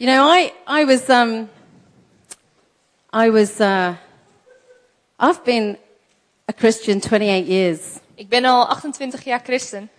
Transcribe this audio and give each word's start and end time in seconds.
You 0.00 0.06
know, 0.06 0.22
I, 0.24 0.50
I 0.66 0.84
was, 0.84 1.10
um, 1.10 1.50
I 3.12 3.28
was, 3.28 3.60
uh, 3.60 3.96
I've 5.18 5.44
been 5.44 5.76
a 6.48 6.54
Christian 6.54 7.00
28 7.02 7.46
years. 7.46 7.98
Ik 8.14 8.28
ben 8.30 8.44
al 8.44 8.66
28 8.66 9.24
jaar 9.24 9.40
christen. 9.44 9.90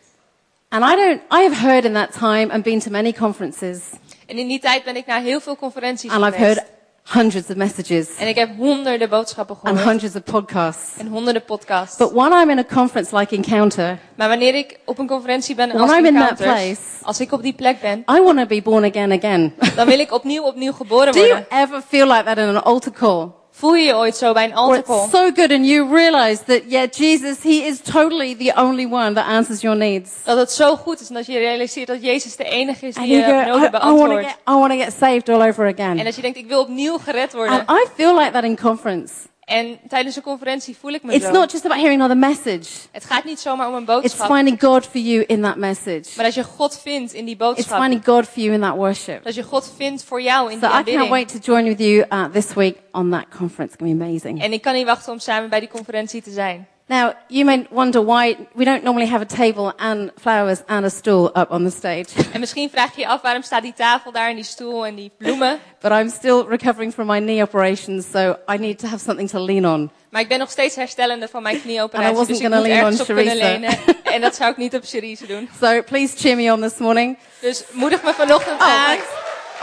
And 0.70 0.84
I 0.84 0.96
don't, 0.96 1.22
I 1.30 1.44
have 1.44 1.56
heard 1.56 1.86
in 1.86 1.94
that 1.94 2.14
time 2.14 2.50
and 2.52 2.64
been 2.64 2.80
to 2.80 2.90
many 2.90 3.14
conferences 3.14 3.82
En 4.26 4.38
in 4.38 4.48
die 4.48 4.60
tijd 4.60 4.84
ben 4.84 4.96
ik 4.96 5.06
naar 5.06 5.22
heel 5.22 5.40
veel 5.40 5.56
conferenties 5.56 6.12
and 6.12 6.24
I've 6.26 6.36
geweest. 6.36 6.60
heard 6.60 6.72
hundreds 7.14 7.50
of 7.50 7.56
messages 7.56 8.08
En 8.20 8.28
ik 8.28 8.36
heb 8.36 8.50
honderden 8.58 9.10
boodschappen 9.10 9.56
and 9.62 9.68
gehoord. 9.68 9.90
hundreds 9.90 10.16
of 10.16 10.24
podcasts. 10.24 10.98
En 10.98 11.08
honderden 11.08 11.44
podcasts. 11.46 11.98
But 11.98 12.12
when 12.12 12.32
I'm 12.32 12.50
in 12.50 12.58
a 12.60 12.64
conference 12.74 13.18
like 13.18 13.36
Encounter, 13.36 13.98
Maar 14.16 14.28
wanneer 14.30 14.56
ik 14.56 14.80
op 14.86 15.00
een 15.00 15.08
conferentie 15.08 15.56
ben 15.56 15.68
When 15.70 15.82
als 15.82 15.92
I'm 15.98 16.06
in 16.06 16.14
that 16.14 16.36
place- 16.36 16.80
als 17.02 17.20
ik 17.20 17.32
op 17.32 17.42
die 17.42 17.54
plek 17.54 17.82
ben, 17.82 18.00
I 18.18 18.22
want 18.22 18.38
to 18.38 18.46
be 18.46 18.62
born 18.62 18.84
again 18.86 19.12
again. 19.12 19.54
dan 19.76 19.88
wil 19.88 20.00
ik 20.00 20.12
opnieuw 20.14 20.44
opnieuw 20.44 20.72
geboren 20.74 21.14
Do 21.14 21.20
you 21.20 21.30
worden. 21.30 21.46
ever 21.60 21.82
feel 21.88 22.08
like 22.08 22.24
that 22.24 22.38
in 22.38 22.44
an 22.56 22.64
altar 22.64 22.92
call? 22.92 23.28
Voel 23.62 23.76
je 23.76 23.86
je 23.86 23.96
ooit 23.96 24.16
zo 24.16 24.34
bij 24.34 24.44
een 24.44 24.50
Where 24.50 24.68
altarcall? 24.68 25.04
it's 25.04 25.12
so 25.12 25.32
good 25.34 25.52
and 25.52 25.66
you 25.66 25.96
realize 25.96 26.44
that, 26.44 26.62
yeah, 26.68 26.88
Jesus, 26.92 27.38
He 27.44 27.68
is 27.68 27.80
totally 27.80 28.36
the 28.36 28.54
only 28.56 28.86
one 28.86 29.14
that 29.14 29.26
answers 29.26 29.62
your 29.62 29.78
needs. 29.78 30.10
Dat 30.24 30.38
het 30.38 30.52
zo 30.52 30.76
goed 30.76 31.02
is 31.02 31.08
en 31.08 31.14
dat 31.14 31.26
je 31.26 31.38
realiseert 31.38 31.88
dat 31.88 32.04
Jezus 32.04 32.36
de 32.36 32.44
enige 32.44 32.88
is 32.88 32.96
die 32.96 33.08
je 33.08 33.22
to 33.22 33.70
beantwoordt. 33.70 34.28
I 34.28 34.54
want 34.54 34.72
to 34.72 34.78
get 34.78 34.94
saved 35.00 35.30
all 35.30 35.48
over 35.48 35.66
En 35.66 35.74
again. 35.74 36.04
dat 36.04 36.16
je 36.16 36.22
denkt, 36.22 36.38
ik 36.38 36.48
wil 36.48 36.62
opnieuw 36.62 36.98
gered 36.98 37.34
worden. 37.34 37.66
And 37.68 37.80
I 37.80 37.90
feel 37.96 38.18
like 38.18 38.32
that 38.32 38.44
in 38.44 38.58
conference. 38.58 39.14
En 39.52 39.80
tijdens 39.88 40.16
een 40.16 40.22
conferentie 40.22 40.78
voel 40.80 40.92
ik 40.92 41.04
me 41.04 41.14
It's 41.14 41.26
zo. 41.26 41.32
not 41.32 41.52
just 41.52 41.66
about 41.66 41.80
hearing 41.82 42.02
another 42.02 42.18
message. 42.30 42.70
Het 42.92 43.06
gaat 43.06 43.24
niet 43.24 43.40
zomaar 43.40 43.68
om 43.68 43.74
een 43.74 43.80
It's 43.82 43.92
boodschap. 43.92 44.32
finding 44.32 44.62
God 44.62 44.86
for 44.86 45.00
you 45.00 45.24
in 45.28 45.42
that 45.42 45.56
message. 45.56 46.04
Maar 46.16 46.26
dat 46.26 46.34
je 46.34 46.44
God 46.44 46.80
vindt 46.80 47.14
in 47.14 47.26
die 47.26 47.36
It's 47.36 47.44
boodschap. 47.44 47.80
finding 47.80 48.06
God 48.06 48.28
for 48.28 48.42
you 48.42 48.54
in 48.54 48.62
that 48.62 48.76
worship. 48.76 49.24
Dat 49.24 49.36
je 49.36 49.44
God 49.44 49.74
vindt 49.78 50.04
voor 50.04 50.22
jou 50.22 50.52
in 50.52 50.60
So 50.60 50.60
die 50.60 50.70
I 50.70 50.72
can't 50.72 50.88
aanbidding. 50.88 51.10
wait 51.10 51.28
to 51.44 51.54
join 51.54 51.64
with 51.64 51.80
you 51.80 52.06
uh, 52.10 52.26
this 52.34 52.54
week 52.54 52.78
on 52.92 53.10
that 53.12 53.26
conference. 53.38 53.74
It's 53.74 53.76
going 53.84 53.92
to 54.00 54.06
be 54.06 54.10
amazing. 54.10 54.42
En 54.44 54.54
ik 54.54 54.62
kan 54.62 54.74
niet 54.74 54.86
wachten 54.86 55.12
om 55.14 55.20
samen 55.20 55.50
bij 55.50 55.60
die 55.60 55.70
conferentie 55.70 56.22
te 56.22 56.32
zijn. 56.32 56.68
Now, 56.88 57.14
you 57.30 57.46
may 57.46 57.66
wonder 57.70 58.02
why 58.02 58.36
we 58.54 58.66
don't 58.66 58.84
normally 58.84 59.08
have 59.10 59.22
a 59.22 59.26
table 59.26 59.74
and 59.78 60.12
flowers 60.22 60.62
and 60.68 60.86
a 60.86 60.90
stool 60.90 61.32
up 61.36 61.50
on 61.52 61.64
the 61.64 61.70
stage. 61.72 62.08
En 62.34 62.40
misschien 62.40 62.70
vraag 62.70 62.96
je 62.96 63.02
je 63.02 63.08
af 63.08 63.22
waarom 63.22 63.42
staat 63.44 63.62
die 63.62 63.74
tafel 63.74 64.12
daar 64.12 64.30
en 64.30 64.36
die 64.36 64.44
stoel 64.44 64.86
en 64.86 64.96
die 64.96 65.12
bloemen. 65.18 65.60
But 65.82 65.92
I'm 65.92 66.10
still 66.10 66.46
recovering 66.50 66.94
from 66.94 67.08
my 67.08 67.20
knee 67.20 67.42
operations, 67.42 68.06
so 68.12 68.36
I 68.54 68.58
need 68.58 68.80
to 68.80 68.88
have 68.88 69.04
something 69.04 69.30
to 69.30 69.40
lean 69.40 69.66
on. 69.74 69.92
Maar 70.10 70.22
ik 70.22 70.28
ben 70.28 70.40
nog 70.40 70.50
steeds 70.50 70.76
herstellende 70.76 71.28
van 71.28 71.44
mijn 71.44 71.62
knieoperatie. 71.62 72.16
wasn't 72.16 72.28
Dus 72.28 72.40
ik 72.40 72.50
moet 72.50 72.62
lean 72.62 72.78
ergens 72.78 72.96
on 72.96 73.02
op 73.02 73.06
kunnen 73.06 73.26
Charissa. 73.26 73.48
lenen. 73.52 73.78
En 74.04 74.22
dat 74.22 74.36
zou 74.36 74.52
ik 74.52 74.58
niet 74.58 74.76
op 74.76 74.84
Cerise 74.86 75.26
doen. 75.28 75.50
So 75.62 75.84
please 75.84 76.18
cheer 76.18 76.36
me 76.36 76.52
on 76.54 76.62
this 76.62 76.78
morning. 76.78 77.18
Dus 77.42 77.64
moedig 77.72 78.04
me 78.04 78.14
vanochtend 78.14 78.62
Oh, 78.62 78.68
aan. 78.68 78.98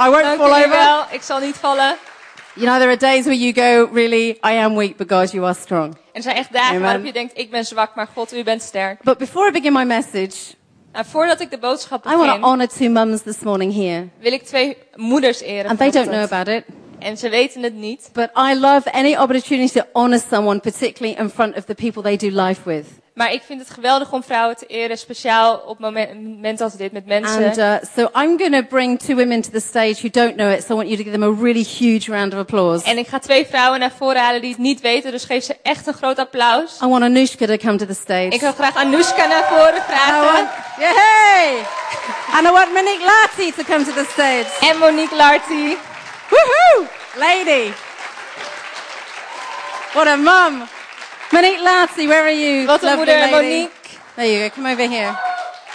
I 0.06 0.10
won't 0.10 0.22
Dank 0.22 0.40
fall 0.40 0.56
over. 0.64 0.68
wel. 0.68 1.02
Ik 1.10 1.22
zal 1.22 1.38
niet 1.38 1.56
vallen. 1.56 1.96
You 2.54 2.66
know, 2.66 2.78
there 2.78 2.88
are 2.90 2.96
days 2.96 3.24
where 3.24 3.38
you 3.38 3.52
go, 3.52 3.94
really, 3.94 4.28
I 4.30 4.56
am 4.58 4.76
weak, 4.76 4.96
but 4.96 5.08
God, 5.10 5.30
you 5.32 5.44
are 5.44 5.54
strong. 5.54 5.96
En 6.18 6.24
er 6.24 6.30
zijn 6.30 6.36
echt 6.44 6.52
dagen 6.52 6.68
Amen. 6.68 6.82
waarop 6.82 7.04
je 7.04 7.12
denkt, 7.12 7.38
ik 7.38 7.50
ben 7.50 7.64
zwak, 7.64 7.94
maar 7.94 8.08
God, 8.14 8.34
u 8.34 8.42
bent 8.42 8.62
sterk. 8.62 9.02
But 9.02 9.18
before 9.18 9.48
I 9.48 9.52
begin 9.52 9.72
my 9.72 9.84
message, 9.84 10.36
Nou, 10.92 11.04
voordat 11.08 11.40
ik 11.40 11.50
de 11.50 11.58
boodschap 11.58 12.06
I 12.06 12.16
want 12.16 12.40
to 12.40 12.48
honor 12.48 12.68
two 12.68 12.88
mums 12.88 13.22
this 13.22 13.38
morning 13.38 13.74
here. 13.74 14.08
wil 14.20 14.32
ik 14.32 14.42
twee 14.42 14.76
moeders 14.94 15.40
eren. 15.40 15.70
And 15.70 15.78
they 15.78 15.90
don't 15.90 16.08
know 16.08 16.22
about 16.32 16.48
it. 16.48 16.64
En 16.98 17.16
ze 17.16 17.28
weten 17.28 17.62
het 17.62 17.74
niet. 17.74 18.10
But 18.12 18.30
I 18.50 18.58
love 18.58 18.92
any 18.92 19.16
opportunity 19.16 19.78
to 19.78 19.84
honor 19.92 20.20
someone, 20.30 20.60
particularly 20.60 21.18
in 21.20 21.30
front 21.30 21.56
of 21.56 21.64
the 21.64 21.74
people 21.74 22.02
they 22.02 22.16
do 22.16 22.42
life 22.46 22.60
with. 22.64 22.86
Maar 23.18 23.32
ik 23.32 23.42
vind 23.46 23.60
het 23.60 23.70
geweldig 23.70 24.12
om 24.12 24.22
vrouwen 24.22 24.56
te 24.56 24.66
eren, 24.66 24.98
speciaal 24.98 25.56
op 25.66 25.78
moment- 25.78 26.22
momenten 26.22 26.64
als 26.64 26.74
dit 26.74 26.92
met 26.92 27.06
mensen. 27.06 27.44
And 27.44 27.58
uh, 27.58 27.74
so 27.96 28.02
I'm 28.02 28.38
going 28.38 28.52
to 28.52 28.62
bring 28.62 28.98
two 28.98 29.14
women 29.16 29.40
to 29.40 29.50
the 29.50 29.60
stage 29.60 29.94
who 29.94 30.08
don't 30.10 30.34
know 30.36 30.52
it, 30.52 30.64
so 30.64 30.72
I 30.72 30.76
want 30.76 30.88
you 30.88 30.96
to 30.96 31.02
give 31.04 31.18
them 31.18 31.22
a 31.22 31.42
really 31.42 31.66
huge 31.78 32.12
round 32.12 32.32
of 32.32 32.38
applause. 32.38 32.84
En 32.84 32.98
ik 32.98 33.08
ga 33.08 33.18
twee 33.18 33.46
vrouwen 33.46 33.80
naar 33.80 33.90
voren 33.98 34.20
halen 34.22 34.40
die 34.40 34.50
het 34.50 34.58
niet 34.58 34.80
weten, 34.80 35.10
dus 35.10 35.24
geef 35.24 35.44
ze 35.44 35.56
echt 35.62 35.86
een 35.86 35.94
groot 35.94 36.18
applaus. 36.18 36.78
I 36.82 36.86
want 36.86 37.02
Anushka 37.02 37.46
to 37.46 37.56
come 37.56 37.76
to 37.76 37.86
the 37.86 37.94
stage. 37.94 38.28
Ik 38.28 38.40
wil 38.40 38.52
graag 38.52 38.76
Anoushka 38.76 39.26
naar 39.26 39.44
voren 39.48 39.76
I 39.76 39.82
vragen. 39.88 40.32
want, 40.32 40.48
hey! 40.76 41.58
And 42.32 42.46
I 42.46 42.50
want 42.50 42.72
Monique 42.72 43.04
Lati 43.04 43.52
to 43.56 43.62
come 43.62 43.84
to 43.84 43.92
the 43.92 44.06
stage. 44.12 44.46
En 44.72 44.78
Monique 44.78 45.16
Larty. 45.16 45.76
Woohoo! 46.30 46.86
Lady! 47.16 47.72
What 49.92 50.06
a 50.06 50.16
mum! 50.16 50.62
Monique 51.32 51.60
Lati, 51.60 52.06
where 52.06 52.22
are 52.22 52.30
you? 52.34 52.66
Wat 52.66 52.82
een 52.82 52.96
moeder, 52.96 53.18
lady? 53.18 53.30
Monique. 53.34 53.98
There 54.14 54.26
you 54.26 54.48
go, 54.48 54.54
come 54.54 54.70
over 54.72 54.88
here. 54.88 55.16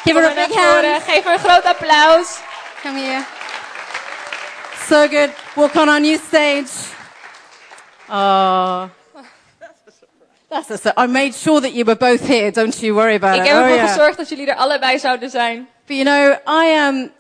Give 0.03 0.15
her 0.17 0.23
a 0.25 0.33
maar 0.33 0.47
big 0.47 0.55
hand. 0.55 1.03
Geef 1.03 1.23
haar 1.23 1.33
een 1.33 1.39
groot 1.39 1.63
applaus. 1.65 2.39
Come 2.81 2.99
here. 2.99 3.23
So 4.87 5.07
good. 5.07 5.29
Walk 5.55 5.75
on 5.75 5.89
our 5.89 5.99
new 6.01 6.17
stage. 6.27 6.71
Oh. 8.09 8.89
That's 10.49 10.69
a, 10.71 10.77
sur- 10.77 10.93
I 10.97 11.07
made 11.07 11.33
sure 11.33 11.61
that 11.61 11.73
you 11.73 11.83
were 11.85 11.95
both 11.95 12.27
here. 12.27 12.51
Don't 12.51 12.79
you 12.81 12.93
worry 12.95 13.15
about 13.15 13.35
Ik 13.35 13.41
it. 13.41 13.47
heb 13.47 13.55
Oh, 13.57 13.61
ervoor 13.63 13.75
yeah. 13.75 13.87
gezorgd 13.93 14.17
dat 14.17 14.29
jullie 14.29 14.47
er 14.47 14.55
allebei 14.55 14.99
zouden 14.99 15.29
zijn. 15.29 15.67
But 15.87 15.95
you 15.97 16.03
know, 16.03 16.31
I 16.47 16.75
am, 16.77 17.11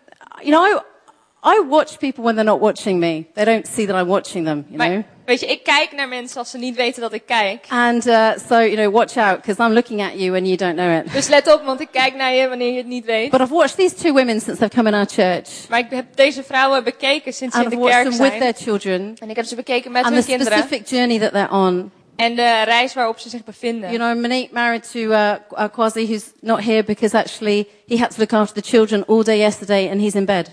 you 0.41 0.51
know, 0.51 0.65
I, 0.65 1.57
I 1.57 1.61
watch 1.67 1.97
people 1.99 2.23
when 2.23 2.35
they're 2.35 2.51
not 2.51 2.59
watching 2.59 2.99
me. 2.99 3.25
They 3.33 3.45
don't 3.45 3.67
see 3.67 3.85
that 3.87 3.95
I'm 3.95 4.07
watching 4.07 4.45
them, 4.45 4.65
you 4.69 4.77
know. 4.77 5.03
Weet 5.25 5.39
je, 5.39 5.45
ik 5.45 5.63
kijk 5.63 5.91
naar 5.95 6.07
mensen 6.07 6.37
als 6.37 6.49
ze 6.49 6.57
niet 6.57 6.75
weten 6.75 7.01
dat 7.01 7.13
ik 7.13 7.21
kijk. 7.25 7.65
And 7.69 8.05
uh, 8.07 8.29
so, 8.49 8.55
you 8.59 8.75
know, 8.75 8.93
watch 8.93 9.17
out 9.17 9.41
because 9.41 9.63
I'm 9.63 9.73
looking 9.73 10.01
at 10.01 10.11
you 10.19 10.35
and 10.37 10.45
you 10.45 10.55
don't 10.57 10.75
know 10.75 10.97
it. 11.05 11.13
Dus 11.13 11.27
let 11.27 11.53
op, 11.53 11.61
want 11.65 11.81
ik 11.81 11.87
kijk 11.91 12.15
naar 12.15 12.33
je 12.33 12.47
wanneer 12.47 12.71
je 12.71 12.77
het 12.77 12.87
niet 12.87 13.05
weet. 13.05 13.29
But 13.29 13.39
I've 13.41 13.53
watched 13.53 13.77
these 13.77 13.95
two 13.95 14.11
women 14.13 14.41
since 14.41 14.55
they've 14.59 14.75
come 14.75 14.87
in 14.89 14.93
our 14.95 15.05
church. 15.09 15.49
Maar 15.69 15.79
ik 15.79 15.85
heb 15.89 16.05
deze 16.15 16.43
vrouwen 16.43 16.83
bekeken 16.83 17.33
sinds 17.33 17.55
ze 17.55 17.61
And 17.63 17.71
in 17.71 17.77
I've 17.79 17.83
de 17.87 17.91
watched 17.91 18.01
kerk 18.03 18.15
them 18.15 18.29
with 18.29 18.39
their 18.39 18.53
zijn. 18.55 18.79
children 18.79 19.13
En 19.19 19.29
ik 19.29 19.35
heb 19.35 19.45
ze 19.45 19.55
bekeken 19.55 19.91
met 19.91 20.03
and 20.03 20.13
hun 20.13 20.21
the 20.23 20.27
kinderen. 20.29 20.57
specific 20.57 20.87
journey 20.89 21.19
that 21.19 21.31
they're 21.31 21.51
on. 21.51 21.91
En 22.15 22.35
de 22.35 22.61
reis 22.63 22.93
waarop 22.93 23.19
ze 23.19 23.29
zich 23.29 23.43
bevinden. 23.43 23.91
You 23.91 23.97
know, 24.13 24.21
Monique 24.21 24.49
married 24.53 24.91
to 24.91 24.99
uh, 24.99 25.09
uh, 25.51 25.63
Kwasi, 25.71 26.05
who's 26.07 26.23
not 26.41 26.63
here 26.63 26.83
because 26.83 27.17
actually 27.17 27.67
he 27.87 27.97
had 27.97 28.09
to 28.11 28.15
look 28.19 28.33
after 28.33 28.61
the 28.61 28.69
children 28.69 29.05
all 29.07 29.23
day 29.23 29.37
yesterday 29.37 29.89
and 29.91 29.99
he's 30.01 30.13
in 30.13 30.25
bed. 30.25 30.49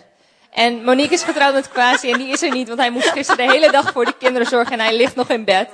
En 0.50 0.84
Monique 0.84 1.14
is 1.14 1.22
getrouwd 1.22 1.54
met 1.54 1.68
Kwasi 1.68 2.10
en 2.10 2.18
die 2.18 2.28
is 2.28 2.42
er 2.42 2.50
niet, 2.50 2.68
want 2.68 2.80
hij 2.80 2.90
moest 2.90 3.08
gisteren 3.08 3.46
de 3.46 3.52
hele 3.52 3.70
dag 3.70 3.92
voor 3.92 4.04
de 4.04 4.14
kinderen 4.18 4.46
zorgen 4.46 4.72
en 4.72 4.80
hij 4.84 4.96
ligt 4.96 5.14
nog 5.16 5.28
in 5.28 5.44
bed. 5.44 5.68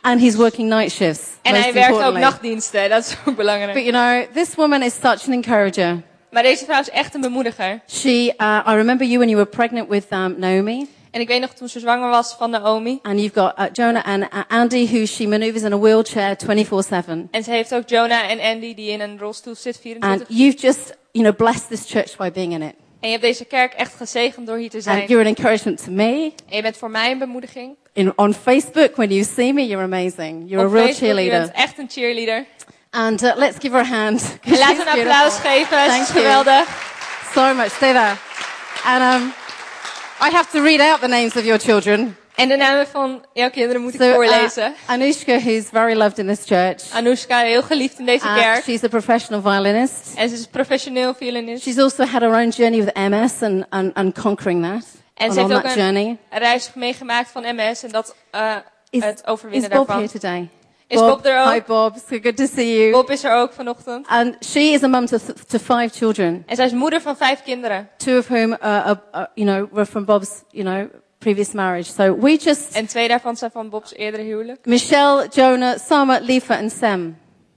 And 0.00 0.20
he's 0.20 0.34
working 0.34 0.68
night 0.68 0.90
shifts. 0.92 1.22
En 1.42 1.54
hij 1.54 1.72
werkt 1.72 2.02
ook 2.02 2.18
nachtdiensten, 2.18 2.88
dat 2.90 3.04
is 3.04 3.12
ook 3.12 3.24
But 3.24 3.36
belangrijk. 3.36 3.78
you 3.78 3.90
know, 3.90 4.34
this 4.34 4.54
woman 4.54 4.82
is 4.82 4.94
such 4.94 5.26
an 5.26 5.32
encourager. 5.32 6.02
Maar 6.30 6.42
deze 6.42 6.64
vrouw 6.64 6.80
is 6.80 6.90
echt 6.90 7.14
een 7.14 7.20
bemoediger. 7.20 7.80
She, 7.88 8.34
uh, 8.38 8.66
I 8.68 8.74
remember 8.74 9.06
you 9.06 9.18
when 9.18 9.28
you 9.28 9.36
were 9.36 9.48
pregnant 9.56 9.88
with 9.88 10.04
um, 10.10 10.34
Naomi, 10.38 10.88
En 11.10 11.20
ik 11.20 11.28
weet 11.28 11.40
nog 11.40 11.50
toen 11.52 11.68
ze 11.68 11.80
zwanger 11.80 12.08
was 12.10 12.34
van 12.38 12.50
Naomi. 12.50 12.98
and 13.02 13.18
you've 13.20 13.40
got 13.40 13.52
uh, 13.58 13.64
Jonah 13.72 14.04
and 14.04 14.22
uh, 14.22 14.40
Andy, 14.48 14.86
who 14.86 15.04
she 15.06 15.26
maneuvers 15.26 15.62
in 15.62 15.72
a 15.72 15.78
wheelchair 15.78 16.36
24/7. 16.36 17.28
En 17.30 17.44
ze 17.44 17.50
heeft 17.50 17.74
ook 17.74 17.88
Jonah 17.88 18.30
en 18.30 18.40
Andy 18.40 18.74
die 18.74 18.90
in 18.90 19.00
een 19.00 19.18
rolstoel 19.18 19.54
zit 19.54 19.74
And 19.74 19.82
24. 19.82 20.26
you've 20.28 20.58
just, 20.58 20.94
you 21.12 21.24
know, 21.24 21.36
blessed 21.36 21.68
this 21.68 21.90
church 21.90 22.16
by 22.16 22.30
being 22.30 22.52
in 22.52 22.62
it. 22.62 22.74
En 23.02 23.08
je 23.08 23.16
hebt 23.16 23.22
deze 23.22 23.44
kerk 23.44 23.72
echt 23.72 23.94
gezegend 23.96 24.46
door 24.46 24.56
hier 24.56 24.70
te 24.70 24.80
zijn. 24.80 25.00
And 25.00 25.08
you're 25.08 25.24
an 25.24 25.34
encouragement 25.36 25.84
to 25.84 25.90
me. 25.92 26.32
En 26.48 26.56
je 26.56 26.62
bent 26.62 26.76
voor 26.76 26.90
mij 26.90 27.10
een 27.10 27.18
bemoediging. 27.18 27.76
In, 27.92 28.12
on 28.16 28.34
Facebook, 28.34 28.96
when 28.96 29.08
you 29.08 29.24
see 29.24 29.52
me, 29.52 29.66
you're 29.66 29.84
amazing. 29.84 30.44
You're 30.46 30.66
Op 30.66 30.72
a 30.72 30.74
real 30.74 30.86
Facebook, 30.86 31.08
je 31.08 31.14
cheerleader. 31.14 31.40
bent 31.40 31.52
echt 31.52 31.78
een 31.78 31.90
cheerleader. 31.90 32.44
And 32.90 33.22
uh, 33.22 33.32
let's 33.36 33.56
give 33.58 33.74
her 33.76 33.84
a 33.84 33.88
hand. 33.88 34.38
En 34.42 34.58
laat 34.64 34.78
een 34.78 34.88
applaus 34.88 35.34
geven, 35.38 35.78
ze 35.84 35.88
Thank 35.88 36.06
you. 36.06 36.18
geweldig. 36.18 36.68
So 37.34 37.54
much. 37.54 37.70
Stay 37.70 37.92
there. 37.92 38.14
And 38.84 39.22
um, 39.22 39.32
I 40.20 40.30
have 40.30 40.50
to 40.50 40.62
read 40.62 40.80
out 40.80 41.00
the 41.00 41.08
names 41.08 41.36
of 41.36 41.44
your 41.44 41.60
children. 41.60 42.16
En 42.42 42.48
de 42.48 42.56
namen 42.56 42.86
van 42.86 43.24
jouw 43.32 43.50
kinderen 43.50 43.82
moet 43.82 43.94
ik 43.94 44.00
uh, 44.00 44.12
voorlezen. 44.12 44.74
Anushka, 44.86 45.38
who's 45.38 45.64
very 45.72 45.94
loved 45.94 46.18
in 46.18 46.26
this 46.26 46.40
church. 46.46 46.90
Anoushka, 46.92 47.38
heel 47.40 47.62
geliefd 47.62 47.98
in 47.98 48.06
deze 48.06 48.26
Uh, 48.26 48.34
kerk. 48.36 48.62
she's 48.62 48.84
a 48.84 48.88
professional 48.88 49.40
violinist. 49.42 50.12
En 50.16 50.28
ze 50.28 50.34
is 50.34 50.46
professioneel 50.46 51.14
violinist. 51.14 51.62
She's 51.62 51.78
also 51.78 52.04
had 52.04 52.20
her 52.22 52.30
own 52.34 52.48
journey 52.48 52.84
with 52.84 52.94
MS 52.94 53.42
and, 53.42 53.64
and, 53.68 53.94
and 53.94 54.20
conquering 54.20 54.62
that. 54.62 54.84
En 55.14 55.32
ze 55.32 55.40
heeft 55.40 55.52
ook 55.54 55.64
een 55.64 55.74
journey. 55.74 56.16
reis 56.30 56.70
meegemaakt 56.74 57.30
van 57.30 57.42
MS 57.42 57.82
en 57.82 57.90
dat, 57.90 58.14
uh, 58.34 58.54
Is, 58.90 59.04
het 59.04 59.18
is 59.24 59.26
overwinnen 59.30 59.70
Bob 59.70 59.86
daarvan. 59.86 59.96
here 59.96 60.18
today? 60.18 60.48
Is 60.86 60.98
Bob 60.98 61.26
er 61.26 61.40
ook? 61.44 61.52
Hi 61.52 61.60
Bob, 61.66 61.96
so 62.10 62.18
good 62.22 62.36
to 62.36 62.46
see 62.54 62.78
you. 62.78 62.90
Bob 62.92 63.10
is 63.10 63.24
er 63.24 63.32
ook 63.34 63.52
vanochtend. 63.52 64.06
And 64.08 64.36
she 64.44 64.60
is 64.60 64.82
a 64.82 64.88
mum 64.88 65.06
to, 65.06 65.18
to 65.46 65.58
five 65.58 65.88
children, 65.92 66.42
En 66.46 66.56
zij 66.56 66.64
is 66.64 66.72
moeder 66.72 67.00
van 67.00 67.16
vijf 67.16 67.42
kinderen. 67.42 67.88
two 67.96 68.18
of 68.18 68.26
whom, 68.26 68.50
uh, 68.52 68.58
are, 68.62 69.00
are, 69.10 69.28
you 69.34 69.48
know, 69.50 69.72
were 69.72 69.86
from 69.86 70.04
Bob's, 70.04 70.42
you 70.50 70.64
know, 70.64 70.88
previous 71.22 71.52
marriage. 71.52 71.90
So 71.92 72.16
we 72.20 72.36
just, 72.36 72.74
En 72.74 72.86
twee 72.86 73.08
daarvan 73.08 73.36
zijn 73.36 73.50
van 73.50 73.68
Bob's 73.70 73.92
eerdere 73.94 74.22
huwelijk. 74.22 74.66
Michelle, 74.66 75.28
Jonah, 75.30 75.78
Sama, 75.78 76.18
Lifa 76.22 76.54
and 76.56 76.72
Sam. 76.72 77.16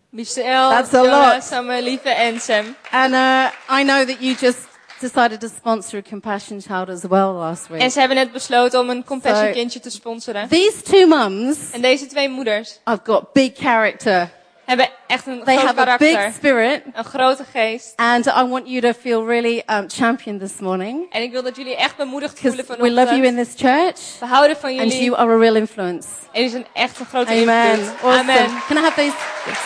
Michelle, 0.10 0.70
That's 0.70 0.94
a 0.94 1.02
Jonah, 1.04 1.34
lot. 1.34 1.44
Samuel, 1.44 1.82
Lieve 1.82 2.10
en 2.10 2.40
Sam. 2.40 2.76
And 2.92 3.14
uh, 3.14 3.80
I 3.80 3.84
know 3.84 4.06
that 4.08 4.18
you 4.22 4.36
just 4.40 4.58
decided 5.00 5.40
to 5.40 5.48
sponsor 5.48 5.98
a 5.98 6.02
Compassion 6.02 6.62
Child 6.62 6.90
as 6.90 7.04
well 7.04 7.34
last 7.34 7.68
week. 7.68 7.82
En 7.82 7.92
ze 7.92 8.00
hebben 8.00 8.18
net 8.18 8.32
besloten 8.32 8.80
om 8.80 8.90
een 8.90 9.04
compassion 9.04 9.46
Zo. 9.48 9.52
kindje 9.52 9.80
te 9.80 9.90
sponsoren. 9.90 10.48
These 10.48 10.82
two 10.82 11.08
mums 11.08 11.72
En 11.72 11.82
deze 11.82 12.06
twee 12.08 12.30
moeders 12.30 12.80
have 12.84 13.02
got 13.04 13.34
big 13.34 13.52
character. 13.56 14.30
Hebben 14.66 14.90
echt 15.08 15.26
een 15.28 15.44
They 15.44 15.56
groot 15.58 15.76
have 15.76 15.90
a 15.90 15.98
big 15.98 16.12
karakter. 16.14 16.34
spirit. 16.34 16.82
Een 16.94 17.04
grote 17.04 17.46
geest. 17.52 17.94
And 17.96 18.26
I 18.26 18.44
want 18.48 18.68
you 18.68 18.82
to 18.82 18.94
feel 18.94 19.26
really 19.26 19.64
um, 19.70 19.86
championed 19.90 20.42
this 20.42 20.60
morning. 20.60 21.12
En 21.12 21.22
ik 21.22 21.32
wil 21.32 21.44
dat 21.44 21.56
jullie 21.56 21.76
echt 21.76 21.96
bemoedigd 21.96 22.40
voelen 22.40 22.58
Because 22.66 22.82
we 22.82 22.92
love 22.92 23.16
you 23.16 23.24
in 23.26 23.36
this 23.36 23.54
church. 23.56 24.00
We 24.20 24.26
houden 24.26 24.58
van 24.58 24.70
And 24.70 24.80
jullie. 24.80 25.04
you 25.04 25.18
are 25.18 25.34
a 25.34 25.38
real 25.38 25.56
influence. 25.56 26.08
En 26.32 26.42
jullie 26.42 26.50
zijn 26.50 26.66
echt 26.74 27.00
een 27.00 27.06
grote 27.06 27.32
Amen. 27.32 27.80
invloed. 27.80 28.02
Awesome. 28.04 28.20
Amen. 28.20 28.50
Can 28.68 28.78
I 28.78 28.80
have 28.80 28.96
these? 28.96 29.16
Yes. 29.46 29.58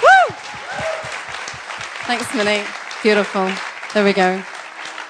Woo! 0.00 0.34
Thanks, 2.06 2.32
Monique. 2.32 2.66
Beautiful. 3.02 3.46
There 3.92 4.04
we 4.04 4.12
go. 4.12 4.40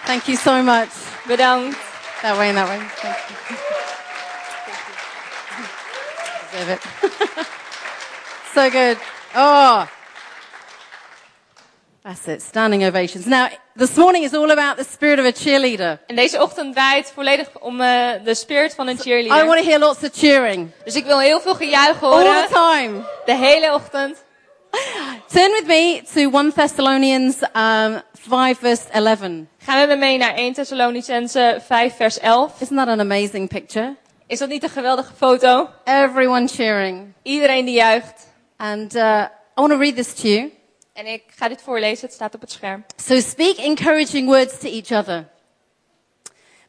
Thank 0.05 0.23
you 0.23 0.37
so 0.37 0.63
much. 0.63 0.89
Bedankt. 1.27 1.77
That 2.23 2.37
way 2.37 2.49
and 2.49 2.57
that 2.57 2.69
way. 2.69 2.79
Thank 2.95 3.17
you. 3.29 3.57
Deserve 6.51 6.69
it. 6.73 6.81
so 8.55 8.71
good. 8.71 8.97
Oh. 9.35 9.89
That's 12.03 12.29
it. 12.29 12.43
Standing 12.43 12.85
ovations. 12.85 13.27
Now, 13.27 13.49
this 13.77 13.97
morning 13.97 14.25
is 14.25 14.35
all 14.35 14.51
about 14.51 14.77
the 14.77 14.85
spirit 14.85 15.19
of 15.19 15.25
a 15.25 15.33
cheerleader. 15.33 15.99
En 16.07 16.17
deze 16.17 16.43
ochtend 16.43 16.75
draait 16.75 17.13
volledig 17.15 17.49
om 17.61 17.81
eh, 17.81 18.11
de 18.25 18.35
spirit 18.35 18.75
van 18.75 18.87
een 18.89 18.97
I 18.97 19.01
cheerleader. 19.01 19.47
want 19.47 19.59
to 19.59 19.65
hear 19.67 19.79
lots 19.79 20.03
of 20.03 20.11
cheering. 20.13 20.71
Dus 20.85 20.95
ik 20.95 21.05
wil 21.05 21.21
heel 21.21 21.41
veel 21.41 21.55
gejuich 21.55 22.03
All 22.03 22.23
the 22.23 22.29
horen. 22.29 22.49
time. 22.49 23.05
De 23.25 23.35
hele 23.35 23.73
ochtend. 23.75 24.23
Turn 25.33 25.51
with 25.51 25.67
me 25.67 26.03
to 26.15 26.39
1 26.39 26.53
Thessalonians 26.53 27.37
um, 27.57 28.01
5 28.29 28.59
verse 28.59 28.89
11. 28.91 29.19
Gaan 29.59 29.89
we 29.89 29.95
mee 29.95 30.19
naar 30.19 30.35
1 30.35 30.53
Thessalonicense 30.53 31.61
5 31.67 31.97
vers 31.97 32.19
11. 32.19 32.61
Isn't 32.61 32.77
that 32.77 32.89
an 32.89 33.01
amazing 33.01 33.49
picture? 33.49 33.97
Is 34.27 34.39
dat 34.39 34.49
niet 34.49 34.63
een 34.63 34.69
geweldige 34.71 35.13
foto? 35.17 35.69
Everyone 35.85 36.49
cheering. 36.49 37.13
Iedereen 37.23 37.65
die 37.65 37.75
juicht. 37.75 38.24
And 38.57 38.97
uh, 38.97 39.29
I 39.57 39.61
want 39.61 39.73
to 39.73 39.79
read 39.79 39.97
this 39.97 40.15
to 40.15 40.29
you. 40.29 40.53
En 40.93 41.07
ik 41.07 41.23
ga 41.27 41.49
dit 41.49 41.63
voorlezen, 41.63 42.07
het 42.07 42.15
staat 42.15 42.35
op 42.35 42.41
het 42.41 42.51
scherm. 42.51 42.85
So 42.97 43.21
speak 43.21 43.57
encouraging 43.57 44.29
words 44.29 44.59
to 44.59 44.69
each 44.69 44.91
other. 44.91 45.29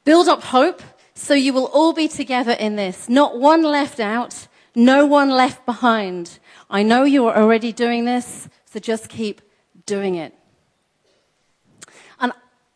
Build 0.04 0.28
up 0.28 0.44
hope 0.44 0.84
so 1.14 1.34
you 1.34 1.54
will 1.54 1.70
all 1.74 1.94
be 1.94 2.08
together 2.08 2.60
in 2.60 2.76
this. 2.76 3.08
Not 3.08 3.34
one 3.34 3.68
left 3.68 4.00
out, 4.00 4.48
no 4.74 5.06
one 5.06 5.34
left 5.34 5.66
behind. 5.66 6.40
I 6.70 6.84
know 6.84 7.06
you 7.06 7.28
are 7.28 7.42
already 7.42 7.74
doing 7.74 8.06
this, 8.06 8.48
so 8.66 8.80
just 8.80 9.08
keep 9.08 9.42
doing 9.86 10.16
it. 10.16 10.34
And 12.20 12.34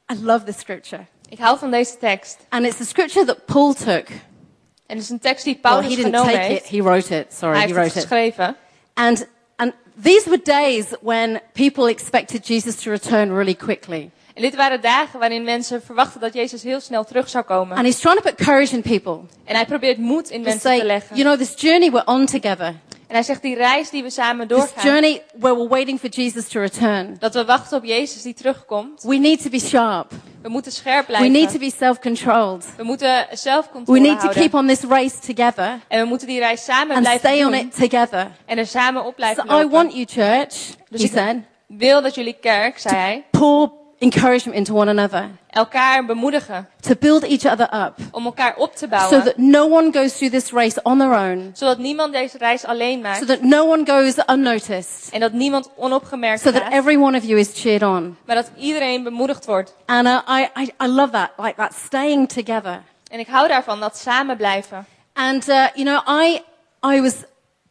I 0.08 0.14
love 0.14 0.46
this 0.46 0.58
scripture. 0.58 1.08
Ik 1.30 1.40
hou 1.40 1.58
van 1.58 1.72
deze 1.72 1.98
tekst. 1.98 2.38
And 2.50 2.66
it's 2.66 2.78
the 2.78 2.86
scripture 2.86 3.26
that 3.26 3.46
Paul 3.46 3.74
took. 3.74 4.10
En 4.86 4.96
het 4.96 5.04
is 5.04 5.10
een 5.10 5.20
tekst 5.20 5.44
die 5.44 5.60
Well, 5.62 5.72
Paulus 5.72 5.90
he 5.90 5.96
didn't 5.96 6.16
genomen 6.16 6.34
take 6.34 6.56
it, 6.56 6.70
he 6.70 6.82
wrote 6.82 7.20
it. 7.20 7.34
Sorry, 7.34 7.58
Hij 7.58 7.68
he 7.68 7.80
heeft 7.80 7.96
het 7.96 8.08
wrote 8.08 8.44
it. 8.44 8.56
And, 9.00 9.28
and 9.56 9.74
these 10.04 10.30
were 10.30 10.42
days 10.44 10.94
when 11.02 11.40
people 11.54 11.88
expected 11.88 12.44
Jesus 12.44 12.76
to 12.84 12.92
return 12.92 13.32
really 13.32 13.56
quickly. 13.56 14.12
En 14.34 14.42
dit 14.42 14.56
waren 14.56 14.82
dagen 14.82 15.20
waarin 15.20 15.44
mensen 15.44 15.82
verwachten 15.82 16.22
dat 16.22 16.34
Jezus 16.34 16.64
heel 16.64 16.80
snel 16.80 17.04
terug 17.04 17.30
zou 17.30 17.44
komen. 17.44 17.78
And 17.78 17.86
he's 17.86 18.00
trying 18.00 18.22
to 18.22 18.30
put 18.30 18.36
courage 18.36 18.76
in 18.76 18.82
people. 18.82 19.20
En 19.46 19.56
hij 19.56 19.66
probeert 19.66 19.98
moed 19.98 20.30
in 20.30 20.42
mensen 20.42 20.60
te 20.62 20.68
say, 20.68 20.86
leggen. 20.86 21.16
you 21.16 21.28
know, 21.28 21.48
this 21.48 21.62
journey 21.62 21.92
we're 21.92 22.06
on 22.06 22.26
together, 22.26 22.76
En 23.10 23.16
hij 23.16 23.24
zegt 23.24 23.42
die 23.42 23.56
reis 23.56 23.90
die 23.90 24.04
we 24.04 24.10
samen 24.10 24.48
this 24.48 24.58
doorgaan. 24.58 24.84
journey 24.86 25.22
where 25.40 25.56
we're 25.56 25.68
waiting 25.70 26.00
for 26.00 26.10
Jesus 26.10 26.48
to 26.48 26.60
return, 26.60 27.16
Dat 27.20 27.34
we 27.34 27.46
wachten 27.46 27.78
op 27.78 27.84
Jezus 27.84 28.22
die 28.22 28.34
terugkomt. 28.34 29.02
we 29.04 29.16
need 29.16 29.42
to 29.44 29.50
be 29.50 29.60
sharp. 29.60 30.12
We 30.42 30.50
moeten 30.50 30.72
scherp 30.72 31.08
We 31.08 31.14
need 31.14 31.24
to 31.26 31.32
blijven. 31.32 31.60
be 31.60 31.72
self-controlled. 31.78 32.66
We 32.78 32.84
moeten 32.84 33.26
We 33.30 33.36
zelfcontrole 33.38 34.00
need 34.00 34.12
to 34.12 34.18
houden. 34.20 34.42
keep 34.42 34.54
on 34.54 34.68
this 34.68 34.82
race 34.84 35.20
together 35.34 35.80
En 35.88 36.02
we 36.02 36.06
moeten 36.08 36.28
die 36.28 36.40
reis 36.40 36.64
samen 36.64 36.96
and 36.96 37.02
blijven 37.02 37.30
stay 37.30 37.44
on 37.44 37.52
doen. 37.52 37.60
it 37.60 37.76
together. 37.76 38.32
En 38.46 38.58
er 38.58 38.68
samen 38.68 39.02
op 39.02 39.08
So 39.08 39.14
blijven 39.16 39.44
I 39.46 39.48
lopen. 39.50 39.70
want 39.70 39.94
you, 39.94 40.06
church, 40.06 40.56
Dus 40.90 41.02
he 41.02 41.06
ik 41.08 41.12
said, 41.14 41.36
wil 41.68 42.02
dat 42.02 42.16
jullie 42.16 42.38
kerk, 42.42 42.80
zei 42.80 42.96
hij, 42.96 43.24
pour 43.32 43.72
encouragement 44.02 44.56
into 44.58 44.74
one 44.74 44.90
another, 44.90 45.30
elkaar 45.50 46.06
bemoedigen. 46.06 46.68
to 46.82 46.96
build 46.96 47.24
each 47.24 47.46
other 47.46 47.70
up, 47.74 47.98
Om 48.12 48.26
elkaar 48.26 48.56
op 48.58 48.76
te 48.76 48.88
bouwen. 48.88 49.10
so 49.20 49.24
that 49.26 49.38
no 49.38 49.66
one 49.68 49.92
goes 49.92 50.18
through 50.18 50.32
this 50.32 50.52
race 50.52 50.80
on 50.84 50.98
their 51.00 51.14
own, 51.14 51.52
Zodat 51.54 51.78
niemand 51.78 52.14
deze 52.14 52.38
reis 52.38 52.66
alleen 52.66 53.02
maakt. 53.02 53.18
so 53.20 53.26
that 53.26 53.42
no 53.42 53.66
one 53.66 53.86
goes 53.86 54.16
unnoticed, 54.26 55.10
En 55.12 55.20
dat 55.20 55.32
niemand 55.34 55.70
onopgemerkt 55.76 56.42
so 56.42 56.52
that 56.52 56.72
every 56.72 56.96
one 56.98 57.18
of 57.18 57.24
you 57.24 57.40
is 57.40 57.50
cheered 57.62 57.84
on. 57.84 58.18
Maar 58.26 58.36
dat 58.36 58.52
iedereen 58.58 59.04
bemoedigd 59.04 59.46
wordt. 59.46 59.74
And 59.86 60.08
uh, 60.08 60.18
I, 60.30 60.48
I, 60.62 60.72
I 60.84 60.88
love 60.88 61.12
that, 61.12 61.32
like 61.38 61.56
that 61.56 61.74
staying 61.86 62.30
together. 62.30 62.82
En 63.12 63.20
ik 63.20 63.28
hou 63.28 63.48
daarvan, 63.48 63.80
dat 63.80 63.98
samen 63.98 64.38
blijven. 64.38 64.86
And, 65.14 65.48
uh, 65.50 65.66
you 65.76 65.84
know, 65.86 66.22
I, 66.24 66.42
I 66.96 67.02
was 67.02 67.14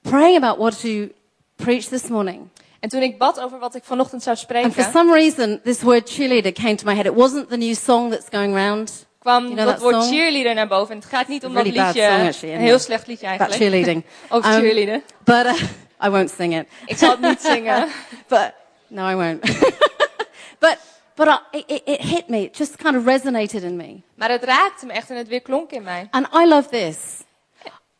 praying 0.02 0.36
about 0.44 0.58
what 0.58 0.80
to 0.80 1.08
preach 1.56 1.84
this 1.88 2.08
morning. 2.08 2.48
En 2.80 2.88
toen 2.88 3.02
ik 3.02 3.18
bad 3.18 3.40
over 3.40 3.58
wat 3.58 3.74
ik 3.74 3.84
vanochtend 3.84 4.22
zou 4.22 4.36
And 4.36 4.46
for 4.46 4.62
spreken, 4.72 4.90
some 4.92 5.12
reason, 5.12 5.60
this 5.64 5.82
word 5.82 6.10
cheerleader 6.10 6.52
came 6.52 6.74
to 6.74 6.86
my 6.86 6.94
head. 6.94 7.06
It 7.06 7.14
wasn't 7.14 7.48
the 7.48 7.56
new 7.56 7.74
song 7.74 8.10
that's 8.10 8.26
going 8.30 8.54
round, 8.54 9.06
kwam 9.18 9.42
You 9.44 9.54
know 9.54 9.66
dat 9.66 9.78
woord 9.80 9.94
song? 9.94 10.12
cheerleader 10.14 10.54
naar 10.54 10.68
boven. 10.68 10.94
En 10.94 11.00
het 11.00 11.08
gaat 11.08 11.28
niet 11.28 11.44
om 11.44 11.54
dat 11.54 11.62
really 11.62 11.78
bad 11.78 11.94
liedje. 11.94 12.10
song, 12.10 12.26
actually, 12.26 12.54
een 12.54 12.60
heel 12.60 12.78
slecht 12.78 13.06
liedje 13.06 13.26
about 13.26 13.40
eigenlijk. 13.40 13.70
cheerleading. 13.70 14.04
Over 14.34 14.54
Um, 14.54 14.60
cheerleaden. 14.60 15.02
But 15.24 15.44
uh, 15.44 15.62
I 16.06 16.08
won't 16.10 16.30
sing 16.30 16.58
it. 16.58 16.66
Ik 16.86 16.96
zal 16.96 17.10
het 17.10 17.20
niet 17.20 17.40
zingen. 17.40 17.88
But 18.28 18.52
no, 18.86 19.08
I 19.10 19.14
won't. 19.14 19.40
but 20.58 20.78
but 21.14 21.26
I, 21.26 21.58
it, 21.66 21.82
it 21.84 22.00
hit 22.00 22.28
me. 22.28 22.42
It 22.42 22.56
just 22.56 22.76
kind 22.76 22.96
of 22.96 23.04
resonated 23.06 23.62
in 23.62 23.76
me. 23.76 24.00
Maar 24.14 24.30
het 24.30 24.44
raakte 24.44 24.86
me 24.86 24.92
echt 24.92 25.10
en 25.10 25.16
het 25.16 25.28
weer 25.28 25.40
klonk 25.42 25.70
in 25.70 25.82
mij. 25.82 26.06
And 26.10 26.26
I 26.34 26.46
love 26.48 26.68
this. 26.68 26.96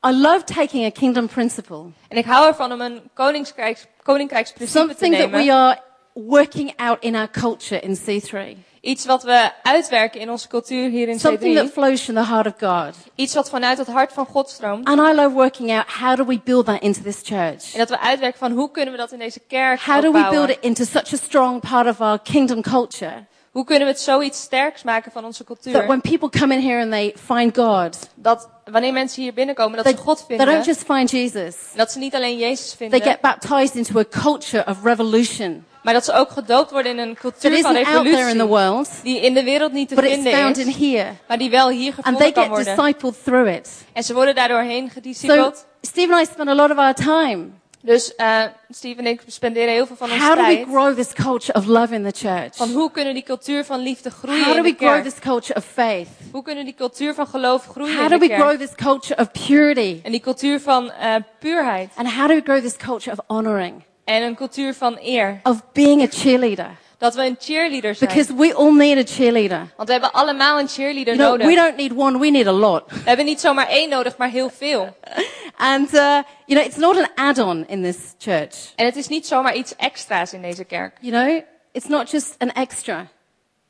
I 0.07 0.11
love 0.13 0.45
taking 0.45 0.85
a 0.87 0.91
kingdom 0.91 1.27
principle, 1.27 1.91
En 2.09 2.17
ik 2.17 2.25
hou 2.25 2.47
ervan 2.47 2.73
om 2.73 2.81
een 2.81 3.01
koninkrijks, 3.15 3.87
koninkrijksprincipe 4.13 4.95
te 4.95 4.95
something 5.05 5.17
that 5.17 5.31
we 5.45 5.53
are 5.53 5.79
working 6.13 6.73
out 6.77 6.97
in 7.01 7.15
our 7.15 7.29
culture 7.31 7.81
in 7.81 7.97
C3, 7.97 8.57
Iets 8.81 9.07
wat 9.07 9.23
we 9.23 9.51
uitwerken 9.63 10.21
in 10.21 10.31
onze 10.31 10.49
cultuur 10.49 10.89
hier 10.89 11.09
in 11.09 11.19
something 11.21 11.57
that 11.57 11.69
C3. 11.69 11.73
flows 11.73 12.01
from 12.03 12.15
the 12.15 12.25
heart 12.25 12.47
of 12.47 12.53
God. 12.59 12.95
Iets 13.15 13.35
wat 13.35 13.49
vanuit 13.51 13.79
het 13.79 13.87
hart 13.87 14.13
van 14.13 14.27
God 14.27 14.49
stroomt. 14.51 14.87
And 14.89 14.99
I 15.01 15.15
love 15.15 15.31
working 15.35 15.71
out 15.71 15.85
how 15.87 16.17
do 16.17 16.25
we 16.25 16.41
build 16.45 16.67
that 16.67 16.81
into 16.83 17.03
this 17.03 17.21
church. 17.23 17.73
En 17.73 17.79
dat 17.79 17.89
we 17.89 18.01
uitwerken 18.01 18.39
van 18.39 18.53
hoe 18.53 18.71
kunnen 18.71 18.93
we 18.93 18.99
dat 18.99 19.13
in 19.13 19.19
deze 19.19 19.41
kerk 19.41 19.81
How 19.81 20.03
do 20.03 20.13
we 20.13 20.27
build 20.31 20.49
it 20.49 20.59
into 20.61 20.85
such 20.85 21.13
a 21.13 21.17
strong 21.17 21.61
part 21.61 21.87
of 21.87 22.01
our 22.01 22.19
kingdom 22.23 22.63
culture 22.63 23.27
Hoe 23.51 23.65
kunnen 23.65 23.87
we 23.87 23.93
het 23.93 24.03
zoiets 24.03 24.41
sterks 24.41 24.83
maken 24.83 25.13
van 25.13 25.25
onze 25.25 25.45
that 25.45 25.61
cultuur? 25.63 25.87
when 25.87 26.01
people 26.01 26.41
come 26.41 26.55
in 26.55 26.61
here 26.61 26.81
and 26.83 26.91
they 26.91 27.15
find 27.27 27.57
God, 27.57 28.09
Dat 28.15 28.49
wanneer 28.71 28.93
mensen 28.93 29.23
hier 29.23 29.33
binnenkomen, 29.35 29.77
dat 29.77 29.85
they, 29.85 29.95
ze 29.97 30.01
God 30.03 30.25
they 30.29 30.37
don't 30.37 30.49
vinden. 30.51 30.67
just 30.67 30.85
find 30.85 31.11
Jesus, 31.11 31.55
Dat 31.75 31.93
ze 31.93 31.99
niet 31.99 32.15
alleen 32.15 32.39
Jezus 32.39 32.69
they 32.69 32.77
vinden. 32.77 33.03
get 33.03 33.21
baptized 33.21 33.75
into 33.75 33.99
a 33.99 34.05
culture 34.23 34.65
of 34.67 34.77
revolution 34.85 35.65
Maar 35.83 35.95
dat 35.95 36.05
ze 36.05 36.13
ook 36.13 36.31
gedoopt 36.31 36.71
worden 36.71 36.93
in 36.93 36.99
een 37.09 37.15
cultuur 37.15 37.61
van 37.61 37.75
there 37.75 37.79
in 37.79 37.85
the 37.85 38.03
revolutie. 38.03 38.43
world, 38.47 38.89
Die 39.03 39.21
in 39.21 39.35
de 39.35 39.43
wereld 39.45 39.73
niet 39.73 39.89
te 39.89 39.95
vinden 39.95 40.67
is. 40.67 40.77
here. 40.77 41.07
Maar 41.29 41.39
die 41.39 41.51
wel 41.51 41.69
hier 41.71 41.87
And 41.87 41.95
gevonden 41.95 42.23
they 42.23 42.33
kan 42.33 42.49
worden. 42.49 42.77
discipled 42.77 43.15
through 43.25 43.49
it. 43.55 43.71
En 43.93 44.03
ze 44.05 44.15
worden 44.15 44.35
daardoor 44.35 44.61
heen 44.61 44.87
So 44.87 44.93
gediscipeld. 44.93 45.67
Steve 45.83 46.13
and 46.15 46.23
I 46.23 46.31
spend 46.33 46.49
a 46.49 46.55
lot 46.55 46.71
of 46.71 46.77
our 46.79 46.95
time. 46.95 47.47
Dus 47.89 48.15
eh 48.15 48.43
Steve 48.71 48.99
en 48.99 49.07
ik 49.07 49.23
spenderen 49.27 49.69
heel 49.73 49.87
veel 49.87 49.97
van 49.97 50.11
onze 50.11 50.23
How 50.25 50.37
do 50.37 50.43
we 50.43 50.55
tijd. 50.55 50.67
grow 50.69 50.95
this 50.95 51.13
culture 51.13 51.59
of 51.59 51.67
love 51.67 51.95
in 51.95 52.11
the 52.11 52.27
church? 52.27 52.57
Van 52.57 52.71
hoe 52.71 52.91
kunnen 52.91 53.15
die 53.15 53.23
cultuur 53.23 53.65
van 53.65 53.81
liefde 53.81 54.11
groeien 54.11 54.45
How 54.45 54.53
do 54.53 54.59
in 54.59 54.63
we 54.63 54.75
grow 54.87 55.03
this 55.03 55.19
culture 55.19 55.55
of 55.55 55.65
faith? 55.65 56.09
Hoe 56.33 56.43
kunnen 56.43 56.65
die 56.65 56.75
cultuur 56.75 57.15
van 57.15 57.27
geloof 57.27 57.67
groeien 57.67 57.95
How 57.95 58.05
in 58.05 58.11
do 58.11 58.19
de 58.19 58.27
we 58.27 58.35
grow 58.35 58.59
this 58.59 58.75
culture 58.75 59.21
of 59.21 59.31
purity? 59.47 60.01
En 60.03 60.11
die 60.11 60.21
cultuur 60.21 60.61
van 60.61 60.91
eh, 60.91 61.15
puurheid. 61.39 61.91
And 61.95 62.13
how 62.13 62.29
do 62.29 62.35
we 62.35 62.41
grow 62.45 62.61
this 62.61 62.77
culture 62.77 63.17
of 63.17 63.25
honoring? 63.27 63.83
En 64.05 64.23
een 64.23 64.35
cultuur 64.35 64.75
van 64.75 64.99
eer. 65.03 65.41
Of 65.43 65.63
being 65.73 66.03
a 66.03 66.07
cheerleader? 66.11 66.71
Dat 66.99 67.15
we 67.15 67.25
een 67.25 67.37
cheerleader 67.39 67.95
zijn. 67.95 68.11
Because 68.11 68.35
we 68.35 68.55
all 68.55 68.73
need 68.73 68.99
a 68.99 69.15
cheerleader. 69.15 69.67
Want 69.77 69.89
we 69.89 69.93
hebben 69.93 70.13
allemaal 70.13 70.59
een 70.59 70.69
cheerleader 70.69 71.15
You 71.15 71.17
know, 71.17 71.31
nodig. 71.31 71.47
we 71.47 71.55
don't 71.55 71.77
need 71.77 71.93
one, 71.97 72.19
we 72.19 72.31
need 72.31 72.47
a 72.47 72.53
lot. 72.53 72.91
We 72.91 73.01
hebben 73.05 73.25
niet 73.25 73.41
zomaar 73.41 73.69
één 73.69 73.89
nodig, 73.89 74.17
maar 74.17 74.31
heel 74.31 74.51
veel. 74.51 74.97
And, 75.57 75.95
uh, 75.95 76.01
you 76.47 76.55
know, 76.61 76.65
it's 76.65 76.77
not 76.77 76.97
an 76.97 77.09
add-on 77.15 77.65
in 77.67 77.83
this 77.83 77.97
church. 78.19 78.73
En 78.77 78.85
het 78.85 78.97
is 78.97 79.09
niet 79.09 79.27
zomaar 79.27 79.55
iets 79.55 79.77
extra's 79.77 80.33
in 80.33 80.43
deze 80.43 80.65
kerk. 80.65 80.97
You 81.01 81.13
know, 81.13 81.43
it's 81.73 81.87
not 81.87 82.11
just 82.11 82.35
an 82.39 82.53
extra. 82.53 83.07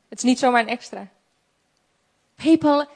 Het 0.08 0.18
is 0.18 0.24
niet 0.24 0.38
zomaar 0.38 0.60
een 0.60 0.68
extra. 0.68 1.08
People 2.36 2.88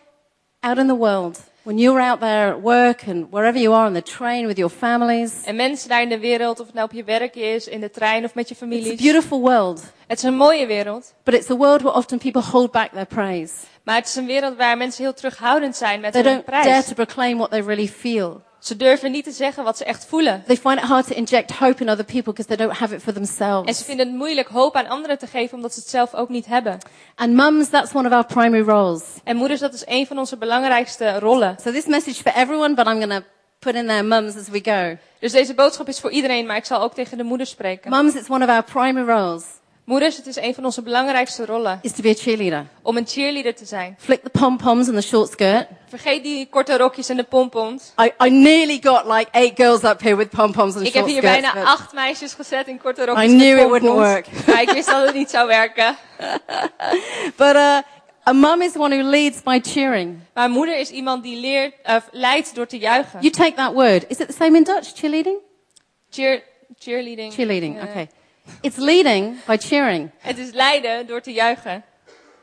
out 0.61 0.79
in 0.79 0.87
the 0.87 0.97
world, 0.97 1.41
when 1.63 1.79
you're 1.79 2.01
out 2.01 2.21
there 2.21 2.53
at 2.53 2.61
work 2.61 3.07
and 3.07 3.31
wherever 3.31 3.59
you 3.59 3.75
are 3.75 3.87
on 3.87 3.95
the 3.95 4.03
train 4.03 4.47
with 4.47 4.57
your 4.57 4.73
families, 4.73 5.43
En 5.45 5.57
mensen 5.57 5.89
daar 5.89 6.03
in 6.03 6.09
de 6.09 6.19
wereld, 6.19 6.61
of 6.61 6.67
het 6.67 6.75
nou 6.75 6.87
op 6.87 6.93
je 6.93 7.05
werk 7.05 7.35
is, 7.35 7.69
in 7.69 7.81
de 7.81 7.91
trein 7.91 8.25
of 8.25 8.35
met 8.35 8.49
je 8.49 8.55
it's 8.55 8.91
a 8.91 8.97
beautiful 8.97 9.41
world. 9.41 9.83
Het 10.07 10.19
is 10.19 10.25
een 10.25 10.37
mooie 10.37 10.67
wereld. 10.67 11.15
But 11.23 11.35
it's 11.35 11.51
a 11.51 11.57
world 11.57 11.83
where 11.83 11.97
often 11.97 12.19
people 12.19 12.43
hold 12.43 12.71
back 12.71 12.91
their 12.93 13.07
praise. 13.07 13.53
Maar 13.83 13.97
het 13.97 14.07
is 14.07 14.15
een 14.15 14.27
wereld 14.27 14.57
waar 14.57 14.77
mensen 14.77 15.05
heel 15.05 15.15
terughoudend 15.15 15.77
zijn 15.77 16.01
met 16.01 16.13
They 16.13 16.23
hun 16.23 16.33
don't 16.33 16.47
dare 16.47 16.63
prijs. 16.63 16.87
to 16.87 16.95
proclaim 16.95 17.37
what 17.39 17.51
they 17.51 17.61
really 17.61 17.89
feel. 17.89 18.43
Ze 18.63 18.77
durven 18.77 19.11
niet 19.11 19.25
te 19.25 19.31
zeggen 19.31 19.65
wat 19.65 19.77
ze 19.77 19.85
echt 19.85 20.07
voelen. 20.07 20.43
They 20.47 20.57
find 20.57 20.79
it 20.79 20.85
hard 20.85 21.07
to 21.07 21.15
inject 21.15 21.51
hope 21.51 21.83
in 21.83 21.91
other 21.91 22.05
people 22.05 22.33
because 22.33 22.47
they 22.47 22.57
don't 22.57 22.79
have 22.79 22.95
it 22.95 23.03
for 23.03 23.17
En 23.17 23.25
ze 23.25 23.35
themselves. 23.35 23.83
vinden 23.83 24.07
het 24.07 24.17
moeilijk 24.17 24.49
hoop 24.49 24.77
aan 24.77 24.87
anderen 24.87 25.19
te 25.19 25.27
geven 25.27 25.57
omdat 25.57 25.73
ze 25.75 25.81
het 25.81 25.89
zelf 25.89 26.15
ook 26.15 26.29
niet 26.29 26.47
hebben. 26.47 26.79
And 27.15 27.35
mums, 27.35 27.69
that's 27.69 27.95
one 27.95 28.09
of 28.09 28.13
our 28.15 28.27
primary 28.27 28.65
roles. 28.65 29.03
En 29.25 29.37
moeders, 29.37 29.61
dat 29.61 29.75
is 29.75 29.83
een 29.87 30.07
van 30.07 30.19
onze 30.19 30.37
belangrijkste 30.37 31.19
rollen. 31.19 31.57
So 31.63 31.73
this 31.73 31.87
message 31.87 32.23
for 32.23 32.33
everyone, 32.35 32.75
but 32.75 32.87
I'm 32.87 33.09
to 33.09 33.21
put 33.59 33.75
in 33.75 33.87
there 33.87 34.03
mums 34.03 34.37
as 34.37 34.49
we 34.49 34.61
go. 34.63 34.97
Dus 35.21 35.33
deze 35.33 35.55
boodschap 35.55 35.89
is 35.89 36.01
voor 36.01 36.11
iedereen, 36.11 36.47
maar 36.47 36.57
ik 36.57 36.65
zal 36.65 36.81
ook 36.81 36.95
tegen 36.95 37.17
de 37.19 37.25
moeders 37.25 37.51
spreken. 37.51 37.91
Mums, 37.91 38.15
it's 38.15 38.31
one 38.31 38.45
of 38.45 38.51
our 38.51 38.65
primary 38.65 39.07
roles 39.07 39.45
Moeders, 39.85 40.17
het 40.17 40.27
is 40.27 40.37
een 40.37 40.55
van 40.55 40.65
onze 40.65 40.83
belangrijkste 40.83 41.47
rollen 41.47 41.79
is 41.83 41.93
to 41.93 42.03
be 42.03 42.09
a 42.09 42.15
cheerleader. 42.15 42.67
om 42.83 42.97
een 42.97 43.07
cheerleader 43.07 43.55
te 43.55 43.65
zijn. 43.65 43.97
Flick 43.99 44.23
the 44.23 44.31
pom-poms 44.31 44.87
and 44.89 44.97
the 44.97 45.03
short 45.03 45.31
skirt. 45.31 45.67
Vergeet 45.89 46.23
die 46.23 46.47
korte 46.47 46.77
rokjes 46.77 47.09
en 47.09 47.17
de 47.17 47.23
pompons. 47.25 47.93
I, 48.01 48.13
I 48.27 48.31
nearly 48.31 48.79
got 48.83 49.07
like 49.07 49.29
eight 49.31 49.57
girls 49.57 49.83
up 49.83 50.01
here 50.01 50.17
with 50.17 50.31
pom-poms 50.31 50.77
and 50.77 50.87
Ik 50.87 50.93
heb 50.93 51.03
short 51.03 51.11
hier 51.13 51.23
skirts. 51.23 51.41
bijna 51.41 51.53
but- 51.55 51.65
acht 51.65 51.93
meisjes 51.93 52.35
gezet 52.35 52.67
in 52.69 52.79
korte 52.79 53.05
rokjes 53.07 53.31
I 53.31 53.35
knew 53.35 53.59
it 53.59 53.69
wouldn't 53.69 53.93
work. 53.93 54.27
Maar 54.47 54.63
ik 54.63 54.71
wist 54.71 54.87
dat 54.89 55.07
het 55.07 55.15
niet 55.15 55.31
zou 55.31 55.47
werken. 55.47 55.97
But 57.37 57.55
uh, 57.55 57.79
a 58.29 58.33
mum 58.33 58.63
is 58.63 58.77
one 58.77 58.97
who 58.97 59.09
leads 59.11 59.43
by 59.43 59.59
cheering. 59.63 60.19
Maar 60.35 60.45
een 60.45 60.51
moeder 60.51 60.79
is 60.79 60.91
iemand 60.91 61.23
die 61.23 61.37
leert, 61.41 61.75
uh, 61.87 61.97
leidt 62.11 62.55
door 62.55 62.67
te 62.67 62.79
juichen. 62.79 63.21
You 63.21 63.33
take 63.33 63.53
that 63.55 63.73
word. 63.73 64.05
Is 64.09 64.19
it 64.19 64.29
the 64.29 64.35
same 64.39 64.57
in 64.57 64.65
Dutch? 64.65 64.93
Cheerleading? 64.95 65.37
Cheer, 66.11 66.43
cheerleading. 66.79 67.33
Cheerleading. 67.33 67.83
Okay. 67.83 68.09
It's 68.61 68.77
leading 68.77 69.37
by 69.47 69.57
cheering. 69.57 70.11
Het 70.19 70.39
is 70.39 70.53
leiden 70.53 71.07
door 71.07 71.21
te 71.21 71.33
juichen. 71.33 71.83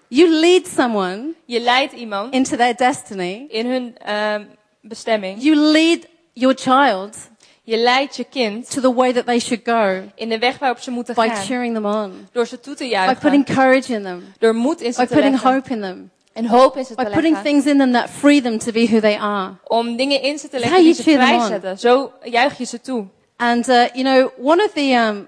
You 0.08 0.30
lead 0.30 0.68
someone 0.68 1.34
Je 1.46 1.60
leidt 1.60 1.94
iemand 1.94 2.34
into 2.34 2.56
their 2.58 2.76
destiny. 2.76 3.46
in 3.50 3.66
hun 3.70 3.98
ehm, 3.98 4.44
bestemming. 4.82 5.42
You 5.44 5.56
lead 5.56 6.08
your 6.34 6.56
child 6.58 7.18
Je 7.64 7.78
leidt 7.78 8.16
je 8.16 8.24
kind 8.30 8.72
to 8.72 8.82
the 8.82 8.94
way 8.94 9.14
that 9.14 9.26
they 9.26 9.40
should 9.40 9.62
go 9.64 10.02
in 10.16 10.30
de 10.30 10.38
weg 10.40 10.58
waarop 10.60 10.80
ze 10.80 10.92
moeten 10.92 11.16
by 11.16 11.28
gaan. 11.28 11.36
cheering 11.44 11.74
them 11.74 11.86
on, 11.86 12.28
Door 12.32 12.46
ze 12.48 12.60
toe 12.60 12.76
te 12.76 12.84
by 12.84 12.90
juichen. 12.90 13.18
putting 13.18 13.46
courage 13.46 13.94
in 13.94 14.04
them, 14.04 14.24
Door 14.40 14.56
moed 14.56 14.82
in 14.82 14.94
ze 14.94 15.00
by 15.00 15.06
te 15.06 15.14
putting 15.14 15.34
leggen. 15.34 15.54
hope 15.54 15.70
in 15.74 15.82
them, 15.82 16.12
En 16.34 16.46
hoop 16.46 16.78
in 16.78 16.86
ze 16.86 16.96
by 16.96 17.04
te 17.04 17.10
putting 17.10 17.34
leggen. 17.36 17.52
things 17.52 17.66
in 17.66 17.78
them 17.78 17.92
that 17.92 18.10
free 18.10 18.42
them 18.42 18.58
to 18.58 18.72
be 18.72 18.88
who 18.88 19.00
they 19.00 19.18
are. 19.20 19.52
Om 19.68 19.96
dingen 19.96 20.22
in 20.22 20.38
ze 20.40 20.50
te 20.50 20.60
leggen 20.60 20.84
die 20.84 20.94
ze 20.94 21.04
vrijzetten. 21.04 21.80
Zo 21.80 22.12
juich 22.24 22.58
je 22.58 22.66
ze 22.66 22.82
toe. 22.82 23.06
And 23.36 23.68
uh, 23.68 23.88
you 23.94 24.04
know, 24.04 24.30
one 24.50 24.64
of 24.64 24.72
the 24.74 24.94
um, 24.94 25.28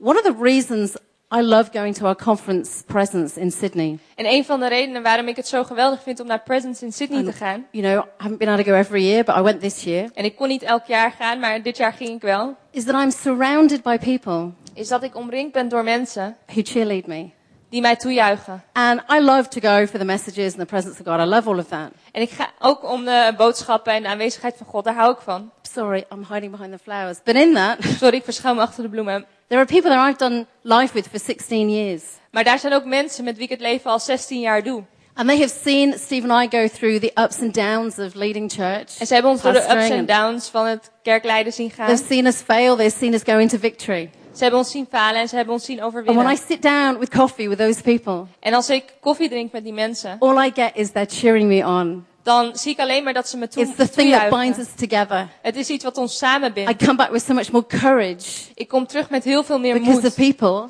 one 0.00 0.18
of 0.18 0.24
the 0.24 0.34
reasons 0.40 0.96
I 1.30 1.42
love 1.42 1.70
going 1.72 1.94
to 1.96 2.06
our 2.06 2.16
conference 2.16 2.82
presence 2.86 3.40
in 3.40 3.50
Sydney. 3.50 3.98
En 4.14 4.26
een 4.26 4.44
van 4.44 4.60
de 4.60 4.68
redenen 4.68 5.02
waarom 5.02 5.28
ik 5.28 5.36
het 5.36 5.48
zo 5.48 5.64
geweldig 5.64 6.02
vind 6.02 6.20
om 6.20 6.26
naar 6.26 6.42
Presence 6.42 6.84
in 6.84 6.92
Sydney 6.92 7.24
te 7.24 7.32
gaan. 7.32 7.66
You 7.70 7.84
know, 7.84 8.04
I 8.04 8.08
haven't 8.16 8.38
been 8.38 8.48
able 8.48 8.64
to 8.64 8.70
go 8.70 8.76
every 8.76 9.02
year, 9.02 9.24
but 9.24 9.36
I 9.36 9.40
went 9.40 9.60
this 9.60 9.82
year. 9.82 10.10
En 10.14 10.24
ik 10.24 10.36
kon 10.36 10.48
niet 10.48 10.62
elk 10.62 10.84
jaar 10.86 11.12
gaan, 11.12 11.40
maar 11.40 11.62
dit 11.62 11.76
jaar 11.76 11.92
ging 11.92 12.10
ik 12.10 12.20
wel. 12.22 12.56
Is 12.70 12.84
that 12.84 13.02
I'm 13.02 13.10
surrounded 13.10 13.82
by 13.82 13.98
people 13.98 14.50
Is 14.74 14.88
dat 14.88 15.02
ik 15.02 15.16
omringd 15.16 15.52
ben 15.52 15.68
door 15.68 15.84
mensen 15.84 16.36
who 16.46 16.60
cheerlead 16.64 17.06
me. 17.06 17.30
Die 17.68 17.80
mij 17.80 17.96
toejuichen. 17.96 18.62
And 18.72 19.00
I 19.10 19.20
love 19.20 19.48
to 19.48 19.60
go 19.60 19.86
for 19.86 19.98
the 19.98 20.04
messages 20.04 20.52
and 20.52 20.60
the 20.60 20.64
presence 20.66 21.00
of 21.00 21.06
God. 21.06 21.20
I 21.20 21.30
love 21.30 21.48
all 21.48 21.58
of 21.58 21.68
that. 21.68 21.90
En 22.12 22.22
ik 22.22 22.30
ga 22.30 22.50
ook 22.58 22.90
om 22.90 23.04
de 23.04 23.34
boodschappen 23.36 23.92
en 23.92 24.02
de 24.02 24.08
aanwezigheid 24.08 24.54
van 24.56 24.66
God. 24.66 24.84
Daar 24.84 24.94
hou 24.94 25.12
ik 25.12 25.18
van. 25.18 25.50
Sorry, 25.62 26.04
I'm 26.12 26.24
hiding 26.28 26.50
behind 26.56 26.72
the 26.72 26.78
flowers. 26.78 27.18
But 27.24 27.34
in 27.34 27.54
that, 27.54 27.76
Sorry, 28.00 28.16
ik 28.16 28.24
verschuil 28.24 28.54
me 28.54 28.60
achter 28.60 28.82
de 28.82 28.88
bloemen. 28.88 29.26
there 29.48 29.60
are 29.60 29.66
people 29.66 29.90
that 29.90 30.08
I've 30.08 30.18
done 30.18 30.46
life 30.62 30.92
with 30.94 31.08
for 31.08 31.18
16 31.18 31.70
years. 31.70 32.02
Maar 32.30 32.44
daar 32.44 32.58
zijn 32.58 32.72
ook 32.72 32.84
mensen 32.84 33.24
met 33.24 33.34
wie 33.36 33.44
ik 33.44 33.50
het 33.50 33.60
leven 33.60 33.90
al 33.90 33.98
16 33.98 34.40
jaar 34.40 34.62
doe. 34.62 34.84
And 35.14 35.28
they 35.28 35.38
have 35.38 35.54
seen 35.62 35.98
Steve 35.98 36.28
and 36.28 36.44
I 36.44 36.56
go 36.56 36.68
through 36.68 37.00
the 37.00 37.10
ups 37.22 37.40
and 37.40 37.54
downs 37.54 37.98
of 37.98 38.14
leading 38.14 38.52
church. 38.52 38.98
En 38.98 39.06
ze 39.06 39.14
hebben 39.14 39.30
ons 39.30 39.42
door 39.42 39.52
de 39.52 39.70
ups 39.70 39.90
and 39.90 40.08
downs 40.08 40.48
van 40.48 40.66
het 40.66 40.90
kerkleiden 41.02 41.52
zien 41.52 41.70
gaan. 41.70 41.86
They've 41.86 42.04
seen 42.04 42.26
us 42.26 42.36
fail. 42.36 42.76
They've 42.76 42.96
seen 42.96 43.14
us 43.14 43.22
go 43.24 43.38
into 43.38 43.58
victory. 43.58 44.10
Ze 44.38 44.44
hebben 44.44 44.62
ons 44.62 44.70
zien 44.70 44.86
falen 44.90 45.20
en 45.20 45.28
ze 45.28 45.36
hebben 45.36 45.54
ons 45.54 45.64
zien 45.64 45.80
And 45.80 45.92
when 45.92 46.04
I 46.04 46.08
overwinnen. 46.08 46.36
sit 46.48 46.62
down 46.62 46.98
with 46.98 47.10
coffee 47.10 47.48
with 47.48 47.58
those 47.58 47.82
people, 47.82 48.24
En 48.40 48.54
als 48.54 48.70
ik 48.70 48.84
koffie 49.00 49.28
drink 49.28 49.52
met 49.52 49.64
die 49.64 49.72
mensen, 49.72 50.16
all 50.20 50.46
I 50.46 50.50
get 50.54 50.70
is 50.74 50.90
they're 50.90 51.10
cheering 51.10 51.48
me 51.48 51.66
on. 51.66 52.06
dan 52.22 52.56
zie 52.56 52.72
ik 52.72 52.78
alleen 52.78 53.04
maar 53.04 53.12
dat 53.12 53.28
ze 53.28 53.36
me 53.36 53.48
toe, 53.48 53.62
It's 53.62 53.76
the 53.76 53.88
thing 53.90 54.12
that 54.12 54.28
binds 54.30 54.58
us 54.58 54.66
together. 54.88 55.28
Het 55.42 55.56
is 55.56 55.68
iets 55.68 55.84
wat 55.84 55.96
ons 55.96 56.18
samenbindt. 56.18 56.70
I 56.70 56.76
come 56.84 56.96
back 56.96 57.10
with 57.10 57.22
so 57.24 57.34
much 57.34 57.50
more 57.52 57.66
courage 57.66 58.26
Ik 58.54 58.68
kom 58.68 58.86
terug 58.86 59.10
met 59.10 59.24
heel 59.24 59.44
veel 59.44 59.58
meer 59.58 59.72
because 59.78 60.00
moed. 60.00 60.14
people 60.14 60.68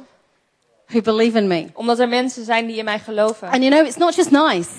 who 0.86 1.00
believe 1.00 1.38
in 1.38 1.46
me. 1.46 1.66
Omdat 1.74 1.98
er 1.98 2.08
mensen 2.08 2.44
zijn 2.44 2.66
die 2.66 2.76
in 2.76 2.84
mij 2.84 2.98
geloven. 2.98 3.48
And 3.48 3.62
you 3.62 3.70
know, 3.70 3.86
it's 3.86 3.96
not 3.96 4.14
just 4.14 4.30
nice. 4.30 4.70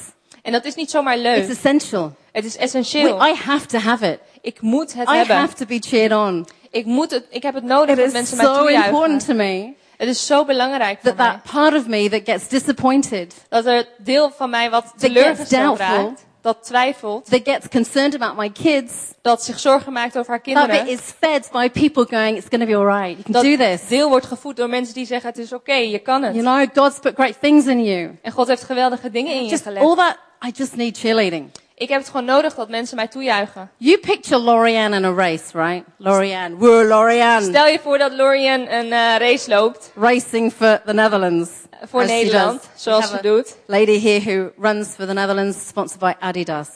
En 0.42 0.52
dat 0.52 0.66
is 0.66 0.76
niet 0.76 0.90
zomaar 0.90 1.14
It's 1.14 1.24
leuk. 1.24 1.50
essential. 1.50 2.14
Het 2.32 2.46
is 2.46 2.54
We, 2.54 2.60
essentieel. 2.60 3.28
I 3.28 3.34
have 3.34 3.66
to 3.66 3.78
have 3.78 4.12
it. 4.12 4.20
Ik 4.42 4.62
moet 4.62 4.94
het 4.94 5.10
I 5.10 5.16
hebben. 5.16 5.36
have 5.36 5.54
to 5.56 5.66
be 5.66 5.78
cheered 5.80 6.12
on. 6.12 6.48
Ik, 6.72 6.86
moet 6.86 7.12
het, 7.12 7.26
ik 7.30 7.44
heb 7.44 7.54
het 7.54 7.64
nodig 7.64 7.98
It 7.98 8.04
dat 8.04 8.14
mensen 8.14 8.38
mij 8.38 8.46
so 8.46 8.66
important 8.68 9.26
toejuichen. 9.26 9.28
to 9.28 9.34
me 9.34 9.74
Het 9.98 10.10
is 10.10 10.26
zo 10.26 10.46
belangrijk 10.46 11.00
voor 11.02 11.10
that 11.14 11.18
mij. 11.18 11.40
that 11.44 11.52
part 11.52 11.74
of 11.76 11.88
me 11.88 12.10
that 12.10 12.22
gets 12.26 12.48
disappointed, 12.48 13.34
Dat 13.50 13.66
er 13.66 13.88
deel 13.98 14.32
van 14.38 14.50
mij 14.50 14.70
wat 14.70 14.94
teleurgesteld 14.98 15.78
raakt. 15.78 16.28
Dat 16.42 16.64
twijfelt. 16.64 17.30
that 17.30 17.42
gets 17.44 17.68
concerned 17.68 18.16
about 18.16 18.38
my 18.38 18.50
kids, 18.50 18.94
Dat 19.22 19.44
zich 19.44 19.60
zorgen 19.60 19.94
maakt 19.94 20.18
over 20.18 20.30
haar 20.32 20.42
that 20.42 20.54
kinderen. 20.56 20.88
is 20.88 21.00
fed 21.20 21.50
by 21.52 21.70
people 21.70 22.06
going, 22.18 22.38
it's 22.38 22.48
going 22.50 22.62
to 22.62 22.68
be 22.68 22.76
alright. 22.78 23.10
You 23.12 23.24
can 23.24 23.32
Dat 23.34 23.44
do 23.44 23.56
this. 23.58 23.88
deel 23.88 24.10
wordt 24.10 24.26
gevoed 24.26 24.56
door 24.56 24.70
mensen 24.70 24.94
die 24.94 25.06
zeggen 25.06 25.30
het 25.30 25.38
is 25.38 25.54
oké, 25.54 25.74
je 25.74 26.00
kan 26.00 26.24
het. 26.24 26.36
You 26.36 26.46
know, 26.66 26.84
God's 26.84 27.00
put 27.00 27.14
great 27.16 27.42
things 27.42 27.66
in 27.66 27.84
you. 27.84 28.18
En 28.22 28.32
God 28.32 28.48
heeft 28.48 28.64
geweldige 28.64 29.10
dingen 29.12 29.34
in 29.34 29.44
je 29.44 29.50
Just 29.50 29.64
gelegd. 29.64 29.86
all 29.86 29.96
that, 29.96 30.18
I 30.48 30.52
just 30.54 30.76
need 30.76 30.98
cheerleading. 30.98 31.50
Ik 31.80 31.90
heb 31.90 32.00
het 32.00 32.10
gewoon 32.10 32.26
nodig 32.26 32.56
dat 32.56 32.70
mensen 32.70 32.96
mij 32.96 33.08
toejuichen. 33.08 33.70
You 33.78 33.98
picture 33.98 34.42
Lorianne 34.42 34.96
in 34.96 35.06
a 35.06 35.14
race, 35.14 35.44
right? 35.54 35.84
Lorianne, 35.98 36.56
whoa, 36.58 36.84
Lorianne, 36.84 37.42
Stel 37.42 37.68
je 37.68 37.80
voor 37.80 37.98
dat 37.98 38.14
Lorian 38.14 38.60
een 38.60 38.92
eh, 38.92 39.16
race 39.18 39.50
loopt 39.50 39.92
racing 39.96 40.54
for 40.54 40.82
the 40.86 40.94
Netherlands. 40.94 41.50
voor 41.90 42.06
Nederland, 42.06 42.70
zoals 42.76 43.10
ze 43.10 43.18
doet. 43.22 43.56
Lady 43.66 44.00
here 44.00 44.20
who 44.20 44.52
runs 44.68 44.88
for 44.88 45.06
the 45.06 45.14
Netherlands, 45.14 45.68
sponsored 45.68 46.00
by 46.00 46.26
Adidas. 46.26 46.68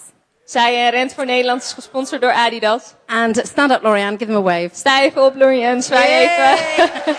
Zij 0.45 0.85
eh, 0.85 0.91
rent 0.91 1.13
voor 1.13 1.25
Nederland, 1.25 1.61
is 1.61 1.73
gesponsord 1.73 2.21
door 2.21 2.33
Adidas. 2.33 2.93
And 3.05 3.41
stand 3.43 3.71
up, 3.71 3.81
Lorianne, 3.81 4.17
give 4.17 4.31
them 4.31 4.35
a 4.35 4.41
wave. 4.41 4.69
Sta 4.73 5.01
even 5.01 5.23
op, 5.23 5.35
Lorian, 5.35 5.81
zwaai 5.81 6.11
even. 6.13 7.15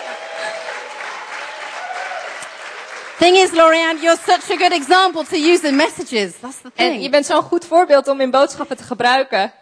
Thing 3.19 3.37
is, 3.37 3.51
Lorianne, 3.53 4.03
you're 4.03 4.17
such 4.17 4.51
a 4.51 4.57
good 4.57 4.73
example 4.73 5.25
to 5.25 5.37
use 5.37 5.65
in 5.69 5.77
messages. 5.77 6.33
That's 6.41 6.61
the 6.61 6.71
En 6.75 6.93
je 6.93 6.99
thing. 6.99 7.11
bent 7.11 7.27
zo'n 7.27 7.43
goed 7.43 7.65
voorbeeld 7.65 8.09
om 8.09 8.21
in 8.21 8.31
boodschappen 8.31 8.77
te 8.77 8.83
gebruiken. 8.83 9.53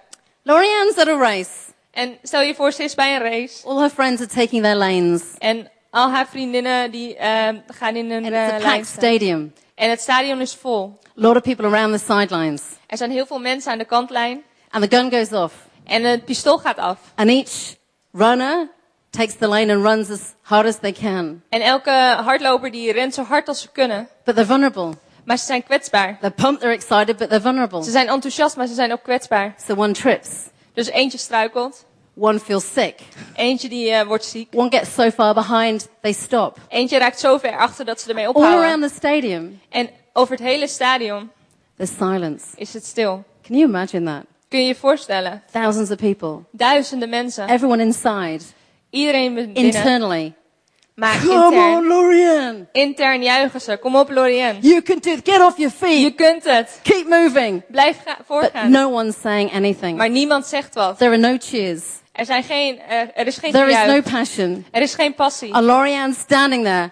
Lorianne's 0.42 0.96
at 0.98 1.08
a 1.08 1.16
race. 1.16 1.50
En 1.90 2.18
stel 2.22 2.40
je 2.42 2.54
voor, 2.54 2.72
ze 2.72 2.82
is 2.82 2.94
bij 2.94 3.14
een 3.16 3.22
race. 3.22 3.66
All 3.66 3.78
her 3.80 3.90
friends 3.90 4.20
are 4.22 4.30
taking 4.30 4.62
their 4.62 4.76
lanes. 4.76 5.22
En 5.38 5.70
al 5.90 6.10
haar 6.10 6.26
vriendinnen 6.26 6.90
die 6.90 7.16
eh, 7.16 7.48
gaan 7.66 7.96
in 7.96 8.10
een 8.10 8.24
And 8.24 8.34
it's 8.34 8.64
a 8.64 8.70
packed 8.70 8.86
stadium. 8.86 9.52
En 9.74 9.90
het 9.90 10.00
stadion 10.00 10.40
is 10.40 10.54
vol. 10.54 10.98
A 11.06 11.10
lot 11.14 11.36
of 11.36 11.42
people 11.42 11.66
around 11.66 11.92
the 11.98 12.12
sidelines. 12.12 12.62
Er 12.86 12.96
zijn 12.96 13.10
heel 13.10 13.26
veel 13.26 13.38
mensen 13.38 13.72
aan 13.72 13.78
de 13.78 13.84
kantlijn. 13.84 14.42
And 14.70 14.90
the 14.90 14.96
gun 14.96 15.10
goes 15.10 15.42
off. 15.42 15.54
En 15.84 16.04
het 16.04 16.24
pistool 16.24 16.58
gaat 16.58 16.78
af. 16.78 16.98
And 17.14 17.28
each 17.28 17.74
runner 18.12 18.68
takes 19.12 19.34
the 19.34 19.46
lane 19.48 19.72
and 19.72 19.82
runs 19.84 20.10
as 20.10 20.34
hard 20.42 20.66
as 20.66 20.78
they 20.78 20.92
can. 20.92 21.42
En 21.48 21.60
elke 21.60 21.90
hardloper 22.24 22.70
die 22.70 22.92
rent 22.92 23.14
zo 23.14 23.22
hard 23.22 23.48
als 23.48 23.60
ze 23.60 23.68
kunnen. 23.72 24.08
But 24.24 24.34
they're 24.34 24.46
vulnerable. 24.48 24.90
Maar 25.24 25.38
ze 25.38 25.44
zijn 25.44 25.62
kwetsbaar. 25.62 26.18
They're 26.20 26.34
pumped, 26.34 26.60
they're 26.60 26.74
excited, 26.74 27.16
but 27.16 27.28
they're 27.28 27.40
vulnerable. 27.42 27.82
Ze 27.84 27.90
zijn 27.90 28.08
enthousiast, 28.08 28.56
maar 28.56 28.66
ze 28.66 28.74
zijn 28.74 28.92
ook 28.92 29.02
kwetsbaar. 29.02 29.54
So 29.66 29.74
one 29.76 29.92
trips. 29.92 30.28
Dus 30.74 30.88
eentje 30.90 31.18
struikelt. 31.18 31.84
One 32.18 32.38
feels 32.40 32.72
sick. 32.72 32.94
Eentje 33.34 33.68
die 33.68 33.90
eh, 33.90 34.06
wordt 34.06 34.24
ziek. 34.24 34.48
One 34.54 34.70
gets 34.70 34.94
so 34.94 35.10
far 35.10 35.34
behind, 35.34 35.88
they 36.00 36.12
stop. 36.12 36.58
Eentje 36.68 36.98
raakt 36.98 37.18
zo 37.20 37.38
ver 37.38 37.56
achter 37.56 37.84
dat 37.84 38.00
ze 38.00 38.08
ermee 38.08 38.26
All 38.26 38.32
ophouden. 38.34 38.64
around 38.64 38.82
the 38.82 38.94
stadium, 38.96 39.60
En 39.68 39.90
over 40.12 40.34
het 40.34 40.44
hele 40.44 40.68
stadion 40.68 41.30
there's 41.76 41.96
silence. 41.96 42.44
is 42.56 42.72
het 42.74 42.84
stil. 42.84 43.24
Can 43.42 43.56
you 43.56 43.68
imagine 43.68 44.04
that? 44.12 44.24
Kun 44.48 44.60
je 44.60 44.66
je 44.66 44.74
voorstellen? 44.74 45.42
Thousands 45.52 45.90
of 45.90 45.96
people. 45.96 46.38
Duizenden 46.50 47.08
mensen. 47.08 47.48
Everyone 47.48 47.82
inside. 47.82 48.40
Iedereen 48.92 49.34
binnen. 49.34 49.54
Internally. 49.54 50.32
Maar 50.94 51.18
Come 51.26 51.34
on, 51.44 51.52
intern, 51.52 51.86
Lorianne. 51.86 52.66
intern 52.72 53.22
juichen 53.22 53.60
ze. 53.60 53.76
Kom 53.76 53.96
op, 53.96 54.10
Lorien. 54.10 54.56
You 54.60 54.82
can 54.82 54.98
do 55.00 55.10
it. 55.10 55.20
Get 55.24 55.40
off 55.40 55.56
your 55.56 55.72
Je 55.80 55.86
feet. 55.86 56.14
kunt 56.14 56.44
het. 56.44 56.80
Keep 56.82 57.08
moving. 57.08 57.62
Blijf 57.68 57.96
But 58.04 58.16
voorgaan. 58.26 58.70
no 58.70 58.90
one's 58.92 59.20
saying 59.20 59.52
anything. 59.52 59.96
Maar 59.96 60.10
niemand 60.10 60.46
zegt 60.46 60.74
wat. 60.74 60.98
There 60.98 61.10
are 61.10 61.20
no 61.20 61.36
cheers. 61.40 61.82
Er, 62.12 62.24
zijn 62.24 62.42
geen, 62.42 62.80
er, 62.88 63.10
er 63.14 63.26
is 63.26 63.36
geen 63.36 63.52
There 63.52 63.70
is 63.70 63.86
no 63.86 64.00
passion. 64.18 64.64
Er 64.70 64.82
is 64.82 64.94
geen 64.94 65.14
passie. 65.14 65.54
A 65.54 65.62
Lorianne 65.62 66.14
standing 66.14 66.64
there. 66.64 66.90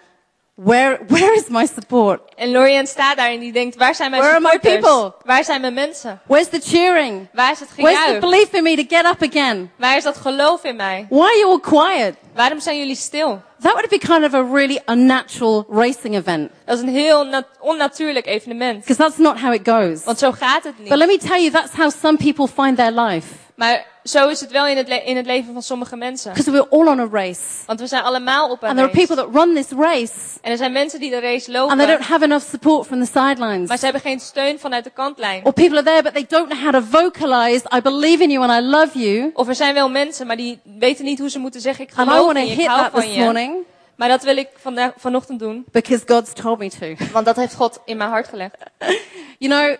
Where, 0.65 0.99
where 1.09 1.35
is 1.35 1.49
my 1.49 1.67
support? 1.67 2.21
En 2.37 2.51
Lorien 2.51 2.87
staat 2.87 3.17
daar 3.17 3.31
en 3.31 3.39
die 3.39 3.53
denkt, 3.53 3.77
waar 3.77 3.95
zijn 3.95 4.11
mijn 4.11 4.23
Where 4.23 4.37
are 4.37 4.45
my 4.45 4.51
supporters? 4.53 4.81
people? 4.91 5.13
Waar 5.25 5.45
zijn 5.45 5.61
mijn 5.61 5.75
mensen? 5.75 6.21
Where's 6.27 6.49
the 6.49 6.61
cheering? 6.61 7.29
Waar 7.33 7.53
is 7.53 7.61
het 7.61 7.69
Where's 7.77 7.95
the 7.99 8.03
gejuich? 8.05 8.21
belief 8.21 8.53
in 8.53 8.63
me 8.63 8.77
to 8.77 8.97
get 8.97 9.05
up 9.07 9.23
again? 9.31 9.71
Waar 9.77 9.97
is 9.97 10.03
dat 10.05 10.17
geloof 10.17 10.65
in 10.65 10.77
mij? 10.77 11.07
Why 11.11 11.21
are 11.21 11.39
you 11.39 11.51
all 11.51 11.61
quiet? 11.61 12.15
Waarom 12.35 12.61
zijn 12.61 12.79
jullie 12.79 12.95
stil? 12.97 13.41
that 13.63 13.73
would 13.73 13.89
be 13.89 13.99
kind 13.99 14.25
of 14.25 14.35
a 14.35 14.43
really 14.53 14.81
unnatural 14.87 15.67
racing 15.71 16.15
event. 16.17 16.51
Dat 16.65 16.77
is 16.77 16.83
een 16.83 16.89
heel 16.95 17.25
nat- 17.25 17.47
onnatuurlijk 17.61 18.27
evenement. 18.27 18.79
Because 18.81 18.97
that's 19.03 19.17
not 19.19 19.41
how 19.41 19.53
it 19.53 19.69
goes. 19.69 20.05
Want 20.05 20.19
zo 20.19 20.33
gaat 20.33 20.65
het 20.65 20.77
But 20.77 20.85
niet. 20.89 20.95
let 20.99 21.09
me 21.09 21.19
tell 21.19 21.39
you, 21.43 21.51
that's 21.51 21.73
how 21.73 21.91
some 22.03 22.17
people 22.17 22.47
find 22.65 22.77
their 22.77 22.93
life. 22.93 23.27
Maar 23.55 23.87
zo 24.05 24.29
is 24.29 24.41
het 24.41 24.51
wel 24.51 24.67
in 24.67 24.77
het, 24.77 24.89
in 25.05 25.17
het 25.17 25.27
leven 25.27 25.53
van 25.53 25.63
sommige 25.63 25.97
mensen. 25.97 26.33
Because 26.33 26.51
we're 26.51 26.69
all 26.71 26.87
on 26.87 27.01
a 27.01 27.09
race. 27.13 27.41
Want 27.67 27.81
we 27.81 27.87
zijn 27.87 28.03
allemaal 28.03 28.51
op 28.51 28.63
een 28.63 28.69
And 28.69 28.77
there 28.77 28.89
are 28.89 28.97
race. 28.99 29.07
people 29.07 29.17
that 29.25 29.45
run 29.45 29.55
this 29.55 29.71
race 29.79 30.39
En 30.43 30.51
er 30.51 30.57
zijn 30.57 30.73
mensen 30.73 31.01
die 31.01 31.11
de 31.11 31.21
race 31.21 31.59
and 31.59 31.69
they 31.69 31.87
don't 31.87 31.89
lopen, 31.89 32.05
have 32.05 32.25
enough 32.25 32.45
support 32.49 32.87
from 32.87 33.05
the 33.05 33.07
sidelines. 33.07 33.69
maar 33.69 33.79
ze 33.79 33.85
hebben 33.85 34.03
geen 34.03 34.21
steun 34.21 34.59
vanuit 34.59 34.85
de 34.85 34.91
kantlijn. 34.91 35.45
Or 35.45 35.53
people 35.53 35.77
are 35.77 35.87
there 35.87 36.03
but 36.03 36.13
they 36.15 36.25
don't 36.29 36.49
know 36.49 36.63
how 36.63 36.73
to 36.73 36.83
vocalize, 36.91 37.63
I 37.77 37.81
believe 37.81 38.23
in 38.23 38.31
you 38.31 38.49
and 38.49 38.63
I 38.65 38.67
love 38.67 38.99
you. 38.99 39.31
Of 39.35 39.49
er 39.49 39.55
zijn 39.55 39.75
wel 39.75 39.91
mensen, 39.91 40.27
maar 40.27 40.37
die 40.37 40.61
weten 40.79 41.05
niet 41.05 41.19
hoe 41.19 41.31
ze 41.31 41.39
moeten 41.39 41.61
zeggen, 41.61 41.85
ik 41.85 41.91
geloof 41.91 42.35
in 42.35 42.47
je, 42.47 42.53
ik 42.53 42.67
hou 42.67 42.91
van 42.91 43.01
this 43.01 43.15
je. 43.15 43.21
morning 43.21 43.55
Maar 43.97 44.09
dat 44.09 44.23
wil 44.23 44.37
ik 44.37 44.49
vandaag, 44.61 44.93
vanochtend 44.97 45.39
doen, 45.39 45.65
because 45.73 46.03
God's 46.07 46.33
told 46.33 46.59
me 46.59 46.71
to. 46.71 47.05
want 47.13 47.27
dat 47.27 47.37
heeft 47.37 47.55
God 47.55 47.81
in 47.85 47.97
mijn 47.97 48.11
hart 48.11 48.29
gelegd. 48.29 48.57
You 49.39 49.53
know, 49.53 49.77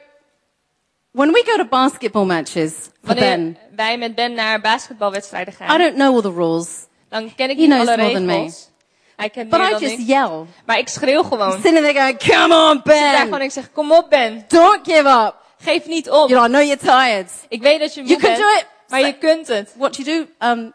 when 1.13 1.33
we 1.33 1.43
go 1.47 1.57
to 1.57 1.65
basketball 1.65 2.25
matches 2.25 2.73
for 2.73 2.91
Wanneer 3.15 3.25
Ben, 3.37 3.59
wij 3.77 3.99
met 3.99 4.15
Ben 4.15 4.33
naar 4.33 4.61
basketbalwedstrijden 4.61 5.55
I 5.71 5.79
don't 5.79 5.95
know 5.95 6.15
all 6.15 6.23
the 6.23 6.33
rules, 6.33 6.69
dan 7.09 7.35
ken 7.35 7.51
ik 7.51 7.57
He 7.57 7.63
niet 7.63 7.71
knows 7.71 7.89
alle 7.89 7.97
more 7.97 8.13
than 8.13 8.25
me. 8.25 8.33
regels. 8.35 8.69
Hij 9.17 9.31
kent 9.31 9.49
but 9.51 9.59
meer 9.59 9.69
I 9.69 9.71
dan 9.73 9.81
just 9.81 9.99
ik. 9.99 10.07
yell. 10.07 10.45
Maar 10.67 10.79
ik 10.79 10.89
schreeuw 10.89 11.23
gewoon. 11.23 11.49
Ik 11.57 11.61
Sitting 11.63 11.85
there 11.87 11.95
going, 11.95 12.19
come 12.19 12.55
on 12.55 12.81
zit 12.85 12.85
daar 12.85 13.21
gewoon 13.21 13.39
en 13.39 13.45
ik 13.45 13.51
zeg, 13.53 13.73
kom 13.73 13.93
op 13.93 14.11
Ben, 14.11 14.45
don't 14.49 14.81
give 14.83 15.09
up. 15.09 15.35
geef 15.59 15.87
niet 15.87 16.11
op. 16.11 16.29
You 16.29 16.41
know, 16.41 16.45
I 16.45 16.49
know 16.49 16.63
you're 16.63 16.77
tired. 17.07 17.31
Ik 17.49 17.63
weet 17.63 17.81
dat 17.81 17.95
je 17.95 18.01
moe 18.01 18.11
You 18.11 18.21
can 18.23 18.31
bent, 18.33 18.43
do 18.43 18.49
it. 18.59 18.67
maar 18.89 19.01
je 19.01 19.19
kunt 19.19 19.47
het. 19.49 19.75
What 19.77 19.97
do 19.97 20.03
you 20.03 20.27
do? 20.39 20.47
Um, 20.49 20.73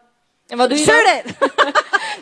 En 0.47 0.57
wat 0.57 0.69
doe 0.69 0.77
je 0.77 0.83
shoot 0.83 1.05
dan? 1.05 1.15
it. 1.15 1.35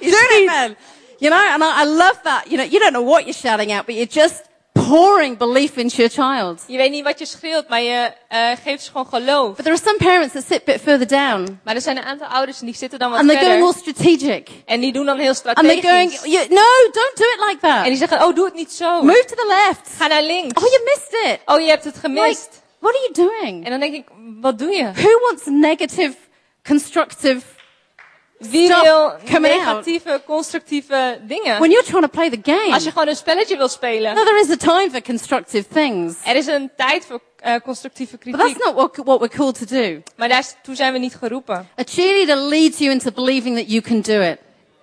shoot 0.14 0.32
it, 0.32 0.46
man. 0.46 0.76
You 1.18 1.32
know, 1.34 1.54
and 1.54 1.64
I, 1.64 1.84
I 1.84 1.86
love 1.86 2.20
that. 2.24 2.44
You 2.48 2.58
know, 2.58 2.70
you 2.72 2.80
don't 2.80 2.92
know 2.94 3.06
what 3.10 3.22
you're 3.24 3.34
shouting 3.40 3.72
out, 3.72 3.86
but 3.86 3.96
you're 3.96 4.12
just 4.26 4.42
pouring 4.74 5.38
belief 5.38 5.78
into 5.78 5.96
your 5.96 6.10
child. 6.10 6.64
Je 6.68 6.78
weet 6.78 6.92
niet 6.92 7.04
wat 7.04 7.20
je 7.20 7.26
schreeuwt, 7.26 7.68
maar 7.70 7.82
je 7.82 8.14
eh, 8.28 8.50
geeft 8.64 8.84
ze 8.84 8.92
gewoon 8.92 9.08
geloof. 9.08 9.56
But 9.56 9.66
there 9.66 9.76
are 9.76 9.84
some 9.84 9.98
parents 9.98 10.34
that 10.34 10.44
sit 10.48 10.62
a 10.62 10.64
bit 10.66 10.82
further 10.82 11.08
down 11.08 11.60
Maar 11.64 11.76
er 11.76 11.82
zijn 11.82 11.98
een 11.98 12.04
aantal 12.04 12.28
ouders 12.28 12.60
die 12.60 12.76
zitten 12.76 13.00
dan 13.00 13.10
wat 13.10 13.20
and 13.20 13.30
they're 13.30 13.44
going 13.46 13.74
verder. 13.74 13.84
more 13.84 13.94
strategic. 13.94 14.50
En 14.66 14.80
die 14.80 14.94
doen 14.94 15.06
dan 15.06 15.18
heel 15.18 15.34
And 15.44 15.68
they're 15.68 15.82
going, 15.82 16.12
you, 16.24 16.48
no, 16.50 16.70
don't 16.92 17.16
do 17.16 17.26
it 17.36 17.40
like 17.50 17.58
that. 17.62 17.70
En 17.70 17.76
that. 17.76 17.86
die 17.86 17.96
zeggen, 17.98 18.24
oh 18.24 18.36
doe 18.36 18.46
het 18.46 18.54
niet 18.54 18.72
zo. 18.72 19.02
Move 19.04 19.26
to 19.26 19.36
the 19.36 19.48
left. 19.68 19.90
Ga 19.98 20.08
naar 20.08 20.22
links. 20.24 20.64
Oh, 20.64 20.70
you 20.70 20.84
missed 20.84 21.32
it. 21.34 21.40
Oh, 21.46 21.60
je 21.60 21.68
hebt 21.68 21.84
het 21.84 21.96
Like, 21.96 22.08
gemist. 22.08 22.62
what 22.80 22.94
are 22.96 23.10
you 23.12 23.30
doing? 23.30 23.66
En 23.66 23.70
dan 23.72 23.80
denk 23.80 23.94
ik, 23.94 24.08
wat 24.42 24.60
doe 24.60 24.72
je? 24.72 24.92
Who 24.94 25.20
wants 25.20 25.46
negative, 25.46 26.14
constructive 26.68 27.42
Wie 28.50 28.66
Stop 28.72 28.82
wil 28.84 29.14
coming 29.34 29.56
negatieve, 29.56 30.22
constructieve 30.26 31.20
dingen? 31.28 31.60
when 31.60 31.70
you're 31.72 31.84
trying 31.86 32.02
to 32.04 32.08
play 32.10 32.30
the 32.30 32.40
game? 32.52 32.74
Als 32.74 32.84
je 32.84 32.92
gewoon 32.92 33.08
een 33.08 33.16
spelletje 33.16 33.58
wil 33.58 33.68
spelen. 33.68 34.16
No, 34.16 34.24
there 34.24 34.40
is 34.40 34.50
a 34.50 34.56
time 34.56 34.90
for 34.92 35.02
constructive 35.02 35.68
things. 35.68 36.16
Er 36.26 36.36
is 36.36 36.48
een 36.48 36.70
tijd 36.78 37.06
voor 37.06 37.20
eh, 37.40 37.56
constructieve 37.64 38.18
But 38.18 38.24
that's 38.34 38.44
kritiek. 38.44 38.64
not 38.66 38.76
what, 38.76 39.06
what 39.06 39.20
we're 39.20 39.36
called 39.38 39.58
to 39.68 39.76
do. 39.76 40.02
Maar 40.16 40.30
daartoe 40.30 40.76
zijn 40.76 40.94
we 40.94 41.00
niet 41.00 41.16
geroepen. 41.16 41.56
A 41.80 41.84
cheerleader 41.86 42.36
leads 42.38 42.78
you 42.78 42.92
into 42.92 43.12
believing 43.12 43.58
that 43.58 43.70
you 43.72 43.82
can 43.82 44.02
do 44.02 44.22
it. 44.22 44.38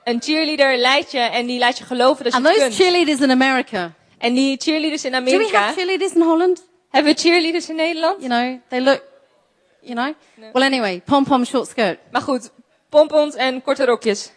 Een 0.04 0.22
cheerleader 0.22 0.76
leidt 0.76 1.10
je 1.10 1.18
en 1.18 1.46
die 1.46 1.58
laat 1.58 1.78
je 1.78 1.84
geloven 1.84 2.24
dat 2.24 2.32
je 2.32 2.38
And 2.38 2.46
het 2.48 2.56
those 2.56 2.66
kunt. 2.68 2.80
cheerleaders 2.80 3.20
in 3.20 3.30
America, 3.30 3.92
En 4.18 4.34
die 4.34 4.56
cheerleaders 4.60 5.04
in 5.04 5.12
do 5.12 5.22
we 5.22 5.30
Amerika. 5.30 5.58
have 5.58 5.74
cheerleaders 5.74 6.12
in 6.12 6.20
Holland? 6.22 6.64
Hebben 6.90 7.12
we 7.14 7.20
cheerleaders 7.20 7.68
in 7.68 7.76
Nederland? 7.76 8.16
You 8.22 8.28
know, 8.28 8.58
they 8.68 8.80
look, 8.80 9.02
you 9.80 9.94
know? 9.94 10.14
Well, 10.52 10.62
anyway, 10.62 11.02
pom-pom 11.04 11.44
short 11.44 11.68
skirt. 11.68 11.98
Maar 12.12 12.22
goed, 12.22 12.50
pompons 12.90 13.34
en 13.34 13.62
korte 13.62 13.84
rokjes. 13.84 14.30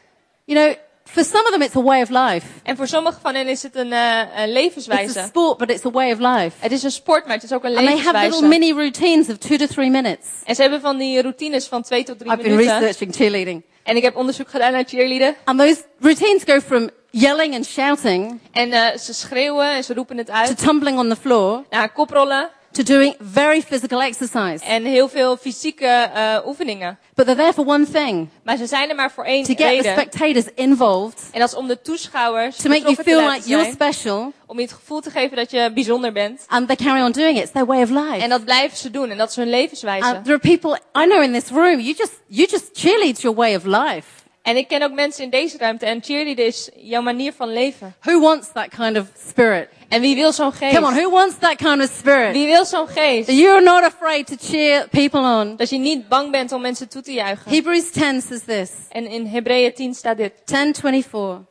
You 0.46 0.60
know, 0.60 0.76
for 1.06 1.24
some 1.24 1.44
of 1.44 1.52
them 1.52 1.62
it's 1.62 1.76
a 1.76 1.82
way 1.82 2.02
of 2.02 2.10
life. 2.10 2.48
En 2.64 2.76
voor 2.78 2.88
sommigen 2.88 3.22
van 3.22 3.36
hen 3.36 3.48
is 3.48 3.64
het 3.64 3.76
een, 3.76 3.94
eh, 3.94 4.18
een 4.20 4.26
It's 4.26 4.38
a 4.40 4.46
levenswijze. 4.48 5.24
sport, 5.28 5.58
but 5.58 5.70
it's 5.70 5.86
a 5.86 5.92
way 5.92 6.12
of 6.12 6.20
life. 6.20 6.52
Het 6.60 6.72
is 6.72 6.84
een 6.84 6.92
sport, 6.92 7.26
maar 7.26 7.36
het 7.36 7.44
is 7.44 7.52
ook 7.54 7.64
een 7.64 7.78
And 7.78 7.86
they 7.88 7.98
have 7.98 8.02
little 8.06 8.20
levenswijze. 8.22 8.60
mini 8.60 8.72
routines 8.74 9.30
of 9.30 9.38
two 9.38 9.58
to 9.58 9.66
three 9.66 9.90
minutes. 9.90 10.28
En 10.46 10.56
ze 10.56 10.62
hebben 10.62 10.82
van 10.82 10.98
die 10.98 11.22
routines 11.22 11.68
van 11.68 11.82
twee 11.82 12.04
tot 12.04 12.20
drie 12.20 12.32
I've 12.32 12.42
been 12.42 12.52
minuten. 12.56 12.78
researching 12.80 13.16
cheerleading. 13.16 13.64
En 13.84 13.96
ik 13.96 14.04
heb 14.04 14.16
onderzoek 14.16 14.50
gedaan 14.50 14.72
naar 14.72 14.84
cheerleaden. 14.88 15.36
And 15.44 15.60
those 15.60 15.82
routines 16.00 16.44
go 16.46 16.60
from 16.60 16.90
yelling 17.10 17.56
and 17.56 17.66
shouting 17.66 18.40
En 18.52 18.72
eh, 18.72 18.98
ze 18.98 19.14
schreeuwen 19.14 19.72
en 19.72 19.84
ze 19.84 19.94
roepen 19.94 20.18
het 20.18 20.28
to 20.28 20.34
uit. 20.34 20.58
tumbling 20.58 20.98
on 21.00 21.10
the 21.10 21.16
floor 21.16 21.64
Naar 21.70 21.92
koprollen 21.92 22.50
to 22.74 22.84
doing 22.84 23.16
very 23.20 23.62
physical 23.62 24.02
exercise. 24.02 24.66
en 24.66 24.86
heel 24.86 25.10
veel 25.10 25.38
fysieke 25.38 25.86
eh, 25.86 26.38
oefeningen. 26.46 26.98
But 27.16 27.26
they're 27.26 27.38
there 27.38 27.54
for 27.54 27.66
one 27.66 27.86
thing, 27.92 28.30
Maar 28.44 28.58
ze 28.58 28.66
zijn 28.66 28.90
er 28.90 28.96
maar 28.96 29.12
voor 29.12 29.26
één 29.26 29.44
to 29.44 29.54
get 29.54 29.84
the 29.84 29.90
spectators 29.90 30.46
involved, 30.56 31.30
En 31.32 31.40
dat 31.40 31.50
is 31.50 31.56
om 31.56 31.68
de 31.68 31.82
toeschouwers 31.82 32.56
to 32.56 32.70
make 32.70 32.82
you 32.82 32.96
feel 32.96 33.30
like 33.30 33.50
you're 33.50 33.72
special, 33.72 34.34
Om 34.46 34.56
je 34.58 34.66
het 34.66 34.74
gevoel 34.74 35.02
te 35.02 35.10
geven 35.10 35.38
dat 35.38 35.52
je 35.52 35.72
bijzonder 35.74 36.12
bent. 36.12 36.46
and 36.48 36.68
they 36.68 36.76
carry 36.76 37.02
on 37.02 37.12
doing 37.12 37.38
it. 37.38 37.44
It's 37.44 37.52
their 37.52 37.66
way 37.66 37.82
of 37.82 37.90
life. 37.90 38.18
En 38.18 38.30
dat 38.30 38.44
blijven 38.46 38.78
ze 38.78 38.92
doen. 38.92 39.10
En 39.10 39.18
dat 39.18 39.30
is 39.30 39.36
hun 39.36 39.50
levenswijze. 39.50 40.06
And 40.06 40.26
there 40.26 40.36
are 40.36 40.58
people 40.58 40.80
I 41.04 41.06
know 41.06 41.24
in 41.24 41.34
this 41.34 41.50
room. 41.50 41.80
You 41.80 41.94
just 41.98 42.14
you 42.28 42.48
just 42.50 42.70
cheerlead 42.74 43.22
your 43.22 43.38
way 43.38 43.56
of 43.56 43.64
life. 43.64 44.08
En 44.42 44.58
ik 44.58 44.68
ken 44.68 44.84
ook 44.84 44.92
mensen 44.92 45.24
in 45.24 45.30
deze 45.30 45.58
ruimte. 45.58 45.86
En 45.86 46.04
cheerleaden 46.04 46.46
is 46.46 46.70
jouw 46.76 47.02
manier 47.02 47.34
van 47.34 47.54
leven. 47.54 47.96
Who 48.02 48.20
wants 48.20 48.48
that 48.54 48.68
kind 48.78 48.98
of 48.98 49.06
spirit? 49.30 49.68
En 49.94 50.02
wie 50.02 50.16
wil 50.16 50.32
zo'n 50.32 50.52
geest? 50.52 50.74
Come 50.74 50.88
on, 50.88 50.94
who 50.94 51.10
wants 51.10 51.38
that 51.38 51.56
kind 51.56 51.82
of 51.82 51.90
spirit? 51.98 52.34
Wie 52.34 52.46
wil 52.46 52.66
zo'n 52.66 52.88
geest? 52.88 53.30
You're 53.30 53.62
not 53.62 53.84
afraid 53.84 54.28
to 54.28 54.36
cheer 54.40 54.88
people 54.90 55.20
on. 55.20 55.56
Dat 55.56 55.70
je 55.70 55.78
niet 55.78 56.08
bang 56.08 56.32
bent 56.32 56.52
om 56.52 56.62
mensen 56.62 56.90
toe 56.90 57.02
te 57.02 57.14
juichen. 57.14 57.52
Hebrews 57.52 57.92
10 57.92 58.22
says 58.22 58.44
this. 58.44 58.72
En 58.90 59.08
in 59.08 59.26
Hebreeën 59.26 59.74
10 59.74 59.94
staat 59.94 60.18
dit. 60.18 60.34
10:24. 60.46 61.46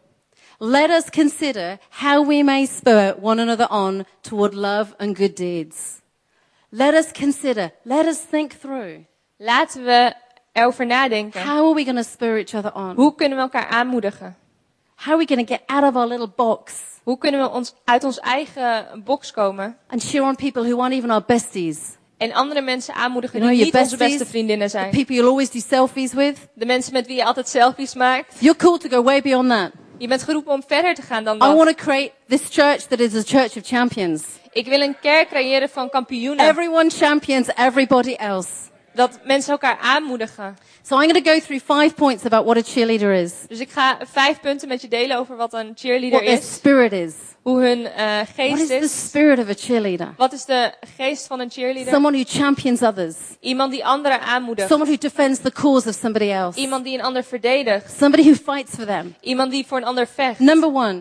Let 0.58 0.90
us 0.90 1.10
consider 1.10 1.78
how 1.88 2.26
we 2.26 2.42
may 2.42 2.66
spur 2.66 3.16
one 3.20 3.42
another 3.42 3.70
on 3.70 4.04
toward 4.20 4.54
love 4.54 4.94
and 4.96 5.16
good 5.16 5.36
deeds. 5.36 5.76
Let 6.68 6.94
us 6.94 7.12
consider, 7.12 7.72
let 7.82 8.06
us 8.06 8.18
think 8.30 8.52
through. 8.60 9.06
Laten 9.36 9.84
we 9.84 10.12
erover 10.52 10.86
nadenken. 10.86 11.42
How 11.42 11.66
are 11.66 11.74
we 11.74 11.84
going 11.84 11.96
to 11.96 12.10
spur 12.10 12.38
each 12.38 12.54
other 12.54 12.72
on? 12.74 12.96
Hoe 12.96 13.14
kunnen 13.14 13.38
we 13.38 13.42
elkaar 13.42 13.66
aanmoedigen? 13.66 14.36
How 14.94 15.12
are 15.12 15.18
we 15.18 15.26
going 15.26 15.46
to 15.46 15.52
get 15.54 15.62
out 15.66 15.84
of 15.84 15.96
our 15.96 16.06
little 16.06 16.32
box 16.36 16.91
Hoe 17.02 17.18
kunnen 17.18 17.40
we 17.40 17.50
ons 17.50 17.74
uit 17.84 18.04
ons 18.04 18.20
eigen 18.20 19.02
box 19.04 19.30
komen? 19.30 19.76
and 19.88 20.02
cheer 20.04 20.22
on 20.22 20.34
people 20.36 20.62
who 20.62 20.80
aren't 20.80 20.94
even 20.94 21.10
our 21.10 21.24
besties? 21.26 21.78
En 22.16 22.32
andere 22.32 22.60
mensen 22.60 22.94
aanmoedigen 22.94 23.38
You 23.38 23.50
know, 23.50 23.64
die 23.64 23.72
niet 23.72 23.82
onze 23.82 23.96
beste 23.96 24.26
vriendinnen 24.26 24.66
The 24.66 24.72
zijn. 24.78 24.90
people 24.90 25.14
you'll 25.14 25.28
always 25.28 25.50
do 25.50 25.60
selfies 25.68 26.12
with. 26.12 26.36
De 26.54 26.66
mensen 26.66 26.92
met 26.92 27.06
wie 27.06 27.16
je 27.16 27.24
altijd 27.24 27.48
selfies 27.48 27.94
maakt. 27.94 28.34
You're 28.38 28.56
called 28.58 28.80
to 28.80 28.88
go 28.88 29.02
way 29.02 29.22
beyond 29.22 29.48
that. 29.48 29.70
Je 29.98 30.08
bent 30.08 30.22
geroepen 30.22 30.52
om 30.52 30.62
verder 30.66 30.94
te 30.94 31.02
gaan 31.02 31.24
dan 31.24 31.36
I 31.36 31.38
dat. 31.38 31.56
want 31.56 31.68
to 31.68 31.84
create 31.84 32.12
this 32.28 32.42
church 32.50 32.80
that 32.80 33.00
is 33.00 33.14
a 33.14 33.22
church 33.24 33.56
of 33.56 33.66
champions. 33.66 34.22
Ik 34.52 34.66
wil 34.66 34.80
een 34.80 34.96
kerk 35.00 35.28
creëren 35.28 35.68
van 35.68 35.90
kampioenen. 35.90 36.48
Everyone 36.48 36.90
champions 36.90 37.48
everybody 37.56 38.12
else. 38.14 38.48
Dat 38.94 39.18
mensen 39.24 39.52
elkaar 39.52 39.78
aanmoedigen. 39.82 40.56
So 40.82 41.00
I'm 41.00 41.10
going 41.10 41.24
to 41.24 41.30
go 41.32 41.38
through 41.40 41.62
five 41.80 41.94
points 41.94 42.24
about 42.24 42.44
what 42.44 42.56
a 42.56 42.62
cheerleader 42.72 43.12
is. 43.12 43.32
Dus 43.48 43.58
ik 43.60 43.70
ga 43.70 43.98
vijf 44.12 44.40
punten 44.40 44.68
met 44.68 44.80
je 44.82 44.88
delen 44.88 45.18
over 45.18 45.36
wat 45.36 45.52
een 45.52 45.72
cheerleader 45.74 46.10
What 46.10 46.22
their 46.26 46.38
is. 46.38 46.54
spirit 46.54 46.92
is. 46.92 47.14
Hoe 47.42 47.60
hun 47.60 47.86
eh, 47.86 48.04
What 48.16 48.28
geest 48.36 48.60
is 48.60 48.68
the 48.68 48.76
is. 48.76 49.08
spirit 49.08 49.38
of 49.38 49.48
a 49.48 49.54
cheerleader? 49.56 50.14
Wat 50.16 50.32
is 50.32 50.44
de 50.44 50.72
geest 50.96 51.26
van 51.26 51.40
een 51.40 51.50
cheerleader? 51.50 51.92
Someone 51.92 52.16
who 52.16 52.38
champions 52.38 52.82
others. 52.82 53.14
Iemand 53.40 53.72
die 53.72 53.84
anderen 53.84 54.20
aanmoedigt. 54.20 54.68
Someone 54.68 54.90
who 54.90 54.98
defends 55.00 55.40
the 55.40 55.52
cause 55.52 55.88
of 55.88 55.94
somebody 55.94 56.30
else. 56.30 56.60
Iemand 56.60 56.84
die 56.84 56.94
een 56.98 57.04
ander 57.04 57.24
verdedigt. 57.24 57.92
Somebody 57.98 58.22
who 58.22 58.52
fights 58.52 58.74
for 58.74 58.86
them. 58.86 59.14
Iemand 59.20 59.50
die 59.50 59.66
voor 59.66 59.78
een 59.78 59.84
ander 59.84 60.06
vecht. 60.14 60.38
Number 60.38 60.68
one, 60.74 61.00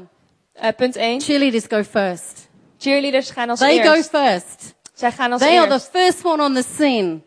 Eh, 0.53 0.69
punt 0.77 0.95
1. 0.95 1.21
cheerleaders 1.21 1.65
go 1.69 1.83
first. 1.83 2.47
Cheerleaders 2.77 3.29
gaan 3.31 3.49
als 3.49 3.59
They 3.59 3.83
go 3.83 3.93
eerst. 3.93 4.09
first. 4.09 4.73
Zij 4.93 5.11
gaan 5.11 5.31
als 5.31 5.41
They 5.41 5.57
are 5.57 5.67
the 5.67 5.73
eerst. 5.73 5.89
first 5.91 6.25
one 6.25 6.43
on 6.43 6.53
the 6.53 6.63
scene. 6.75 7.19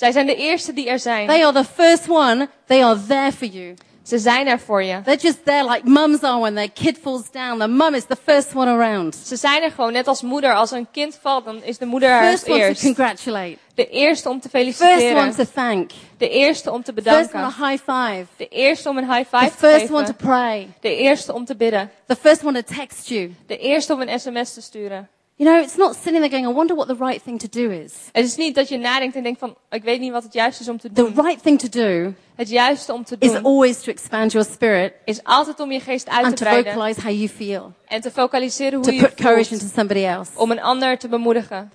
Zij 0.00 0.12
zijn 0.12 0.26
de 0.26 0.34
eerste 0.36 0.72
die 0.72 0.88
er 0.88 0.98
zijn. 0.98 1.26
They 1.26 1.44
are 1.44 1.52
the 1.52 1.64
first 1.74 2.08
one. 2.08 2.48
They 2.66 2.84
are 2.84 3.06
there 3.08 3.32
for 3.32 3.46
you. 3.46 3.74
Ze 4.02 4.18
zijn 4.18 4.46
er 4.46 4.60
voor 4.60 4.82
je. 4.82 5.02
They're 5.02 5.20
just 5.20 5.44
there 5.44 5.70
like 5.70 5.88
mums 5.88 6.22
are 6.22 6.38
when 6.38 6.54
their 6.54 6.70
kid 6.70 6.98
falls 7.02 7.30
down. 7.30 7.58
The 7.58 7.68
mum 7.68 7.94
is 7.94 8.04
the 8.04 8.16
first 8.24 8.54
one 8.54 8.70
around. 8.70 9.16
Ze 9.24 9.36
zijn 9.36 9.62
er 9.62 9.70
gewoon, 9.70 9.92
net 9.92 10.08
als 10.08 10.22
moeder. 10.22 10.54
Als 10.54 10.70
een 10.70 10.86
kind 10.92 11.18
valt, 11.22 11.44
dan 11.44 11.62
is 11.62 11.78
de 11.78 11.86
moeder 11.86 12.08
er 12.08 12.20
als 12.20 12.28
First 12.28 12.48
one 12.48 12.58
to 12.58 12.64
eerst. 12.64 12.82
congratulate. 12.82 13.56
De 13.74 13.88
eerste 13.88 14.28
om 14.28 14.40
te 14.40 14.48
First 14.48 14.80
one 14.82 14.90
feliciteren. 14.90 15.34
to 15.34 15.44
thank. 15.54 15.90
De 16.18 16.28
eerste 16.28 16.70
om 16.70 16.82
te 16.82 16.92
First 16.92 17.08
one 17.08 17.22
bedanken. 17.28 17.64
a 17.64 17.68
high 17.68 17.82
five. 17.84 18.26
De 18.36 18.48
eerste 18.48 18.88
om 18.88 18.98
een 18.98 19.12
high 19.12 19.30
The 19.30 19.36
five 19.36 19.50
te 19.50 19.66
first 19.66 19.90
one 19.90 20.04
to 20.04 20.12
pray. 20.12 20.68
De 20.80 20.96
eerste 20.96 21.32
om 21.32 21.44
te 21.44 21.56
bidden. 21.56 21.90
The 22.06 22.16
first 22.16 22.44
one 22.44 22.62
to 22.62 22.74
text 22.74 23.08
you. 23.08 23.34
De 23.46 23.58
eerste 23.58 23.92
om 23.92 24.00
een 24.00 24.20
sms 24.20 24.54
te 24.54 24.60
sturen. 24.60 25.08
You 25.40 25.52
know, 25.52 25.62
it's 25.64 25.76
not 25.76 25.94
sitting 25.94 26.18
there 26.20 26.28
going, 26.28 26.46
I 26.46 26.52
wonder 26.52 26.74
what 26.76 26.88
the 26.88 27.04
right 27.04 27.22
thing 27.24 27.38
to 27.40 27.46
do 27.50 27.70
is. 27.70 27.92
Het 28.12 28.24
is 28.24 28.36
niet 28.36 28.54
dat 28.54 28.68
je 28.68 28.78
nadenkt 28.78 29.16
en 29.16 29.22
denkt 29.22 29.38
van, 29.38 29.56
ik 29.70 29.82
weet 29.82 30.00
niet 30.00 30.12
wat 30.12 30.22
het 30.22 30.32
juiste 30.32 30.62
is 30.62 30.68
om 30.68 30.78
te 30.78 30.88
The 30.92 31.02
doen. 31.12 31.14
right 31.26 31.42
thing 31.42 31.58
to 31.58 31.68
do 31.68 32.12
Het 32.34 32.48
juiste 32.48 32.92
om 32.92 33.04
te 33.04 33.16
is 33.18 33.32
doen 33.32 33.42
always 33.44 33.80
to 33.82 33.90
expand 33.90 34.32
your 34.32 34.48
spirit 34.52 34.92
is 35.04 35.24
altijd 35.24 35.60
om 35.60 35.72
je 35.72 35.80
geest 35.80 36.08
uit 36.08 36.24
and 36.24 36.36
te 36.36 36.44
to 36.44 36.50
breiden. 36.50 36.72
vocalize 36.72 37.00
how 37.00 37.10
you 37.10 37.28
feel. 37.28 37.72
En 37.86 38.00
te 38.00 38.10
focaliseren 38.10 38.74
hoe 38.74 38.84
To 38.84 38.92
je 38.92 39.00
put 39.00 39.14
courage 39.14 39.48
voelt. 39.48 39.62
into 39.62 39.74
somebody 39.74 40.04
else. 40.04 40.30
Om 40.34 40.50
een 40.50 40.60
ander 40.62 40.98
te 40.98 41.08
bemoedigen. 41.08 41.72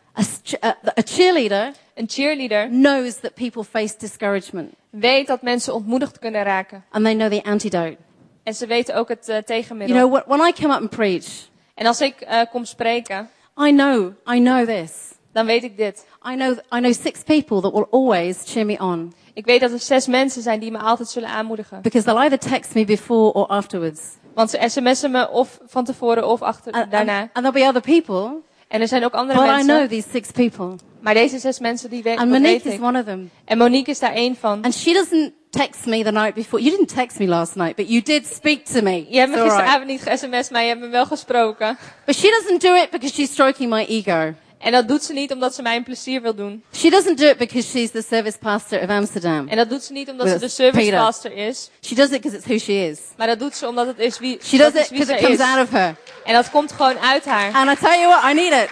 A, 0.63 0.67
a, 0.67 0.78
cheerleader 1.04 1.71
Een 1.93 2.10
cheerleader 2.10 2.67
knows 2.67 3.19
that 3.19 3.34
people 3.34 3.63
face 3.63 3.95
discouragement 3.97 4.73
weet 4.89 5.28
dat 5.28 5.41
mensen 5.41 5.73
ontmoedigd 5.73 6.19
kunnen 6.19 6.43
raken. 6.43 6.84
and 6.91 7.04
they 7.04 7.13
know 7.15 7.32
the 7.32 7.43
antidote. 7.49 7.97
En 8.43 8.54
ze 8.54 8.67
weten 8.67 8.95
ook 8.95 9.10
het 9.10 9.25
You 9.25 9.43
tegenmiddel. 9.43 9.97
know, 9.97 10.15
wh- 10.21 10.28
when 10.28 10.47
I 10.47 10.54
come 10.54 10.73
up 10.73 10.80
and 10.82 10.89
preach, 10.89 11.25
En 11.73 11.86
als 11.86 12.01
ik 12.01 12.21
eh, 12.21 12.41
kom 12.51 12.65
spreken, 12.65 13.30
I 13.57 13.71
know, 13.71 14.13
I 14.27 14.39
know 14.39 14.65
this. 14.65 14.91
dan 15.33 15.45
weet 15.45 15.63
ik 15.63 15.77
dit. 15.77 16.05
I 16.29 16.35
know, 16.35 16.51
I 16.51 16.79
know 16.79 16.93
six 16.93 17.23
people 17.23 17.61
that 17.61 17.71
will 17.73 17.87
always 17.91 18.37
cheer 18.45 18.65
me 18.65 18.77
on 18.79 19.13
Ik 19.33 19.45
weet 19.45 19.59
dat 19.61 19.71
er 19.71 19.79
zes 19.79 20.07
mensen 20.07 20.41
zijn 20.41 20.59
die 20.59 20.71
me 20.71 20.77
altijd 20.77 21.09
zullen 21.09 21.29
aanmoedigen. 21.29 21.81
because 21.81 22.05
they'll 22.05 22.21
either 22.21 22.39
text 22.39 22.73
me 22.73 22.85
before 22.85 23.33
or 23.33 23.45
afterwards. 23.47 24.01
Want 24.33 24.49
ze 24.49 24.57
sms'en 24.69 25.11
me 25.11 25.29
of 25.29 25.59
van 25.65 25.83
tevoren 25.85 26.27
of 26.27 26.41
achter, 26.41 26.71
And, 26.71 26.83
and, 26.83 26.91
daarna. 26.91 27.19
and 27.19 27.31
there'll 27.33 27.51
be 27.51 27.67
other 27.67 27.81
people, 27.81 28.41
En 28.67 28.81
er 28.81 28.87
zijn 28.87 29.03
ook 29.05 29.13
andere 29.13 29.39
but 29.39 29.47
I 29.47 29.51
mensen. 29.51 29.75
know 29.75 29.89
these 29.89 30.09
six 30.09 30.31
people. 30.31 30.75
Maar 30.99 31.13
deze 31.13 31.39
zes 31.39 31.59
mensen, 31.59 31.89
die 31.89 32.03
weten 32.03 32.21
And 32.21 32.29
Monique 32.31 32.51
weet 32.51 32.65
is 32.65 32.73
ik. 32.73 32.83
one 32.83 32.99
of 32.99 33.05
them. 33.05 33.29
En 33.45 33.57
Monique 33.57 33.91
is 33.91 33.99
daar 33.99 34.13
één 34.13 34.35
van. 34.35 34.61
And 34.61 34.73
she 34.73 34.93
doesn't 34.93 35.31
text 35.55 35.85
me 35.85 36.03
the 36.03 36.11
night 36.11 36.33
before. 36.35 36.61
You 36.63 36.71
didn't 36.71 36.93
text 36.95 37.19
me 37.19 37.27
last 37.27 37.55
night, 37.55 37.75
but 37.75 37.87
you 37.87 38.01
did 38.01 38.25
speak 38.25 38.65
to 38.65 38.81
me. 38.81 39.05
Je 39.09 39.19
hebt 39.19 39.31
me 39.31 39.41
gisteravond 39.41 39.85
niet 39.87 40.01
ge-sms, 40.01 40.49
maar 40.49 40.61
je 40.61 40.67
hebt 40.67 40.81
me 40.81 40.87
wel 40.87 41.05
gesproken. 41.05 41.77
But 42.05 42.15
she 42.15 42.29
doesn't 42.29 42.61
do 42.61 42.73
it 42.75 42.89
because 42.89 43.13
she's 43.13 43.31
stroking 43.31 43.69
my 43.69 43.85
ego. 43.87 44.33
En 44.57 44.71
dat 44.71 44.87
doet 44.87 45.03
ze 45.03 45.13
niet 45.13 45.31
omdat 45.31 45.55
ze 45.55 45.61
mij 45.61 45.75
een 45.75 45.83
plezier 45.83 46.21
wil 46.21 46.35
doen. 46.35 46.63
She 46.73 46.89
doesn't 46.89 47.17
do 47.17 47.25
it 47.25 47.37
because 47.37 47.67
she's 47.69 47.91
the 47.91 48.01
service 48.01 48.37
pastor 48.37 48.81
of 48.81 48.89
Amsterdam. 48.89 49.47
En 49.47 49.57
dat 49.57 49.69
doet 49.69 49.83
ze 49.83 49.93
niet 49.93 50.09
omdat 50.09 50.27
ze 50.29 50.37
de 50.39 50.47
service 50.47 50.79
Peter. 50.79 50.99
pastor 50.99 51.31
is. 51.31 51.69
She 51.81 51.95
does 51.95 52.09
it 52.09 52.21
because 52.21 52.37
it's 52.37 52.45
who 52.45 52.57
she 52.57 52.89
is. 52.89 52.99
Maar 53.17 53.27
dat 53.27 53.39
doet 53.39 53.55
ze 53.55 53.67
omdat 53.67 53.87
het 53.87 53.99
is 53.99 54.19
wie, 54.19 54.39
She 54.43 54.57
does 54.57 54.73
it 54.73 54.89
because 54.89 55.13
it 55.13 55.19
comes 55.19 55.39
is. 55.39 55.45
out 55.45 55.63
of 55.63 55.71
her. 55.71 55.95
En 56.23 56.33
dat 56.33 56.49
komt 56.49 56.71
gewoon 56.71 56.99
uit 56.99 57.25
haar. 57.25 57.51
And 57.53 57.71
I 57.71 57.75
tell 57.75 57.99
you 57.99 58.07
what, 58.07 58.31
I 58.31 58.33
need 58.33 58.53
it. 58.63 58.69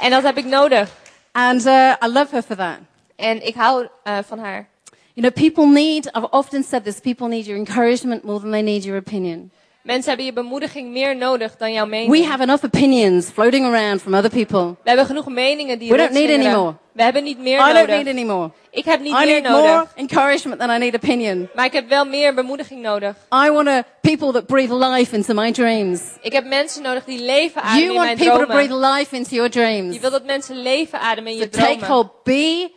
En 0.00 0.10
dat 0.10 0.22
heb 0.22 0.36
ik 0.36 0.44
nodig. 0.44 0.88
And 1.32 1.66
uh, 1.66 1.92
I 2.02 2.06
love 2.06 2.26
her 2.30 2.42
for 2.42 2.56
that. 2.56 2.76
En 3.16 3.46
ik 3.46 3.54
hou 3.54 3.88
eh, 4.02 4.18
van 4.26 4.38
haar. 4.38 4.68
You 5.16 5.22
know, 5.22 5.30
people 5.30 5.66
need, 5.66 6.06
I've 6.14 6.28
often 6.32 6.62
said 6.64 6.84
this, 6.84 7.00
people 7.00 7.28
need 7.28 7.46
your 7.46 7.56
encouragement 7.58 8.24
more 8.24 8.40
than 8.40 8.50
they 8.50 8.62
need 8.62 8.84
your 8.84 8.98
opinion. 8.98 9.50
Mensen 9.82 10.08
hebben 10.08 10.24
je 10.26 10.32
bemoediging 10.32 10.92
meer 10.92 11.16
nodig 11.16 11.56
dan 11.56 11.72
jouw 11.72 11.86
mening. 11.86 12.10
We 12.10 12.24
have 12.24 12.42
enough 12.42 12.64
opinions 12.64 13.30
floating 13.30 13.64
around 13.66 14.00
from 14.00 14.14
other 14.14 14.30
people. 14.30 14.64
We 14.82 14.88
hebben 14.88 15.06
genoeg 15.06 15.26
meningen 15.28 15.78
die 15.78 15.90
We 15.90 15.96
don't 15.96 16.12
need 16.12 16.30
anymore. 16.30 16.74
We 16.92 17.02
hebben 17.02 17.22
niet 17.24 17.38
meer 17.38 17.58
I 17.58 17.72
don't 17.72 17.74
nodig. 17.88 17.96
need 17.96 18.08
any 18.08 18.24
more. 18.24 18.50
Ik 18.70 18.84
heb 18.84 19.00
niet 19.00 19.12
I 19.12 19.24
meer 19.26 19.40
need 19.40 19.48
more 19.50 19.68
nodig. 19.68 19.92
encouragement 19.96 20.60
than 20.60 20.70
I 20.70 20.78
need 20.78 20.94
opinion. 20.94 21.48
Maar 21.54 21.64
ik 21.64 21.72
heb 21.72 21.88
wel 21.88 22.04
meer 22.04 22.34
bemoediging 22.34 22.82
nodig. 22.82 23.14
I 23.46 23.50
want 23.50 23.68
a, 23.68 23.84
people 24.00 24.32
that 24.32 24.46
breathe 24.46 24.74
life 24.74 25.14
into 25.16 25.34
my 25.34 25.52
dreams. 25.52 26.00
Ik 26.22 26.32
heb 26.32 26.44
mensen 26.46 26.82
nodig 26.82 27.04
die 27.04 27.22
leven 27.22 27.62
ademen 27.62 27.82
You 27.82 27.90
in 27.90 27.94
want 27.94 28.06
mijn 28.06 28.16
people 28.18 28.38
to 28.38 28.44
dromen. 28.46 28.66
breathe 28.66 28.86
life 28.98 29.16
into 29.16 29.34
your 29.34 29.50
dreams. 29.50 29.94
Je 29.94 30.00
wil 30.00 30.10
dat 30.10 30.24
mensen 30.24 30.56
leven 30.56 31.00
ademen 31.00 31.32
in 31.32 31.38
So 31.38 31.44
je 31.44 31.50
take 31.50 31.66
dromen. 31.70 31.86
hold. 31.88 32.22
Be 32.22 32.72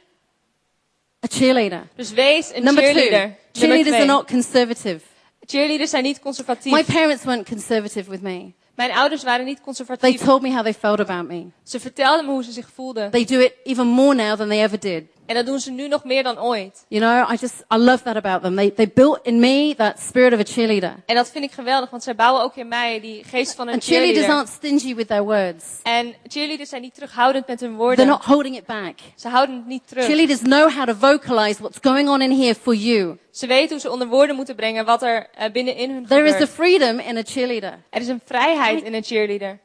a 1.34 1.36
cheerleader. 1.36 1.88
Dus 1.96 2.12
wees 2.12 2.52
een 2.54 2.64
Number 2.64 2.84
two, 2.84 2.92
cheerleader. 2.92 3.20
Nummer 3.20 3.38
cheerleaders 3.52 3.96
are 3.96 4.06
not 4.06 4.28
conservative. 4.28 5.00
Cheerleaders 5.46 5.90
zijn 5.90 6.04
niet 6.04 6.20
conservatief. 6.20 6.72
My 6.72 6.84
parents 6.84 7.24
weren't 7.24 7.50
conservative 7.50 8.10
with 8.10 8.22
me. 8.22 8.54
Mijn 8.76 8.92
ouders 8.92 9.24
waren 9.24 9.46
niet 9.46 9.60
They 10.00 10.18
told 10.18 10.42
me 10.42 10.52
how 10.52 10.64
they 10.64 10.74
felt 10.74 11.00
about 11.00 11.28
me. 11.28 11.46
Ze 11.64 11.80
vertelden 11.80 12.26
me 12.26 12.32
hoe 12.32 12.44
ze 12.44 12.52
zich 12.52 12.70
voelden. 12.74 13.12
They 13.12 13.26
do 13.26 13.40
it 13.40 13.54
even 13.64 13.88
more 13.88 14.16
now 14.16 14.38
than 14.38 14.48
they 14.48 14.64
ever 14.64 14.80
did. 14.80 15.04
En 15.28 15.36
dat 15.36 15.46
doen 15.46 15.60
ze 15.60 15.72
nu 15.72 15.88
nog 15.88 16.04
meer 16.04 16.24
dan 16.24 16.40
ooit. 16.40 16.86
You 16.88 17.02
know, 17.02 17.32
I 17.32 17.38
just, 17.40 17.54
I 17.74 17.78
love 17.78 18.04
that 18.04 18.16
about 18.16 18.42
them. 18.42 18.56
They, 18.56 18.72
they 18.72 18.92
built 18.94 19.20
in 19.24 19.40
me 19.40 19.74
that 19.78 20.00
spirit 20.00 20.34
of 20.34 20.40
a 20.40 20.44
cheerleader. 20.44 20.96
En 21.06 21.16
dat 21.16 21.30
vind 21.30 21.44
ik 21.44 21.52
geweldig, 21.52 21.90
want 21.90 22.04
zij 22.04 22.16
bouwen 22.16 22.42
ook 22.44 22.56
in 22.56 22.68
mij 22.68 23.00
die 23.00 23.24
geest 23.24 23.56
van 23.56 23.68
een 23.68 23.74
And 23.74 23.84
cheerleaders 23.84 24.26
cheerleader. 24.26 24.36
aren't 24.36 24.80
stingy 24.80 24.96
with 24.96 25.08
their 25.08 25.24
words. 25.24 25.66
En 25.84 26.14
cheerleaders 26.28 26.70
zijn 26.70 26.82
niet 26.82 26.94
terughoudend 26.94 27.48
met 27.48 27.60
hun 27.60 27.70
They're 27.70 27.84
woorden. 27.84 28.08
not 28.08 28.24
holding 28.24 28.56
it 28.58 28.66
back. 28.66 28.94
Ze 29.16 29.28
houden 29.28 29.56
het 29.56 29.66
niet 29.68 29.88
terug. 29.88 30.06
Cheerleaders 30.06 30.40
know 30.40 30.72
how 30.72 30.86
to 30.88 30.94
vocalize 30.96 31.60
what's 31.62 31.78
going 31.82 32.10
on 32.10 32.22
in 32.22 32.32
here 32.32 32.56
for 32.56 32.76
you. 32.76 33.18
Ze 33.32 33.48
weten 33.48 33.70
hoe 33.70 33.80
ze 33.80 33.92
onder 33.92 34.08
woorden 34.08 34.36
moeten 34.36 34.56
brengen 34.56 34.86
wat 34.86 35.04
er 35.04 35.28
uh, 35.40 35.52
binnenin 35.52 35.92
hun 35.92 36.06
There 36.06 36.24
is 36.24 36.32
gebeurt. 36.32 36.50
a 36.50 36.54
freedom 36.54 37.00
in 37.00 37.18
a 37.18 37.22
cheerleader. 37.26 37.80
Er 37.90 38.02
is 38.02 38.08
een 38.08 38.22
vrijheid 38.26 38.82
in 38.84 38.94
een 38.94 39.04
cheerleader. 39.04 39.60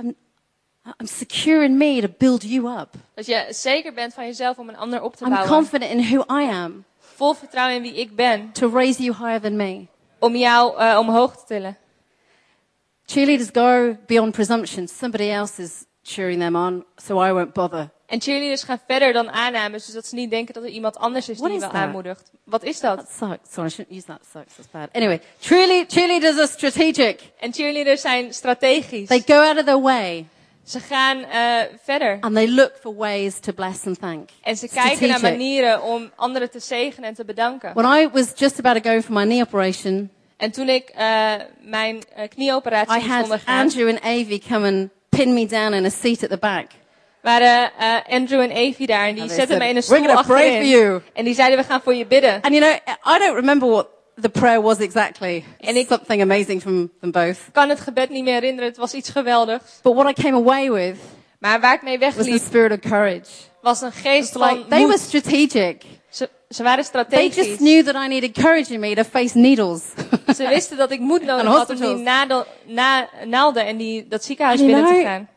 I'm, 0.00 0.14
I'm 1.00 1.06
secure 1.06 1.64
in 1.64 1.76
me 1.76 2.00
to 2.00 2.08
build 2.18 2.42
you 2.42 2.80
up. 2.80 2.88
Dat 3.14 3.26
je 3.26 3.46
zeker 3.50 3.92
bent 3.94 4.14
van 4.14 4.24
jezelf 4.26 4.58
om 4.58 4.68
een 4.68 4.76
ander 4.76 5.02
op 5.02 5.16
te 5.16 5.24
I'm 5.24 5.30
bouwen. 5.30 5.50
confident 5.52 5.90
in 5.90 5.98
who 6.16 6.40
I 6.40 6.48
am 6.50 6.84
Vol 6.98 7.34
vertrouwen 7.34 7.76
in 7.76 7.82
wie 7.82 7.94
ik 7.94 8.16
ben. 8.16 8.52
to 8.52 8.68
raise 8.70 9.02
you 9.02 9.16
higher 9.16 9.40
than 9.40 9.56
me. 9.56 9.86
Om 10.18 10.36
jou 10.36 10.80
uh, 10.82 10.96
omhoog 10.98 11.36
te 11.36 11.42
tillen. 11.46 11.76
Cheerleaders 13.06 13.50
go 13.52 13.96
beyond 14.06 14.32
presumption. 14.32 14.88
Somebody 14.88 15.30
else 15.30 15.62
is 15.62 15.84
cheering 16.02 16.40
them 16.40 16.56
on, 16.56 16.84
so 16.96 17.18
I 17.20 17.32
won't 17.32 17.52
bother. 17.52 17.90
En 18.06 18.20
cheerleaders 18.20 18.62
gaan 18.62 18.78
verder 18.86 19.12
dan 19.12 19.30
aannames. 19.30 19.84
Dus 19.84 19.94
dat 19.94 20.06
ze 20.06 20.14
niet 20.14 20.30
denken 20.30 20.54
dat 20.54 20.62
er 20.62 20.68
iemand 20.68 20.96
anders 20.96 21.28
is 21.28 21.38
What 21.38 21.48
die 21.50 21.58
is 21.58 21.64
je 21.64 21.70
wel 21.70 21.78
that? 21.80 21.88
aanmoedigt. 21.88 22.30
Wat 22.44 22.62
is 22.62 22.80
dat? 22.80 22.96
That 22.98 23.10
sucks. 23.18 23.52
Sorry, 23.52 23.68
I 23.68 23.72
shouldn't 23.72 23.96
use 23.96 24.06
that. 24.06 24.20
Sucks. 24.32 24.54
That's 24.54 24.70
bad. 24.70 24.88
Anyway, 24.92 25.20
cheerle- 25.40 25.84
cheerleaders 25.88 26.36
are 26.38 26.46
strategic. 26.46 27.20
En 27.40 27.52
cheerleaders 27.52 28.00
zijn 28.00 28.34
strategisch. 28.34 29.08
They 29.08 29.22
go 29.26 29.34
out 29.34 29.58
of 29.58 29.64
their 29.64 29.80
way 29.80 30.26
Ze 30.66 30.80
gaan 30.80 31.18
uh, 31.18 31.60
verder. 31.82 32.16
and 32.20 32.34
they 32.34 32.48
look 32.48 32.72
for 32.80 32.96
ways 32.96 33.38
to 33.40 33.52
bless 33.52 33.86
and 33.86 33.98
thank. 33.98 34.28
En 34.42 34.56
ze 34.56 34.68
kijken 34.68 35.08
naar 35.08 35.18
Strategic. 35.18 35.38
manieren 35.38 35.82
om 35.82 36.10
anderen 36.16 36.50
te 36.50 36.58
zegenen 36.58 37.08
en 37.08 37.14
te 37.14 37.24
bedanken. 37.24 37.72
When 37.74 38.02
I 38.02 38.08
was 38.12 38.32
just 38.36 38.58
about 38.58 38.82
to 38.82 38.90
go 38.90 39.00
for 39.00 39.12
my 39.12 39.24
knee 39.24 39.42
operation, 39.42 40.10
En 40.36 40.50
toen 40.50 40.68
ik 40.68 40.90
uh, 40.98 41.32
mijn 41.60 41.96
uh, 41.96 42.24
knieoperatie 42.28 42.92
I 42.92 42.96
moest 42.96 43.08
had 43.08 43.22
ondergaan, 43.22 43.60
Andrew 43.60 43.88
and 43.88 44.00
Avi 44.00 44.42
come 44.48 44.66
and 44.66 44.88
pin 45.08 45.34
me 45.34 45.46
down 45.46 45.72
in 45.72 45.84
a 45.84 45.90
seat 45.90 46.22
at 46.22 46.30
the 46.30 46.36
back. 46.36 46.66
waren 47.24 47.70
uh, 47.80 47.96
Andrew 48.08 48.40
en 48.40 48.50
Evie 48.50 48.86
daar. 48.86 49.06
En 49.06 49.14
die 49.14 49.30
zetten 49.30 49.58
me 49.58 49.68
in 49.68 49.76
een 49.76 49.82
stoel 49.82 50.08
achterin. 50.08 51.02
En 51.12 51.24
die 51.24 51.34
zeiden, 51.34 51.58
we 51.58 51.64
gaan 51.64 51.80
voor 51.80 51.94
je 51.94 52.06
bidden. 52.06 52.40
And 52.40 52.54
you 52.54 52.60
know, 52.60 52.96
I 53.14 53.18
don't 53.18 53.34
remember 53.34 53.68
what 53.68 53.86
the 54.20 54.28
prayer 54.28 54.60
was 54.62 54.78
exactly. 54.78 55.44
And 55.60 55.76
it- 55.76 55.88
Something 55.88 56.22
amazing 56.22 56.60
from 56.60 56.90
them 57.00 57.10
both. 57.10 57.36
Ik 57.46 57.52
kan 57.52 57.68
het 57.68 57.80
gebed 57.80 58.10
niet 58.10 58.24
meer 58.24 58.34
herinneren. 58.34 58.68
Het 58.68 58.76
was 58.78 58.92
iets 58.94 59.08
geweldigs. 59.10 59.64
But 59.82 59.94
what 59.94 60.18
I 60.18 60.22
came 60.22 60.36
away 60.36 60.70
with 60.70 60.96
Maar 61.38 61.60
waar 61.60 61.74
ik 61.74 61.82
mee 61.82 61.98
was 61.98 62.14
the 62.14 62.22
wegliep, 62.22 62.42
spirit 62.42 62.72
of 62.72 62.90
courage. 62.90 63.26
was 63.62 63.80
een 63.80 63.92
geest 63.92 64.28
It's 64.28 64.34
like 64.34 64.46
van 64.60 64.68
they 64.68 64.78
were 64.78 64.86
moed. 64.86 65.00
strategic. 65.00 65.82
Ze, 66.10 66.28
ze 66.48 66.62
waren 66.62 66.84
They 66.84 67.02
strategisch. 67.02 67.36
just 67.46 67.56
knew 67.58 67.84
that 67.84 67.94
I 68.04 68.08
needed 68.08 68.32
courage 68.32 68.72
in 68.74 68.80
me 68.80 68.94
to 68.94 69.02
face 69.02 69.38
needles. 69.38 69.82
Ze 70.36 70.48
wisten 70.48 70.76
dat 70.76 70.90
ik 70.90 71.00
moed 71.00 71.24
nodig 71.30 71.46
And 71.46 71.56
had 71.56 71.70
om 71.70 71.76
die 71.76 71.84
hospitals. 71.84 72.00
nadel, 72.18 72.46
na, 72.66 73.08
naalden 73.24 73.66
en 73.66 73.76
die, 73.76 74.08
dat 74.08 74.24
ziekenhuis 74.24 74.60
And 74.60 74.68
you 74.70 74.82
binnen 74.82 74.94
te 74.96 75.00
know, 75.02 75.12
gaan. 75.12 75.28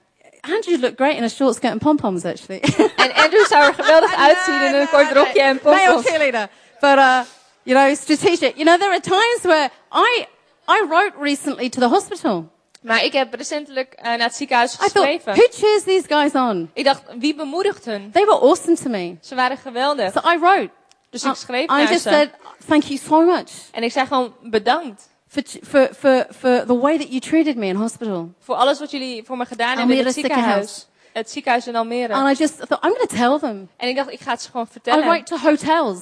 Andrew 0.55 0.79
looked 0.81 0.95
great 0.95 1.15
in 1.17 1.23
a 1.23 1.27
short 1.27 1.55
skirt 1.55 1.71
and 1.71 1.81
pom-poms, 1.81 2.23
actually. 2.25 2.59
En 2.95 3.13
Andrew 3.13 3.45
zou 3.45 3.63
er 3.67 3.73
geweldig 3.83 4.15
uitzien 4.15 4.61
in 4.61 4.73
een 4.73 4.89
kort 4.89 5.11
rokje 5.11 5.41
en 5.41 5.59
Male 5.63 5.85
pompons. 5.85 6.05
cheerleader. 6.09 6.47
But, 6.79 6.95
uh, 6.97 7.19
you 7.67 7.75
know, 7.75 7.93
strategic. 7.95 8.55
You 8.55 8.65
know, 8.65 8.77
there 8.77 8.91
are 8.91 9.01
times 9.01 9.41
where 9.43 9.69
I, 9.91 10.27
I 10.67 10.85
wrote 10.89 11.13
recently 11.19 11.69
to 11.69 11.79
the 11.79 11.89
hospital. 11.89 12.49
Maar 12.81 13.03
ik 13.03 13.13
heb 13.13 13.33
recentelijk 13.33 13.95
uh, 13.97 14.03
naar 14.03 14.19
het 14.19 14.35
ziekenhuis 14.35 14.73
I 14.73 14.77
thought, 14.77 14.93
geschreven. 14.93 15.33
who 15.33 15.47
cheers 15.51 15.83
these 15.83 16.07
guys 16.07 16.33
on? 16.33 16.69
Ik 16.73 16.83
dacht, 16.83 17.01
wie 17.19 17.35
bemoedigt 17.35 17.85
hun? 17.85 18.11
They 18.11 18.25
were 18.25 18.39
awesome 18.39 18.75
to 18.75 18.89
me. 18.89 19.15
Ze 19.21 19.35
waren 19.35 19.57
geweldig. 19.57 20.11
So 20.11 20.19
I 20.29 20.37
wrote. 20.39 20.69
Dus 21.09 21.23
ik 21.23 21.35
schreef 21.35 21.63
I 21.63 21.67
naar 21.67 21.89
just 21.89 22.01
ze. 22.01 22.09
said, 22.09 22.29
thank 22.67 22.83
you 22.83 22.99
so 22.99 23.21
much 23.21 23.49
En 23.71 23.83
ik 23.83 23.91
zei 23.91 24.05
gewoon 24.05 24.33
bedankt. 24.41 25.09
for, 25.27 25.41
for, 25.63 25.89
for, 25.93 26.25
for 26.31 26.65
the 26.65 26.79
way 26.79 26.97
that 26.97 27.07
you 27.07 27.19
treated 27.19 27.57
me 27.57 27.65
in 27.65 27.75
hospital. 27.75 28.29
Voor 28.39 28.55
alles 28.55 28.79
wat 28.79 28.91
jullie 28.91 29.23
voor 29.23 29.37
me 29.37 29.45
gedaan 29.45 29.77
hebben 29.77 29.97
in 29.97 30.05
het 30.05 30.13
ziekenhuis. 30.13 30.87
Het 31.13 31.31
ziekenhuis 31.31 31.67
in 31.67 31.75
Almere. 31.75 32.13
And 32.13 32.37
I 32.37 32.41
just 32.43 32.57
thought, 32.57 32.85
I'm 32.85 32.93
going 32.93 33.09
to 33.09 33.15
tell 33.15 33.39
them. 33.39 33.69
En 33.77 33.87
ik 33.87 33.95
dacht, 33.95 34.11
ik 34.11 34.19
ga 34.19 34.31
het 34.31 34.41
ze 34.41 34.49
gewoon 34.51 34.65
I 34.65 34.71
vertellen. 34.71 35.09
write 35.09 35.23
to 35.23 35.37
hotels. 35.37 36.01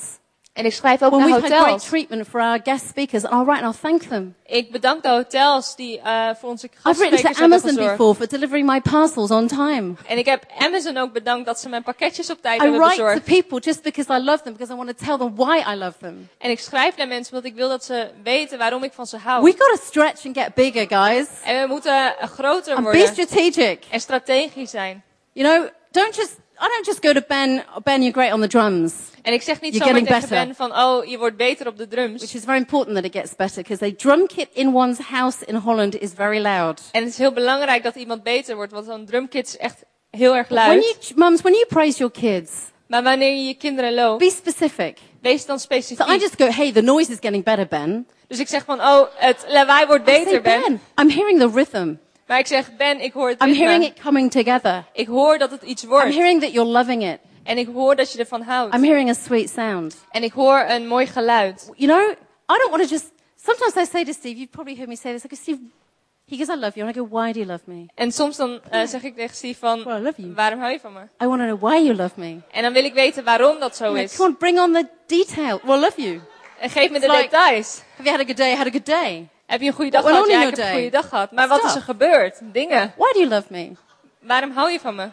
En 0.55 0.65
ik 0.65 0.73
schrijf 0.73 1.01
ook 1.03 1.09
When 1.11 1.19
naar 1.19 1.29
we've 1.29 1.41
had 1.41 1.51
great 1.51 1.71
hotels. 1.71 1.87
treatment 1.89 2.27
for 2.27 2.41
our 2.41 2.59
guest 2.63 2.87
speakers, 2.87 3.23
and 3.25 3.33
I'll 3.33 3.45
write 3.45 3.63
and 3.63 3.73
I'll 3.75 3.81
thank 3.81 4.01
them. 4.01 4.35
Ik 4.45 4.71
bedank 4.71 5.03
de 5.03 5.09
hotels 5.09 5.75
die 5.75 5.97
uh, 6.05 6.29
voor 6.39 6.49
onze 6.49 6.65
I've 6.65 6.81
written 6.83 7.17
gastsprekers 7.17 7.21
to 7.21 7.39
hebben 7.39 7.57
Amazon 7.59 7.75
before 7.87 8.15
for 8.15 8.27
delivering 8.27 8.67
my 8.69 8.81
parcels 8.81 9.31
on 9.31 9.47
time. 9.47 9.93
En 10.07 10.17
ik 10.17 10.25
heb 10.25 10.45
Amazon 10.57 10.97
ook 10.97 11.13
bedankt 11.13 11.45
dat 11.45 11.59
ze 11.59 11.69
mijn 11.69 11.83
pakketjes 11.83 12.29
op 12.29 12.41
tijd 12.41 12.59
I 12.59 12.63
hebben 12.63 12.79
write 12.79 12.95
to 12.95 13.03
bezorgd. 13.03 13.23
people 13.25 13.59
just 13.59 13.81
because 13.83 14.13
I 14.13 14.23
love 14.23 14.43
them, 14.43 14.53
because 14.53 14.73
I 14.73 14.75
want 14.75 14.97
to 14.97 15.05
tell 15.05 15.17
them 15.17 15.35
why 15.35 15.63
I 15.73 15.75
love 15.77 15.97
them. 15.99 16.29
En 16.37 16.49
ik 16.49 16.59
schrijf 16.59 16.97
naar 16.97 17.07
mensen 17.07 17.33
omdat 17.35 17.51
ik 17.51 17.57
wil 17.57 17.69
dat 17.69 17.83
ze 17.85 18.07
weten 18.23 18.57
waarom 18.57 18.83
ik 18.83 18.93
van 18.93 19.05
ze 19.07 19.17
hou. 19.17 19.43
We 19.43 19.49
got 19.57 19.79
to 19.79 19.85
stretch 19.85 20.25
and 20.25 20.37
get 20.37 20.53
bigger, 20.53 20.85
guys, 20.87 21.27
En 21.43 21.61
we 21.61 21.67
moeten 21.67 21.93
uh, 22.21 22.27
groter 22.27 22.75
and 22.75 22.85
be 22.85 22.91
worden 22.97 23.07
strategic. 23.07 23.83
en 23.89 23.99
strategisch 23.99 24.69
zijn. 24.69 25.03
You 25.33 25.47
know, 25.57 25.69
don't 25.91 26.15
just, 26.15 26.31
I 26.61 26.67
don't 26.75 26.85
just 26.85 27.05
go 27.05 27.13
to 27.13 27.21
Ben, 27.27 27.63
Ben, 27.83 28.01
you're 28.01 28.13
great 28.13 28.33
on 28.33 28.41
the 28.41 28.47
drums, 28.47 28.93
En 29.25 29.33
ik 29.33 29.41
zeg 29.41 29.61
niet 29.61 29.73
You're 29.75 29.85
zomaar 29.88 30.01
getting 30.01 30.07
tegen 30.07 30.29
better. 30.29 30.45
Ben 30.47 30.55
van, 30.55 30.83
oh, 30.85 31.05
je 31.05 31.17
wordt 31.17 31.38
beter 31.38 31.67
op 31.67 31.77
de 31.77 31.88
drums. 31.88 32.21
which 32.21 32.33
is 32.35 32.43
very 32.43 32.57
important 32.57 32.95
that 32.95 33.05
it 33.05 33.15
gets 33.15 33.35
better, 33.35 33.61
because 33.63 33.85
a 33.85 33.91
drum 33.97 34.27
kit 34.27 34.47
in 34.53 34.75
one's 34.75 34.97
house 34.99 35.45
in 35.45 35.55
Holland 35.55 35.99
is 36.01 36.11
very 36.15 36.39
loud. 36.41 36.81
En 36.91 37.01
het 37.01 37.09
is 37.11 37.17
heel 37.17 37.31
belangrijk 37.33 37.83
dat 37.83 37.95
iemand 37.95 38.23
beter 38.23 38.55
wordt, 38.55 38.71
want 38.71 38.85
zo'n 38.85 39.05
drumkit 39.05 39.47
is 39.47 39.57
echt 39.57 39.83
heel 40.11 40.35
erg 40.35 40.47
When 40.47 40.67
luid. 40.67 40.83
you, 41.07 41.19
mums, 41.19 41.41
when 41.41 41.53
you 41.53 41.65
praise 41.65 41.97
your 41.97 42.13
kids, 42.13 42.51
Maar 42.88 43.03
wanneer 43.03 43.33
je 43.35 43.43
je 43.47 43.53
kinderen 43.53 43.93
loopt, 43.93 44.19
be 44.19 44.29
specific. 44.35 44.97
wees 45.21 45.45
dan 45.45 45.59
So 45.59 45.63
specifiek. 45.65 46.07
I 46.07 46.17
just 46.19 46.33
go, 46.38 46.45
hey, 46.51 46.71
the 46.71 46.81
noise 46.81 47.11
is 47.11 47.17
getting 47.21 47.43
better, 47.43 47.67
Ben. 47.67 48.07
Dus 48.27 48.39
ik 48.39 48.47
zeg 48.47 48.63
van, 48.65 48.79
oh, 48.81 49.01
het 49.15 49.45
lawaai 49.47 49.85
wordt 49.85 50.09
I 50.09 50.11
say, 50.11 50.23
beter, 50.23 50.41
Ben. 50.41 50.61
Ben, 50.61 50.79
I'm 51.05 51.09
hearing 51.09 51.39
the 51.39 51.49
rhythm. 51.53 51.93
Maar 52.27 52.39
ik 52.39 52.47
zeg, 52.47 52.75
Ben, 52.77 52.99
ik 53.03 53.13
hoor 53.13 53.29
het 53.29 53.41
I'm 53.41 53.47
ritme. 53.47 53.63
hearing 53.65 53.85
it 53.85 54.01
coming 54.03 54.31
together. 54.31 54.83
Ik 54.93 55.07
hoor 55.07 55.38
dat 55.38 55.51
het 55.51 55.61
iets 55.63 55.83
I'm 55.83 55.89
wordt. 55.89 56.13
hearing 56.15 56.41
that 56.41 56.51
you're 56.53 56.69
loving 56.69 57.03
it. 57.03 57.17
En 57.45 57.58
ik 57.58 57.67
hoor 57.73 57.95
dat 57.95 58.12
je 58.12 58.19
ervan 58.19 58.41
houdt. 58.41 58.75
I'm 58.75 58.84
hearing 58.84 59.10
a 59.10 59.13
sweet 59.13 59.49
sound. 59.49 59.95
En 60.12 60.23
ik 60.23 60.31
hoor 60.31 60.65
een 60.67 60.88
mooi 60.88 61.05
geluid. 61.08 61.69
You 61.75 61.91
know, 61.91 62.12
I 62.51 62.58
don't 62.60 62.69
want 62.69 62.81
to 62.84 62.89
just 62.89 63.12
Sometimes 63.45 63.75
I 63.75 63.86
say 63.86 64.03
to 64.03 64.12
Steve, 64.13 64.36
you've 64.38 64.51
probably 64.51 64.75
heard 64.75 64.88
me 64.89 64.95
say 64.95 65.12
this. 65.13 65.23
I 65.23 65.27
go, 65.29 65.36
Steve, 65.36 65.60
he 66.25 66.38
goes, 66.38 66.49
I 66.49 66.55
love 66.55 66.75
you. 66.75 66.81
And 66.88 66.89
I 66.89 66.99
go, 66.99 67.05
why 67.05 67.31
do 67.31 67.39
you 67.39 67.45
love 67.45 67.63
me? 67.67 67.86
En 67.95 68.12
soms 68.12 68.38
dan 68.38 68.60
eh, 68.69 68.88
zeg 68.88 69.03
ik 69.03 69.15
tegen 69.15 69.36
Steve 69.36 69.60
van, 69.60 69.84
Well, 69.84 69.97
I 69.99 70.01
love 70.01 70.21
you. 70.21 70.34
waarom 70.34 70.60
hou 70.60 70.71
je 70.71 70.79
van 70.79 70.93
me? 70.93 70.99
I 71.21 71.27
want 71.27 71.39
to 71.41 71.45
know 71.45 71.60
why 71.62 71.77
you 71.84 71.95
love 71.95 72.19
me. 72.19 72.38
En 72.51 72.62
dan 72.63 72.73
wil 72.73 72.84
ik 72.84 72.93
weten 72.93 73.23
waarom 73.23 73.60
dat 73.60 73.75
zo 73.75 73.93
is. 73.93 74.15
come 74.15 74.29
on, 74.29 74.38
bring 74.38 74.60
on 74.60 74.73
the 74.73 74.88
detail. 75.08 75.60
Well, 75.63 75.77
I 75.77 75.79
love 75.79 76.01
you. 76.01 76.21
En 76.60 76.69
geef 76.69 76.91
me 76.91 76.99
de 76.99 77.05
It's 77.05 77.15
like- 77.15 77.29
details. 77.29 77.81
Have 77.97 78.03
you 78.03 78.17
had 78.17 78.19
a 78.19 78.25
good 78.25 78.38
day? 78.38 78.55
Had 78.55 78.67
a 78.67 78.71
good 78.71 78.86
day. 78.86 79.27
Heb 79.45 79.62
je 79.62 79.67
een 79.67 79.73
goede 79.73 79.91
dag 79.91 80.01
gehad? 80.03 80.27
Ja, 80.27 80.41
ik 80.41 80.49
heb 80.49 80.58
een 80.58 80.63
goede 80.65 80.79
day? 80.81 80.89
dag 80.89 81.10
gehad. 81.10 81.31
Maar 81.31 81.47
wat 81.47 81.63
is 81.63 81.75
er 81.75 81.81
gebeurd? 81.81 82.39
Dingen. 82.41 82.93
Why 82.97 83.12
do 83.13 83.19
you 83.19 83.27
love 83.27 83.45
me? 83.49 83.71
Waarom 84.19 84.51
hou 84.51 84.71
je 84.71 84.79
van 84.79 84.95
me? 84.95 85.08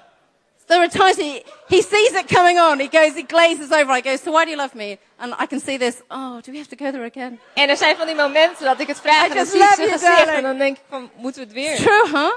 There 0.66 0.80
are 0.80 0.88
times 0.88 1.16
he, 1.16 1.42
he 1.68 1.82
sees 1.82 2.12
it 2.12 2.28
coming 2.28 2.58
on. 2.58 2.78
He 2.78 2.88
goes, 2.88 3.14
he 3.14 3.22
glazes 3.22 3.70
over. 3.72 3.92
I 3.92 4.00
go, 4.00 4.16
so 4.16 4.32
why 4.32 4.44
do 4.44 4.50
you 4.50 4.56
love 4.56 4.74
me? 4.74 4.98
And 5.18 5.34
I 5.38 5.46
can 5.46 5.60
see 5.60 5.78
this. 5.78 6.02
Oh, 6.10 6.40
do 6.40 6.52
we 6.52 6.58
have 6.58 6.68
to 6.68 6.76
go 6.76 6.90
there 6.90 7.04
again? 7.04 7.38
En 7.54 7.68
er 7.68 7.76
zijn 7.76 7.96
van 7.96 8.06
die 8.06 8.14
momenten 8.14 8.64
dat 8.64 8.80
ik 8.80 8.86
het 8.86 9.00
vraag 9.00 9.26
I 9.26 9.30
en 9.30 9.36
dan 9.36 9.46
zie 9.46 9.62
ik 9.62 9.72
zijn 9.74 9.90
gezicht. 9.90 10.26
En 10.26 10.42
dan 10.42 10.58
denk 10.58 10.76
ik 10.76 10.82
van, 10.88 11.10
moeten 11.16 11.42
we 11.42 11.48
het 11.48 11.56
It's 11.56 11.84
weer? 11.84 11.86
true, 11.86 12.20
huh? 12.20 12.32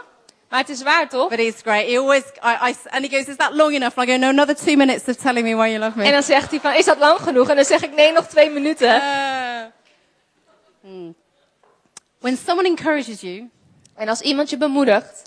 Maar 0.50 0.60
het 0.60 0.70
is 0.70 0.84
waar, 0.84 1.10
toch? 1.10 1.30
But 1.30 1.38
he's 1.38 1.62
great. 1.62 1.88
He 1.88 1.98
always, 1.98 2.24
I, 2.44 2.70
I, 2.70 2.76
and 2.90 3.06
he 3.06 3.10
goes, 3.18 3.28
is 3.28 3.36
that 3.36 3.54
long 3.54 3.74
enough? 3.74 3.98
And 3.98 4.10
I 4.10 4.12
go, 4.12 4.18
no, 4.18 4.30
another 4.30 4.56
two 4.56 4.76
minutes 4.76 5.08
of 5.08 5.16
telling 5.16 5.46
me 5.46 5.56
why 5.56 5.68
you 5.68 5.80
love 5.80 5.98
me. 5.98 6.06
En 6.06 6.12
dan 6.12 6.24
zegt 6.24 6.52
hij 6.52 6.60
van, 6.60 6.74
is 6.74 6.86
dat 6.86 6.98
lang 6.98 7.20
genoeg? 7.20 7.50
En 7.50 7.56
dan 7.56 7.66
zeg 7.66 7.84
ik, 7.84 7.94
nee, 7.94 8.12
nog 8.12 8.28
twee 8.28 8.50
minuten. 8.50 8.96
Uh, 8.96 9.62
hmm. 10.82 11.16
When 12.20 12.38
someone 12.38 12.68
encourages 12.68 13.22
you, 13.22 13.50
En 13.96 14.10
als 14.10 14.22
iemand 14.22 14.50
je 14.50 14.58
bemoedigt, 14.58 15.22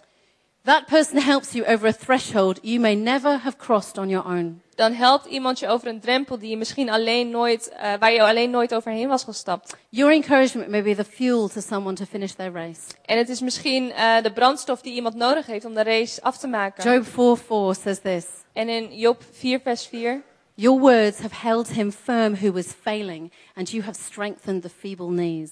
that 0.68 0.86
person 0.86 1.18
helps 1.20 1.54
you 1.54 1.64
over 1.64 1.88
a 1.88 1.92
threshold 1.92 2.60
you 2.62 2.80
may 2.80 2.94
never 2.94 3.38
have 3.38 3.56
crossed 3.56 3.98
on 3.98 4.08
your 4.08 4.24
own. 4.26 4.60
dan 4.74 4.92
helpt 4.92 5.26
iemand 5.26 5.58
je 5.58 5.68
over 5.68 5.88
een 5.88 6.00
drempel 6.00 6.38
die 6.38 6.50
je 6.50 6.56
misschien 6.56 6.90
alleen 6.90 7.30
nooit, 7.30 7.68
eh, 7.68 7.92
waar 7.98 8.12
je 8.12 8.22
alleen 8.22 8.50
nooit 8.50 8.74
overheen 8.74 9.08
was 9.08 9.24
gestapt. 9.24 9.76
Your 9.88 10.12
encouragement 10.12 10.70
may 10.70 10.82
be 10.82 10.94
the 10.94 11.04
fuel 11.04 11.48
to 11.48 11.60
someone 11.60 11.94
to 11.94 12.04
finish 12.04 12.32
their 12.32 12.52
race. 12.52 12.80
En 13.04 13.18
het 13.18 13.28
is 13.28 13.40
misschien 13.40 13.92
eh, 13.92 14.22
de 14.22 14.32
brandstof 14.32 14.80
die 14.80 14.94
iemand 14.94 15.14
nodig 15.14 15.46
heeft 15.46 15.64
om 15.64 15.74
de 15.74 15.82
race 15.82 16.22
af 16.22 16.38
te 16.38 16.46
maken. 16.46 16.92
Job 16.92 17.06
4:4 17.06 17.80
says 17.82 17.98
this. 18.00 18.24
En 18.52 18.68
in 18.68 18.98
Job 18.98 19.22
4 19.32 19.60
vers 19.60 19.86
4, 19.86 20.22
Your 20.54 20.80
words 20.80 21.18
have 21.18 21.34
held 21.34 21.68
him 21.68 21.92
firm 21.92 22.34
who 22.34 22.52
was 22.52 22.66
failing, 22.82 23.32
and 23.54 23.70
you 23.70 23.82
have 23.82 23.98
strengthened 24.02 24.62
the 24.62 24.70
feeble 24.78 25.08
knees. 25.08 25.50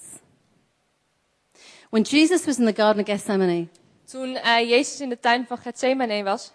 When 1.89 2.03
Jesus 2.03 2.45
was 2.45 2.57
in 2.57 2.65
the 2.65 2.73
Garden 2.73 3.01
of 3.01 3.07
Gethsemane, 3.07 3.69
toen 4.11 4.35
eh, 4.35 4.69
Jezus 4.69 4.99
in 4.99 5.09
de 5.09 5.19
tuin 5.19 5.45
van 5.47 5.57
Gethsemane 5.57 6.23
was, 6.23 6.51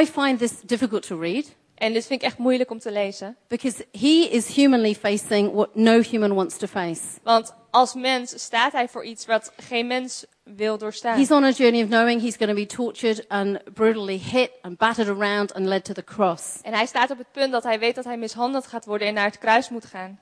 I 0.00 0.06
find 0.06 0.38
this 0.38 0.60
difficult 0.60 1.06
to 1.06 1.18
read 1.18 1.54
en 1.74 1.92
dit 1.92 2.06
vind 2.06 2.22
ik 2.22 2.26
echt 2.26 2.38
moeilijk 2.38 2.70
om 2.70 2.78
te 2.78 2.92
lezen, 2.92 3.36
because 3.48 3.86
he 3.92 4.28
is 4.30 4.46
humanly 4.46 4.94
facing 4.94 5.52
what 5.52 5.74
no 5.74 6.00
human 6.00 6.34
wants 6.34 6.56
to 6.56 6.66
face. 6.66 7.02
want 7.22 7.54
als 7.70 7.94
mens 7.94 8.42
staat 8.42 8.72
hij 8.72 8.88
voor 8.88 9.04
iets 9.04 9.26
wat 9.26 9.52
geen 9.56 9.86
mens 9.86 10.24
wil 10.42 10.78
doorstaan. 10.78 11.16
He's 11.16 11.30
on 11.30 11.44
a 11.44 11.50
journey 11.50 11.82
of 11.82 11.88
knowing 11.88 12.20
he's 12.20 12.36
going 12.36 12.50
to 12.50 12.56
be 12.56 12.66
tortured 12.66 13.28
and 13.28 13.74
brutally 13.74 14.18
hit 14.18 14.50
and 14.62 14.78
battered 14.78 15.08
around 15.08 15.54
and 15.54 15.66
led 15.66 15.84
to 15.84 15.92
the 15.92 16.04
cross. 16.04 16.58
En 16.62 16.72
hij 16.72 16.86
staat 16.86 17.10
op 17.10 17.18
het 17.18 17.32
punt 17.32 17.52
dat 17.52 17.62
hij 17.62 17.78
weet 17.78 17.94
dat 17.94 18.04
hij 18.04 18.16
mishandeld 18.16 18.66
gaat 18.66 18.84
worden 18.84 19.08
en 19.08 19.14
naar 19.14 19.24
het 19.24 19.38
kruis 19.38 19.68
moet 19.68 19.84
gaan. 19.84 20.20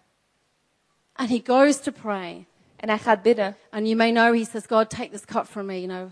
And 1.13 1.29
he 1.29 1.43
goes 1.45 1.81
to 1.81 1.93
pray. 1.93 2.47
En 2.83 2.89
hij 2.89 2.99
gaat 2.99 3.23
bidden. 3.23 3.57
And 3.71 3.85
you 3.87 3.97
may 3.97 4.11
know 4.11 4.35
he 4.35 4.45
says, 4.45 4.63
God, 4.69 4.91
take 4.91 5.09
this 5.11 5.25
cup 5.25 5.47
from 5.47 5.67
me. 5.67 5.81
You 5.81 5.87
know, 5.87 6.11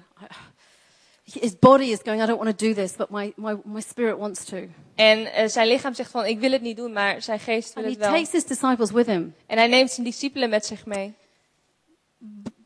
his 1.41 1.59
body 1.59 1.85
is 1.91 1.99
going, 2.05 2.23
I 2.23 2.27
don't 2.27 2.39
want 2.45 2.59
to 2.59 2.67
do 2.67 2.75
this, 2.75 2.97
but 2.97 3.11
my, 3.11 3.33
my, 3.37 3.57
my 3.65 3.81
spirit 3.81 4.19
wants 4.19 4.45
to. 4.45 4.57
En 4.95 5.33
eh, 5.33 5.49
zijn 5.49 5.67
lichaam 5.69 5.95
zegt 5.95 6.11
van, 6.11 6.27
ik 6.27 6.39
wil 6.41 6.51
het 6.53 6.63
niet 6.63 6.77
doen, 6.77 6.93
maar 6.93 7.23
zijn 7.23 7.39
geest 7.39 7.75
wil 7.75 7.85
And 7.85 7.93
het 7.95 8.03
he 8.03 8.11
wel. 8.11 8.19
takes 8.19 8.33
his 8.33 8.45
disciples 8.47 8.91
with 8.91 9.07
him. 9.07 9.35
En 9.47 9.59
hij 9.59 9.67
neemt 9.67 9.91
zijn 9.91 10.07
discipelen 10.07 10.51
met 10.51 10.67
zich 10.67 10.87
mee. 10.87 11.15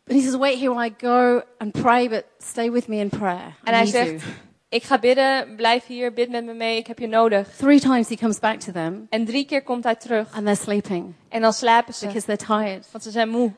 And 0.06 0.18
he 0.18 0.20
says, 0.20 0.36
Wait 0.36 0.58
here 0.58 0.74
while 0.74 0.86
I 0.86 0.94
go 0.98 1.42
and 1.58 1.72
pray, 1.72 2.08
but 2.08 2.24
stay 2.38 2.70
with 2.70 2.88
me 2.88 2.96
in 2.96 3.08
prayer. 3.08 3.46
I 3.48 3.54
En 3.64 3.74
hij 3.74 3.86
zegt, 3.86 4.10
you. 4.10 4.20
ik 4.68 4.82
ga 4.82 4.98
bidden, 4.98 5.56
blijf 5.56 5.86
hier, 5.86 6.12
bid 6.12 6.30
met 6.30 6.44
me 6.44 6.52
mee, 6.54 6.78
ik 6.78 6.86
heb 6.86 6.98
je 6.98 7.06
nodig. 7.06 7.56
Three 7.56 7.80
times 7.80 8.08
he 8.08 8.16
comes 8.16 8.38
back 8.38 8.60
to 8.60 8.72
them, 8.72 9.06
En 9.10 9.24
drie 9.24 9.44
keer 9.46 9.62
komt 9.62 9.84
hij 9.84 9.94
terug. 9.94 10.32
and 10.32 10.44
they're 10.44 10.56
sleeping 10.62 11.14
En 11.28 11.40
dan 11.40 11.52
slapen 11.52 11.94
ze, 11.94 12.06
because 12.06 12.26
they're 12.26 12.44
tired. 12.64 12.86
want 12.90 13.04
ze 13.04 13.10
zijn 13.10 13.28
moe. 13.28 13.52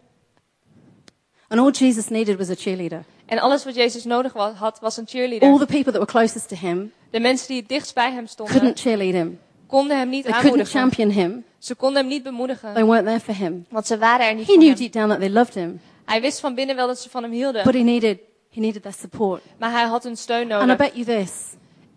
And 1.48 1.60
all 1.60 1.70
Jesus 1.70 2.08
needed 2.08 2.36
was 2.38 2.50
a 2.50 2.54
cheerleader. 2.54 3.04
En 3.26 3.38
alles 3.38 3.64
wat 3.64 3.74
Jezus 3.74 4.04
nodig 4.04 4.32
had, 4.32 4.78
was 4.80 4.96
een 4.96 5.02
All 5.04 5.10
cheerleader. 5.12 5.58
the 5.58 5.66
people 5.66 5.92
that 5.92 5.94
were 6.00 6.06
closest 6.06 6.48
to 6.48 6.56
him 6.56 6.92
De 7.10 7.20
mensen 7.20 7.48
die 7.48 7.56
het 7.56 7.68
dichtst 7.68 7.94
bij 7.94 8.12
hem 8.12 8.26
stonden, 8.26 8.54
couldn't 8.54 8.80
cheerlead 8.80 9.12
him. 9.14 9.38
konden 9.66 9.96
hem 9.98 10.08
niet 10.08 10.22
They 10.24 10.32
couldn't 10.32 10.50
aanmoedigen. 10.52 10.80
champion 10.80 11.10
him. 11.10 11.44
Ze 11.58 11.74
konden 11.74 12.00
hem 12.00 12.10
niet 12.10 12.22
bemoedigen, 12.22 12.74
They 12.74 12.84
weren't 12.84 13.06
there 13.06 13.20
for 13.20 13.34
him. 13.34 13.66
want 13.68 13.86
ze 13.86 13.98
waren 13.98 14.26
er 14.26 14.34
niet 14.34 14.46
He 14.46 14.52
voor 14.52 14.56
knew 14.62 14.68
hem. 14.68 14.78
deep 14.78 14.92
down 14.92 15.08
that 15.08 15.18
they 15.18 15.30
loved 15.30 15.54
him, 15.54 15.80
Hij 16.04 16.20
wist 16.20 16.40
van 16.40 16.54
binnen 16.54 16.76
wel 16.76 16.86
dat 16.86 16.98
ze 16.98 17.10
van 17.10 17.22
hem 17.22 17.32
hielden, 17.32 17.64
but 17.64 17.74
he 17.74 17.80
needed, 17.80 18.18
he 18.54 18.60
needed 18.60 18.82
their 18.82 18.94
support. 18.98 19.42
maar 19.58 19.70
hij 19.70 19.84
had 19.84 20.02
hun 20.02 20.16
steun 20.16 20.52
And 20.52 20.62
I 20.62 20.66
nodig. 20.66 20.76
bet 20.76 20.90
you 20.94 21.04
this, 21.20 21.32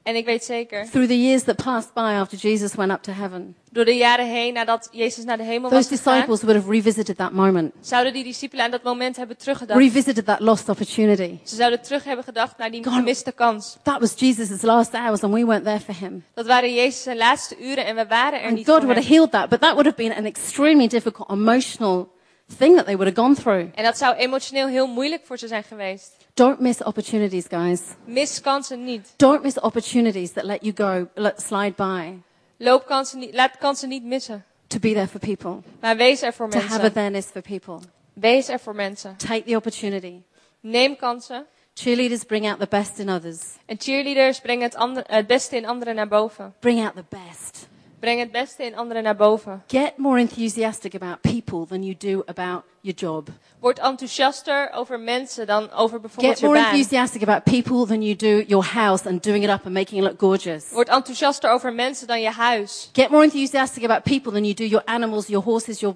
En 0.03 0.15
ik 0.15 0.25
weet 0.25 0.43
zeker, 0.43 0.85
through 0.89 1.07
the 1.07 1.21
years 1.21 1.43
that 1.43 1.55
passed 1.55 1.93
by 1.93 1.99
after 2.19 2.37
Jesus 2.37 2.75
went 2.75 2.91
up 2.91 3.01
to 3.01 3.11
heaven, 3.11 3.55
door 3.71 3.85
de 3.85 3.95
jaren 3.95 4.27
heen, 4.27 4.53
nadat 4.53 4.89
Jezus 4.91 5.23
naar 5.23 5.37
de 5.37 5.43
hemel 5.43 5.69
was 5.69 5.87
those 5.87 5.95
gegaan, 5.95 6.13
disciples 6.13 6.41
would 6.41 6.55
have 6.61 6.71
revisited 6.71 7.17
that 7.17 7.31
moment, 7.31 7.73
zouden 7.81 8.13
die 8.13 8.23
discipelen 8.23 8.65
aan 8.65 8.71
dat 8.71 8.83
moment 8.83 9.15
hebben 9.15 9.37
teruggedacht. 9.37 9.79
revisited 9.79 10.25
that 10.25 10.39
lost 10.39 10.69
opportunity. 10.69 11.37
Ze 11.43 11.55
zouden 11.55 11.81
terug 11.81 12.03
hebben 12.03 12.25
gedacht 12.25 12.57
naar 12.57 12.71
die 12.71 12.83
gemiste 12.83 13.31
kans. 13.31 13.77
That 13.83 13.99
was 13.99 14.13
Jesus' 14.15 14.61
last 14.61 14.93
hours, 14.93 15.21
and 15.21 15.33
we 15.33 15.45
weren't 15.45 15.63
there 15.63 15.79
for 15.79 15.95
him. 15.99 16.23
Dat 16.33 16.45
waren 16.45 16.73
Jezus' 16.73 17.03
zijn 17.03 17.17
laatste 17.17 17.57
uren 17.59 17.85
en 17.85 17.95
we 17.95 18.05
waren 18.07 18.39
er 18.39 18.47
And 18.47 18.55
niet 18.55 18.65
God 18.65 18.75
voor 18.75 18.85
would 18.85 19.03
have 19.03 19.13
healed 19.13 19.31
that, 19.31 19.49
but 19.49 19.61
that 19.61 19.71
would 19.71 19.85
have 19.85 19.97
been 19.97 20.13
an 20.13 20.25
extremely 20.25 20.87
difficult 20.87 21.29
emotional 21.29 22.09
thing 22.57 22.75
that 22.75 22.85
they 22.85 22.95
would 22.97 23.15
have 23.15 23.27
gone 23.27 23.35
through. 23.35 23.67
En 23.75 23.83
dat 23.83 23.97
zou 23.97 24.15
emotioneel 24.15 24.67
heel 24.67 24.87
moeilijk 24.87 25.21
voor 25.25 25.37
ze 25.37 25.47
zijn 25.47 25.63
geweest. 25.63 26.18
Don't 26.39 26.59
miss 26.61 26.81
opportunities, 26.83 27.47
guys. 27.49 27.81
Mis 28.05 28.41
kansen 28.41 28.83
niet. 28.83 29.13
Don't 29.17 29.43
miss 29.43 29.59
opportunities 29.59 30.31
that 30.31 30.43
let 30.43 30.61
you 30.63 30.73
go, 30.75 31.07
let 31.15 31.41
slide 31.41 31.73
by, 31.75 32.13
Loop 32.57 32.85
kansen 32.85 33.19
niet. 33.19 33.33
Laat 33.33 33.57
kansen 33.57 33.89
niet 33.89 34.03
missen. 34.03 34.43
to 34.67 34.79
be 34.79 34.93
there 34.93 35.07
for 35.07 35.19
people, 35.19 35.61
Maar 35.81 35.97
wees 35.97 36.21
er 36.21 36.33
voor 36.33 36.49
to 36.49 36.57
have 36.59 36.69
mensen. 36.69 36.91
awareness 36.91 37.27
for 37.27 37.41
people. 37.41 37.79
Wees 38.13 38.47
er 38.47 38.59
voor 38.59 38.75
mensen. 38.75 39.15
Take 39.17 39.43
the 39.43 39.55
opportunity. 39.55 40.21
Neem 40.59 40.95
kansen. 40.95 41.45
Cheerleaders 41.73 42.23
bring 42.23 42.47
out 42.49 42.59
the 42.59 42.67
best 42.69 42.99
in 42.99 43.09
others. 43.09 43.39
En 43.65 43.75
cheerleaders 43.79 44.39
brengen 44.39 44.63
het, 44.63 44.75
ander- 44.75 45.03
het 45.07 45.27
beste 45.27 45.55
in 45.55 45.65
anderen 45.65 45.95
naar 45.95 46.07
boven. 46.07 46.53
Bring 46.59 46.83
out 46.85 46.95
the 46.95 47.05
best. 47.09 47.67
Breng 47.99 48.19
het 48.19 48.31
beste 48.31 48.63
in 48.63 48.75
anderen 48.75 49.03
naar 49.03 49.15
boven. 49.15 49.63
Get 49.67 49.97
more 49.97 50.19
enthusiastic 50.19 50.95
about 50.95 51.21
people 51.21 51.65
than 51.65 51.83
you 51.83 51.95
do 51.97 52.21
about 52.25 52.63
your 52.81 52.97
job. 52.97 53.27
Word 53.59 53.79
enthousiaster 53.79 54.71
over 54.73 54.99
mensen 54.99 55.47
dan 55.47 55.71
over 55.71 55.99
bijvoorbeeld 55.99 56.31
Get 56.33 56.39
je 56.41 56.45
more 56.47 56.59
baan. 56.59 56.73
enthusiastic 56.73 57.21
about 57.21 57.43
people 57.43 57.85
than 57.85 58.01
you 58.01 58.15
do 58.15 58.43
your 58.47 58.65
house 58.65 59.09
and 59.09 59.23
doing 59.23 59.43
it 59.43 59.49
up 59.49 59.65
and 59.65 59.73
making 59.73 59.97
it 59.97 60.03
look 60.03 60.19
gorgeous. 60.19 60.71
Word 60.71 60.89
enthousiaster 60.89 61.51
over 61.51 61.73
mensen 61.73 62.07
dan 62.07 62.21
je 62.21 62.29
huis. 62.29 62.89
Get 62.93 63.09
more 63.09 63.23
enthusiastic 63.23 63.83
about 63.83 64.03
people 64.03 64.31
than 64.31 64.43
you 64.43 64.53
do 64.53 64.63
your 64.63 64.83
animals, 64.85 65.27
your 65.27 65.43
horses, 65.43 65.79
your 65.79 65.95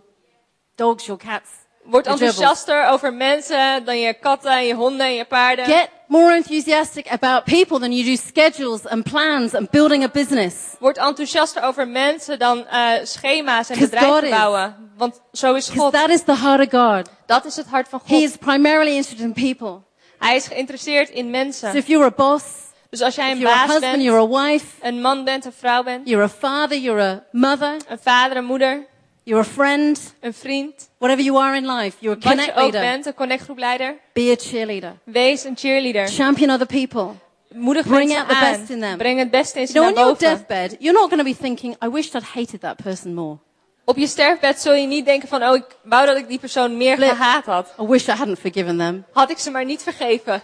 dogs, 0.76 1.06
your 1.06 1.20
cats. 1.20 1.50
Word 1.84 2.08
enthousiaster 2.08 2.86
over 2.88 3.14
mensen 3.14 3.86
dan 3.86 4.00
je 4.00 4.14
katten, 4.14 4.66
je 4.66 4.74
honden 4.74 5.06
en 5.06 5.14
je 5.14 5.26
paarden. 5.26 5.66
Get 5.66 5.90
more 6.08 6.36
enthusiastic 6.36 7.08
about 7.12 7.44
people 7.44 7.80
than 7.80 7.92
you 7.92 8.04
do 8.06 8.16
schedules 8.16 8.86
and 8.88 9.04
plans 9.04 9.54
and 9.56 9.70
building 9.70 10.04
a 10.04 10.08
business. 10.08 10.56
Word 10.80 10.98
enthousiaster 10.98 11.64
over 11.64 11.88
mensen 11.88 12.40
dan 12.40 12.68
eh, 12.68 12.92
schema's 13.04 13.70
en 13.70 13.80
bedrijven 13.80 14.30
bouwen. 14.30 14.92
Want 14.98 15.22
zo 15.32 15.54
is 15.54 15.70
God. 15.70 15.94
that 15.94 16.10
is 16.10 16.22
the 16.24 16.36
heart 16.36 16.74
of 16.74 16.82
God. 16.82 17.10
Dat 17.26 17.46
is 17.46 17.56
het 17.56 17.68
hart 17.68 17.90
van 17.90 18.02
He 18.06 18.14
God. 18.14 18.24
is 18.24 18.38
primarily 18.38 18.96
interested 18.96 19.26
in 19.26 19.34
people. 19.34 19.82
Hij 20.20 20.36
is 20.36 20.48
geïnteresseerd 20.48 21.10
in 21.10 21.24
So 21.26 21.30
mensen. 21.30 21.76
if 21.76 21.88
you're 21.88 22.06
a 22.06 22.14
boss, 22.16 22.44
Dus 22.90 23.02
als 23.02 23.16
jij 23.16 23.32
if 23.32 23.38
een 23.38 23.44
baas 23.44 23.60
husband, 23.60 23.80
bent, 23.82 24.04
you're 24.04 24.22
a 24.22 24.44
wife, 24.44 24.66
een 24.82 25.02
man 25.02 25.24
bent, 25.24 25.46
een 25.46 25.54
vrouw 25.60 25.84
bent, 25.84 26.08
you're 26.08 26.24
a 26.24 26.30
father, 26.30 26.78
you're 26.78 27.02
a 27.02 27.24
mother, 27.32 27.76
een 27.88 28.00
vader, 28.02 28.38
een 28.38 28.46
moeder, 28.46 28.86
you're 29.24 29.42
a 29.42 29.44
friend, 29.52 30.14
een 30.20 30.34
vriend, 30.34 30.90
whatever 30.98 31.24
you 31.24 31.38
are 31.38 31.56
in 31.56 31.66
life, 31.66 31.98
you're 32.00 32.18
a 32.18 32.20
wat 32.20 32.30
connect 32.30 32.46
je 32.46 32.52
ook 32.54 32.72
leader. 32.72 32.82
bent, 32.82 33.06
een 33.06 33.14
connectgroepleider, 33.14 33.96
Be 34.14 34.36
a 34.40 34.42
cheerleader. 34.44 34.94
wees 35.04 35.44
een 35.44 35.58
cheerleader. 35.58 36.08
Champion 36.08 36.50
other 36.50 36.66
people. 36.68 37.08
Moedig 37.56 37.86
Bring 37.88 37.98
mensen 38.10 38.20
out 38.20 38.30
the 38.30 38.36
aan. 38.46 38.58
best 38.58 38.70
in 38.70 38.80
them. 38.80 38.98
Breng 38.98 39.20
het 39.20 39.32
beste 39.32 39.60
in 39.60 39.66
You 39.66 39.68
ze 39.68 39.74
know, 39.74 39.96
naar 39.96 40.06
on 40.12 40.16
your 40.20 40.36
deathbed, 40.38 40.76
you're 40.80 41.00
not 41.00 41.10
going 41.10 41.22
to 41.24 41.32
be 41.32 41.36
thinking, 41.42 41.76
I 41.86 41.90
wish 41.90 42.14
I'd 42.16 42.24
hated 42.34 42.60
that 42.62 42.76
person 42.84 43.14
more. 43.14 43.38
Op 43.86 43.98
je 43.98 44.08
sterfbed 44.08 44.60
zul 44.62 44.74
je 44.74 44.88
niet 44.88 45.06
denken 45.06 45.28
van, 45.28 45.44
oh, 45.44 45.56
ik 45.56 45.66
wou 45.84 46.06
dat 46.06 46.18
ik 46.18 46.28
die 46.28 46.40
persoon 46.40 46.78
meer 46.78 46.96
Flip. 46.96 47.10
gehaat 47.10 47.46
had. 47.46 47.74
I 47.82 47.86
wish 47.88 48.08
I 48.08 48.12
hadn't 48.12 48.40
forgiven 48.40 48.78
them. 48.78 49.06
Had 49.12 49.30
ik 49.30 49.38
ze 49.38 49.52
maar 49.52 49.66
niet 49.66 49.84
vergeven. 49.84 50.42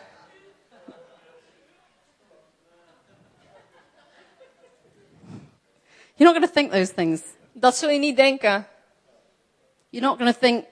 You're 6.18 6.32
not 6.32 6.36
going 6.36 6.48
to 6.48 6.54
think 6.54 6.72
those 6.72 6.94
things. 6.94 7.22
Dat 7.54 7.76
zul 7.78 7.90
je 7.90 8.00
niet 8.00 8.16
denken. 8.16 8.66
You're 9.90 10.08
not 10.08 10.18
going 10.18 10.34
to 10.34 10.40
think, 10.40 10.66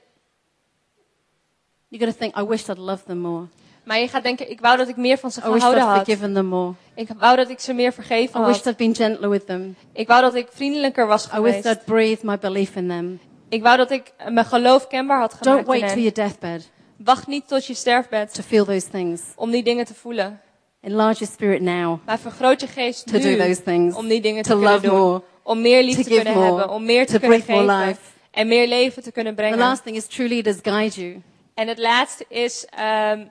you're 1.89 2.05
going 2.05 2.11
to 2.13 2.19
think, 2.19 2.35
I 2.37 2.43
wish 2.49 2.69
I'd 2.69 2.77
loved 2.77 3.05
them 3.05 3.17
more. 3.19 3.45
Maar 3.83 3.99
je 3.99 4.07
gaat 4.07 4.23
denken, 4.23 4.49
ik 4.49 4.59
wou 4.59 4.77
dat 4.77 4.87
ik 4.87 4.95
meer 4.95 5.17
van 5.17 5.31
ze 5.31 5.39
wish 5.41 5.51
gehouden 5.53 5.83
had. 5.83 5.95
forgiven 5.95 6.33
them 6.33 6.45
more. 6.45 6.73
Ik 6.95 7.07
wou 7.17 7.35
dat 7.35 7.49
ik 7.49 7.59
ze 7.59 7.73
meer 7.73 7.93
vergeven 7.93 8.41
I 8.41 8.45
wish 8.45 8.55
had. 8.55 8.65
I'd 8.65 8.77
been 8.77 8.95
gentler 8.95 9.29
with 9.29 9.45
them. 9.45 9.75
Ik 9.93 10.07
wou 10.07 10.21
dat 10.21 10.35
ik 10.35 10.47
vriendelijker 10.51 11.07
was 11.07 11.25
I 11.25 11.27
wish 11.29 11.35
geweest. 11.35 11.65
I'd 11.65 11.85
breathed 11.85 12.23
my 12.23 12.37
belief 12.37 12.75
in 12.75 12.87
them. 12.87 13.19
Ik 13.49 13.61
wou 13.63 13.77
dat 13.77 13.91
ik 13.91 14.13
mijn 14.29 14.45
geloof 14.45 14.87
kenbaar 14.87 15.19
had 15.19 15.29
Don't 15.29 15.43
gemaakt 15.43 15.59
in 15.61 15.65
wait 15.71 15.79
till 15.79 15.89
hen. 15.89 15.99
your 16.01 16.13
deathbed 16.13 16.69
Wacht 16.97 17.27
niet 17.27 17.47
tot 17.47 17.65
je 17.65 17.73
sterfbed 17.73 18.33
to 18.33 18.41
feel 18.43 18.65
those 18.65 18.89
things. 18.89 19.21
om 19.35 19.51
die 19.51 19.63
dingen 19.63 19.85
te 19.85 19.93
voelen. 19.93 20.41
Enlarge 20.81 21.19
your 21.19 21.33
spirit 21.33 21.61
now 21.61 21.99
Maar 22.05 22.19
vergroot 22.19 22.61
je 22.61 22.67
geest 22.67 23.05
to 23.07 23.19
do 23.19 23.23
nu 23.27 23.37
those 23.37 23.63
things. 23.63 23.95
om 23.95 24.07
die 24.07 24.21
dingen 24.21 24.43
te 24.43 24.49
To 24.49 24.55
kunnen 24.55 24.73
love 24.73 24.87
doen. 24.87 24.99
more. 24.99 25.21
Om 25.47 25.61
meer 25.61 25.83
liefde 25.83 26.03
te 26.03 26.09
kunnen 26.09 26.33
more, 26.33 26.45
hebben. 26.45 26.69
Om 26.69 26.85
meer 26.85 27.05
te 27.05 27.19
kunnen 27.19 27.41
geven. 27.41 27.65
life. 27.65 27.99
En 28.31 28.47
meer 28.47 28.67
leven 28.67 29.03
te 29.03 29.11
kunnen 29.11 29.35
The 29.35 29.41
brengen. 29.41 29.57
last 29.59 29.83
thing 29.83 29.95
is 29.95 30.07
true 30.07 30.27
leaders 30.27 30.57
guide 30.61 31.01
you. 31.01 31.21
En 31.53 31.67
het 31.67 31.77
laatste 31.77 32.25
is, 32.29 32.65
ehm 32.69 33.25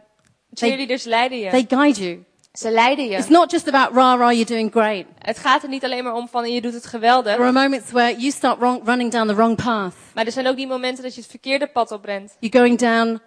cheerleaders 0.54 1.04
leiden 1.04 1.38
je. 1.38 1.50
They 1.50 1.64
guide 1.68 2.00
you. 2.04 2.24
Ze 2.52 2.70
leiden 2.70 3.04
je. 3.08 3.16
It's 3.16 3.28
not 3.28 3.50
just 3.50 3.68
about 3.68 3.94
rah 3.96 4.18
rah, 4.18 4.30
you're 4.32 4.44
doing 4.44 4.70
great. 4.72 5.04
Het 5.18 5.38
gaat 5.38 5.62
er 5.62 5.68
niet 5.68 5.84
alleen 5.84 6.04
maar 6.04 6.14
om 6.14 6.28
van 6.28 6.52
je 6.52 6.60
doet 6.60 6.72
het 6.72 6.82
There 6.82 6.94
geweldig. 6.98 7.38
are 7.38 7.52
moments 7.52 7.90
where 7.90 8.16
you 8.18 8.30
start 8.30 8.58
wrong, 8.58 8.80
running 8.84 9.10
down 9.10 9.26
the 9.28 9.34
wrong 9.34 9.56
path. 9.64 9.94
Maar 10.14 10.26
er 10.26 10.32
zijn 10.32 10.46
ook 10.46 10.56
die 10.56 10.66
momenten 10.66 11.02
dat 11.02 11.14
je 11.14 11.20
het 11.20 11.30
verkeerde 11.30 11.66
pad 11.66 11.92
oprent. 11.92 12.36
You're 12.40 12.58
going 12.58 12.78
down 12.78 13.20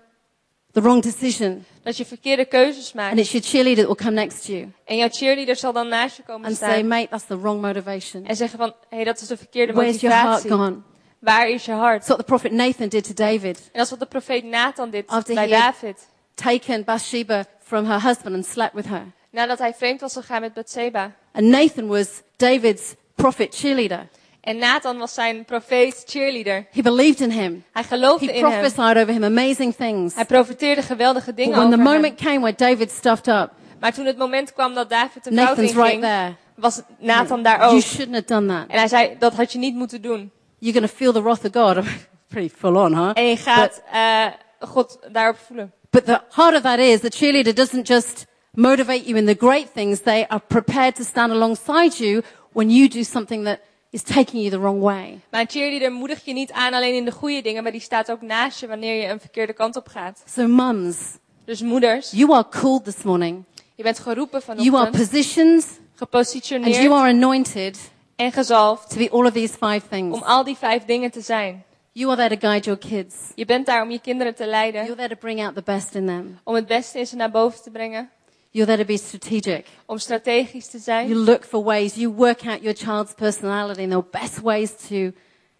the 0.71 0.82
wrong 0.82 1.01
decision. 1.01 1.65
Dat 1.84 1.97
je 1.97 2.05
verkeerde 2.05 2.45
keuzes 2.45 2.93
And 2.95 3.17
it's 3.17 3.32
your 3.32 3.47
cheerleader 3.47 3.86
that 3.86 3.97
will 3.97 4.05
come 4.05 4.21
next 4.21 4.45
to 4.45 4.53
you 4.53 4.71
En 4.86 4.97
jouw 4.97 5.10
cheerleader 5.10 5.55
zal 5.55 5.73
dan 5.73 5.88
naast 5.88 6.17
je 6.17 6.23
komen 6.23 6.47
and 6.47 6.58
say, 6.58 6.84
mate, 6.84 7.08
that's 7.10 7.25
the 7.25 7.39
wrong 7.39 7.62
motivation. 7.62 8.25
En 8.25 8.36
zeggen 8.36 8.60
van, 8.60 8.73
hey, 8.89 9.03
dat 9.03 9.21
is 9.21 9.27
de 9.27 9.38
verkeerde 9.38 9.73
Where's 9.73 10.01
your 10.01 10.17
heart 10.17 10.41
gone? 10.47 10.82
Waar 11.19 11.49
is 11.49 11.65
je 11.65 11.71
hart? 11.71 11.97
It's 11.97 12.08
what 12.08 12.17
the 12.17 12.25
prophet 12.25 12.51
Nathan 12.51 12.88
did 12.88 13.03
to 13.03 13.13
David. 13.13 13.58
En 13.58 13.69
dat 13.71 13.84
is 13.84 13.89
wat 13.89 13.99
de 13.99 14.05
profeet 14.05 14.43
Nathan 14.43 14.89
dit 14.89 15.08
After 15.08 15.36
bij 15.36 15.47
David. 15.47 16.08
Taken 16.34 16.84
Bathsheba 16.84 17.45
from 17.63 17.86
her 17.86 18.01
husband 18.01 18.36
and 18.36 18.45
slept 18.45 18.73
with 18.73 18.86
her. 18.86 19.03
Nadat 19.29 19.60
hij 19.60 19.73
vreemd 19.73 20.01
was 20.01 20.13
gegaan 20.13 20.41
met 20.41 20.53
Bathseba. 20.53 21.15
And 21.32 21.45
Nathan 21.45 21.88
was 21.88 22.08
David's 22.36 22.95
prophet 23.15 23.55
cheerleader. 23.55 24.08
En 24.49 24.57
Nathan 24.57 24.97
was 24.97 25.13
zijn 25.13 25.45
profeet 25.45 26.03
cheerleader. 26.05 26.65
He 26.71 26.81
believed 26.81 27.19
in 27.21 27.31
him. 27.31 27.63
Hij 27.71 27.83
geloofde 27.83 28.25
He 28.25 28.31
in 28.31 28.43
hem. 28.43 28.51
prophesied 28.51 28.97
over 28.97 29.13
him 29.13 29.23
amazing 29.23 29.75
things. 29.75 30.15
Hij 30.15 30.25
profeteerde 30.25 30.81
geweldige 30.81 31.25
But 31.33 31.35
dingen 31.35 31.57
when 31.57 31.69
the 31.69 31.75
over 31.75 31.85
hem. 31.91 31.93
moment 32.01 32.21
came 32.21 32.39
where 32.39 32.55
David 32.55 32.91
stuffed 32.91 33.27
up, 33.27 33.49
Maar 33.79 33.93
toen 33.93 34.05
het 34.05 34.17
moment 34.17 34.53
kwam 34.53 34.73
dat 34.73 34.89
David 34.89 35.23
de 35.23 35.31
fout 35.33 35.47
Nathan's 35.47 35.73
right 35.73 36.01
there. 36.01 36.33
was 36.55 36.81
Nathan 36.99 37.43
daar 37.43 37.59
You 37.59 37.75
ook. 37.75 37.81
shouldn't 37.81 38.13
have 38.15 38.25
done 38.25 38.47
that. 38.47 38.67
En 38.67 38.77
hij 38.77 38.88
zei, 38.88 39.15
dat 39.19 39.33
had 39.33 39.51
je 39.51 39.57
niet 39.57 39.75
moeten 39.75 40.01
doen. 40.01 40.31
You're 40.57 40.79
going 40.79 40.91
to 40.91 40.97
feel 40.97 41.12
the 41.13 41.21
wrath 41.21 41.45
of 41.45 41.51
God. 41.75 41.85
Pretty 42.27 42.55
full 42.57 42.75
on, 42.75 42.95
huh? 42.95 43.09
En 43.13 43.25
je 43.25 43.38
gaat 43.38 43.81
eh, 43.91 44.25
God 44.59 44.99
daarop 45.12 45.38
voelen. 45.47 45.71
But 45.89 46.05
the 46.05 46.21
heart 46.29 46.55
of 46.55 46.62
that 46.62 46.79
is 46.79 46.99
the 46.99 47.12
cheerleader 47.17 47.55
doesn't 47.55 47.88
just 47.88 48.25
motivate 48.53 49.03
you 49.05 49.17
in 49.17 49.25
the 49.25 49.35
great 49.39 49.73
things. 49.73 49.99
They 50.01 50.25
are 50.27 50.41
prepared 50.47 50.95
to 50.95 51.03
stand 51.03 51.31
alongside 51.31 51.91
you 52.05 52.21
when 52.51 52.69
you 52.69 52.88
do 52.88 53.03
something 53.03 53.45
that 53.45 53.59
is 53.89 54.02
taking 54.04 54.41
you 54.43 54.49
the 54.49 54.60
wrong 54.60 54.82
way. 54.82 55.19
Maar 55.32 55.41
een 55.41 55.49
cheerleader 55.49 55.91
moedigt 55.91 56.25
je 56.25 56.34
niet 56.34 56.52
aan 56.52 56.73
alleen 56.73 56.95
in 56.95 57.06
de 57.06 57.12
goede 57.12 57.41
dingen, 57.41 57.63
maar 57.63 57.71
die 57.71 57.82
staat 57.82 58.12
ook 58.12 58.21
naast 58.21 58.60
je 58.60 58.67
wanneer 58.67 59.02
je 59.02 59.08
een 59.08 59.19
verkeerde 59.19 59.54
kant 59.54 59.75
op 59.75 59.88
gaat. 59.88 60.23
So 60.28 60.47
mums, 60.47 60.97
Dus 61.45 61.62
moeders, 61.62 62.12
you 62.12 62.34
are 62.34 62.45
called 62.49 62.84
this 62.84 63.04
morning. 63.04 63.43
je 63.75 63.84
bent 63.84 63.99
geroepen 63.99 64.39
You 64.45 64.58
are 64.60 64.67
vanochtend, 64.67 64.91
positioned 65.10 65.63
and 65.63 65.71
you 65.71 65.95
gepositioneerd 65.95 66.91
are 66.91 67.10
anointed 67.10 67.80
en 68.15 68.32
gezalfd 68.32 68.89
to 68.89 68.97
be 68.97 69.10
all 69.12 69.25
of 69.25 69.32
these 69.34 69.54
five 69.54 69.82
things. 69.89 70.15
om 70.15 70.23
al 70.23 70.43
die 70.43 70.56
vijf 70.58 70.86
dingen 70.86 71.12
te 71.12 71.21
zijn. 71.21 71.63
You 71.91 72.12
are 72.12 72.21
there 72.28 72.38
to 72.39 72.47
guide 72.47 72.65
your 72.65 72.80
kids. 72.80 73.15
Je 73.36 73.45
bent 73.45 73.65
daar 73.65 73.82
om 73.84 73.91
je 73.91 73.99
kinderen 73.99 74.36
te 74.36 74.45
leiden, 74.45 74.82
You're 74.82 74.95
there 74.95 75.10
to 75.10 75.15
bring 75.19 75.43
out 75.45 75.56
the 75.56 75.62
best 75.62 75.95
in 75.95 76.06
them. 76.06 76.39
om 76.43 76.56
het 76.56 76.67
beste 76.67 76.99
in 76.99 77.08
ze 77.08 77.15
naar 77.15 77.32
boven 77.32 77.62
te 77.63 77.69
brengen, 77.71 78.10
You're 78.51 78.65
there 78.67 78.77
to 78.77 78.85
be 78.93 78.97
strategic. 78.97 79.65
om 79.85 79.97
strategisch 79.97 80.67
te 80.67 80.79
zijn. 80.79 81.07
You 81.07 81.19
look 81.19 81.43
for 81.45 81.63
ways, 81.63 81.95
you 81.95 82.13
work 82.13 82.45
out 82.47 82.62
your 82.62 82.77
child's 82.77 83.13
personality 83.13 83.81
and 83.81 83.91
the 83.91 84.19
best 84.19 84.39
ways 84.41 84.71
to 84.88 85.12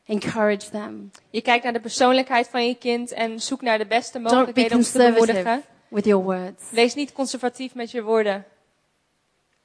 encourage 0.06 0.70
them. 0.70 1.12
Je 1.30 1.42
kijkt 1.42 1.64
naar 1.64 1.74
de 1.74 1.80
persoonlijkheid 1.80 2.48
van 2.48 2.68
je 2.68 2.76
kind 2.76 3.12
en 3.12 3.42
zoekt 3.42 3.62
naar 3.62 3.78
de 3.78 3.86
beste 3.86 4.20
mogelijkheden 4.20 4.78
om 4.78 4.84
te 4.84 4.98
bemoedigen. 4.98 5.64
with 5.90 6.06
your 6.06 6.24
words 6.24 6.64
Wees 6.72 6.94
niet 6.96 7.12
conservatief 7.14 7.74
met 7.76 7.92
je 7.92 8.02
woorden 8.04 8.46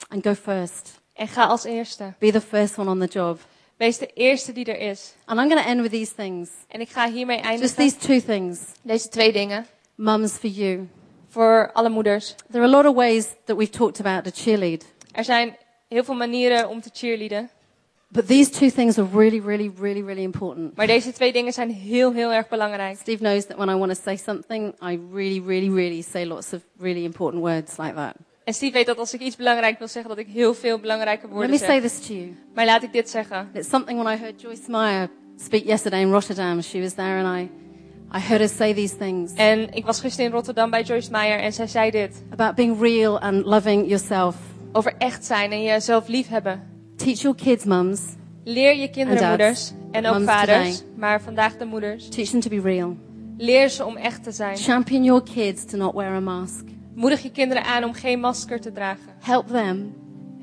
and 0.08 0.22
go 0.26 0.34
first. 0.34 1.00
en 1.12 1.28
ga 1.28 1.44
als 1.44 1.64
eerste. 1.64 2.14
Be 2.18 2.30
the 2.32 2.40
first 2.40 2.78
one 2.78 2.90
on 2.90 2.98
the 2.98 3.06
job. 3.06 3.40
Wees 3.76 3.98
de 3.98 4.06
eerste 4.06 4.52
die 4.52 4.64
er 4.64 4.90
is. 4.90 5.14
And 5.24 5.40
I'm 5.40 5.48
going 5.48 5.62
to 5.64 5.68
end 5.70 5.80
with 5.80 5.90
these 5.90 6.14
things. 6.14 6.48
En 6.68 6.80
ik 6.80 6.88
ga 6.88 7.10
hiermee 7.10 7.37
Just 7.37 7.48
eindigen. 7.48 7.76
these 7.76 7.96
two 7.96 8.20
things. 8.34 8.58
Deze 8.82 9.08
twee 9.08 9.32
dingen 9.32 9.66
Mums 9.94 10.32
for 10.32 10.50
you. 10.50 10.88
Voor 11.34 11.70
alle 11.72 11.88
moeders. 11.88 12.34
There 12.50 12.64
are 12.64 12.72
a 12.74 12.76
lot 12.76 12.86
of 12.86 12.94
ways 12.94 13.26
that 13.44 13.56
we've 13.56 13.72
talked 13.72 14.00
about 14.00 14.24
to 14.24 14.30
cheerlead. 14.42 14.84
Er 15.12 15.24
zijn 15.24 15.56
heel 15.88 16.04
veel 16.04 16.14
manieren 16.14 16.68
om 16.68 16.80
te 16.80 16.90
cheerleaden. 16.92 17.50
But 18.08 18.26
these 18.26 18.50
two 18.50 18.70
things 18.70 18.98
are 18.98 19.08
really, 19.12 19.40
really, 19.40 19.72
really, 19.80 20.02
really 20.02 20.22
important. 20.22 20.76
Maar 20.76 20.86
deze 20.86 21.12
twee 21.12 21.32
dingen 21.32 21.52
zijn 21.52 21.70
heel, 21.70 22.12
heel 22.12 22.32
erg 22.32 22.48
belangrijk. 22.48 22.98
Steve 22.98 23.18
knows 23.18 23.46
that 23.46 23.56
when 23.56 23.68
I 23.68 23.74
want 23.74 23.94
to 23.94 24.00
say 24.02 24.16
something, 24.16 24.74
I 24.82 25.00
really, 25.12 25.42
really, 25.46 25.74
really 25.74 26.02
say 26.02 26.26
lots 26.26 26.52
of 26.52 26.60
really 26.78 27.04
important 27.04 27.42
words 27.42 27.76
like 27.76 27.94
that. 27.94 28.14
En 28.44 28.54
Steve 28.54 28.72
weet 28.72 28.86
dat 28.86 28.98
als 28.98 29.14
ik 29.14 29.20
iets 29.20 29.36
belangrijk 29.36 29.78
wil 29.78 29.88
zeggen, 29.88 30.16
dat 30.16 30.26
ik 30.26 30.32
heel 30.32 30.54
veel 30.54 30.78
belangrijke 30.78 31.22
Let 31.22 31.32
woorden 31.32 31.50
me 31.50 31.58
say 31.58 31.80
zeg. 31.80 31.90
this 31.90 32.06
to 32.06 32.14
you. 32.14 32.36
Maar 32.54 32.64
laat 32.64 32.82
ik 32.82 32.92
dit 32.92 33.10
zeggen. 33.10 33.50
It's 33.52 33.68
something 33.68 34.02
when 34.02 34.14
I 34.14 34.20
heard 34.20 34.40
Joyce 34.40 34.70
Meyer 34.70 35.08
speak 35.36 35.64
yesterday 35.64 36.00
in 36.00 36.10
Rotterdam. 36.10 36.62
She 36.62 36.80
was 36.80 36.92
there 36.94 37.24
and 37.24 37.38
I, 37.38 37.50
I 38.16 38.18
heard 38.20 38.40
her 38.40 38.48
say 38.48 38.74
these 38.74 38.96
things 38.96 39.33
En 39.35 39.72
ik 39.72 39.85
was 39.87 40.00
gisteren 40.00 40.27
in 40.27 40.33
Rotterdam 40.33 40.70
bij 40.70 40.83
Joyce 40.83 41.11
Meyer 41.11 41.38
en 41.38 41.53
zij 41.53 41.66
zei 41.66 41.90
dit. 41.90 42.22
about 42.31 42.55
being 42.55 42.81
real 42.81 43.20
and 43.20 43.44
loving 43.44 43.87
yourself. 43.87 44.37
Over 44.72 44.94
echt 44.98 45.24
zijn 45.24 45.53
en 45.53 45.62
jezelf 45.62 46.09
lief 46.09 46.29
hebben. 46.29 46.62
Teach 46.96 47.20
your 47.20 47.37
kids, 47.37 47.64
mums, 47.64 48.00
Leer 48.44 48.77
je 48.77 48.90
kinderen, 48.90 49.29
moeders 49.29 49.72
en 49.90 50.07
ook 50.07 50.22
vaders, 50.24 50.77
today. 50.79 50.92
maar 50.96 51.20
vandaag 51.22 51.57
de 51.57 51.64
moeders. 51.64 52.09
teach 52.09 52.29
them 52.29 52.40
to 52.40 52.48
be 52.48 52.61
real. 52.61 52.96
Leer 53.37 53.68
ze 53.68 53.85
om 53.85 53.96
echt 53.96 54.22
te 54.24 54.33
zijn. 54.33 54.57
Champion 54.57 55.05
your 55.05 55.22
kids 55.35 55.64
to 55.64 55.77
not 55.77 55.94
wear 55.94 56.14
a 56.14 56.20
mask. 56.20 56.64
Moedig 56.94 57.22
je 57.22 57.31
kinderen 57.31 57.64
aan 57.64 57.85
om 57.85 57.92
geen 57.92 58.20
masker 58.20 58.61
te 58.61 58.72
dragen. 58.72 59.12
Help 59.20 59.48
them 59.48 59.94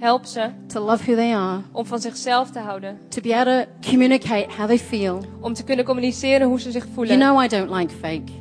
Help 0.02 0.26
ze 0.26 0.50
to 0.68 0.80
love 0.80 1.04
who 1.04 1.16
they 1.16 1.34
are, 1.36 1.62
om 1.72 1.86
van 1.86 2.00
zichzelf 2.00 2.52
te 2.52 2.60
houden. 2.60 3.00
to 3.10 3.22
be 3.22 3.36
able 3.36 3.66
to 3.66 3.90
communicate 3.90 4.48
how 4.58 4.68
they 4.68 4.80
feel. 4.80 5.24
Om 5.40 5.54
te 5.54 5.64
kunnen 5.64 5.86
communiceren 5.86 6.48
hoe 6.48 6.60
ze 6.60 6.72
zich 6.72 6.86
voelen. 6.94 7.18
You 7.18 7.32
know 7.32 7.44
I 7.44 7.48
don't 7.48 7.80
like 7.80 7.94
fake. 7.94 8.32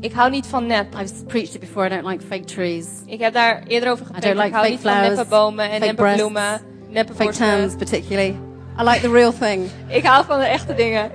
Ik 0.00 0.12
hou 0.12 0.30
niet 0.30 0.46
van 0.46 0.66
nep. 0.66 0.94
I've 0.94 1.24
preached 1.24 1.54
it 1.54 1.60
before. 1.60 1.86
I 1.86 1.88
don't 1.88 2.06
like 2.06 2.24
fake 2.24 2.44
trees, 2.44 2.86
Ik 3.06 3.20
heb 3.20 3.32
daar 3.32 3.62
eerder 3.66 3.90
over 3.90 4.06
gepreekt. 4.06 4.26
don't 4.26 4.36
like 4.36 4.48
ik 4.48 4.54
hou 4.54 4.64
fake 4.64 4.76
niet 4.76 4.82
van 4.82 4.92
flowers, 4.92 5.16
neppe 5.16 5.30
bomen 5.30 5.70
en 5.70 5.80
neppe 5.80 5.94
breasts, 5.94 6.20
bloemen, 6.20 6.60
neppe 6.88 7.14
fake 7.14 7.32
tans 7.32 7.74
particularly. 7.74 8.36
I 8.80 8.82
like 8.82 9.00
the 9.00 9.10
real 9.10 9.32
thing. 9.32 9.68
Ik 9.88 10.04
hou 10.04 10.24
van 10.24 10.38
de 10.38 10.44
echte 10.44 10.74
dingen. 10.74 11.10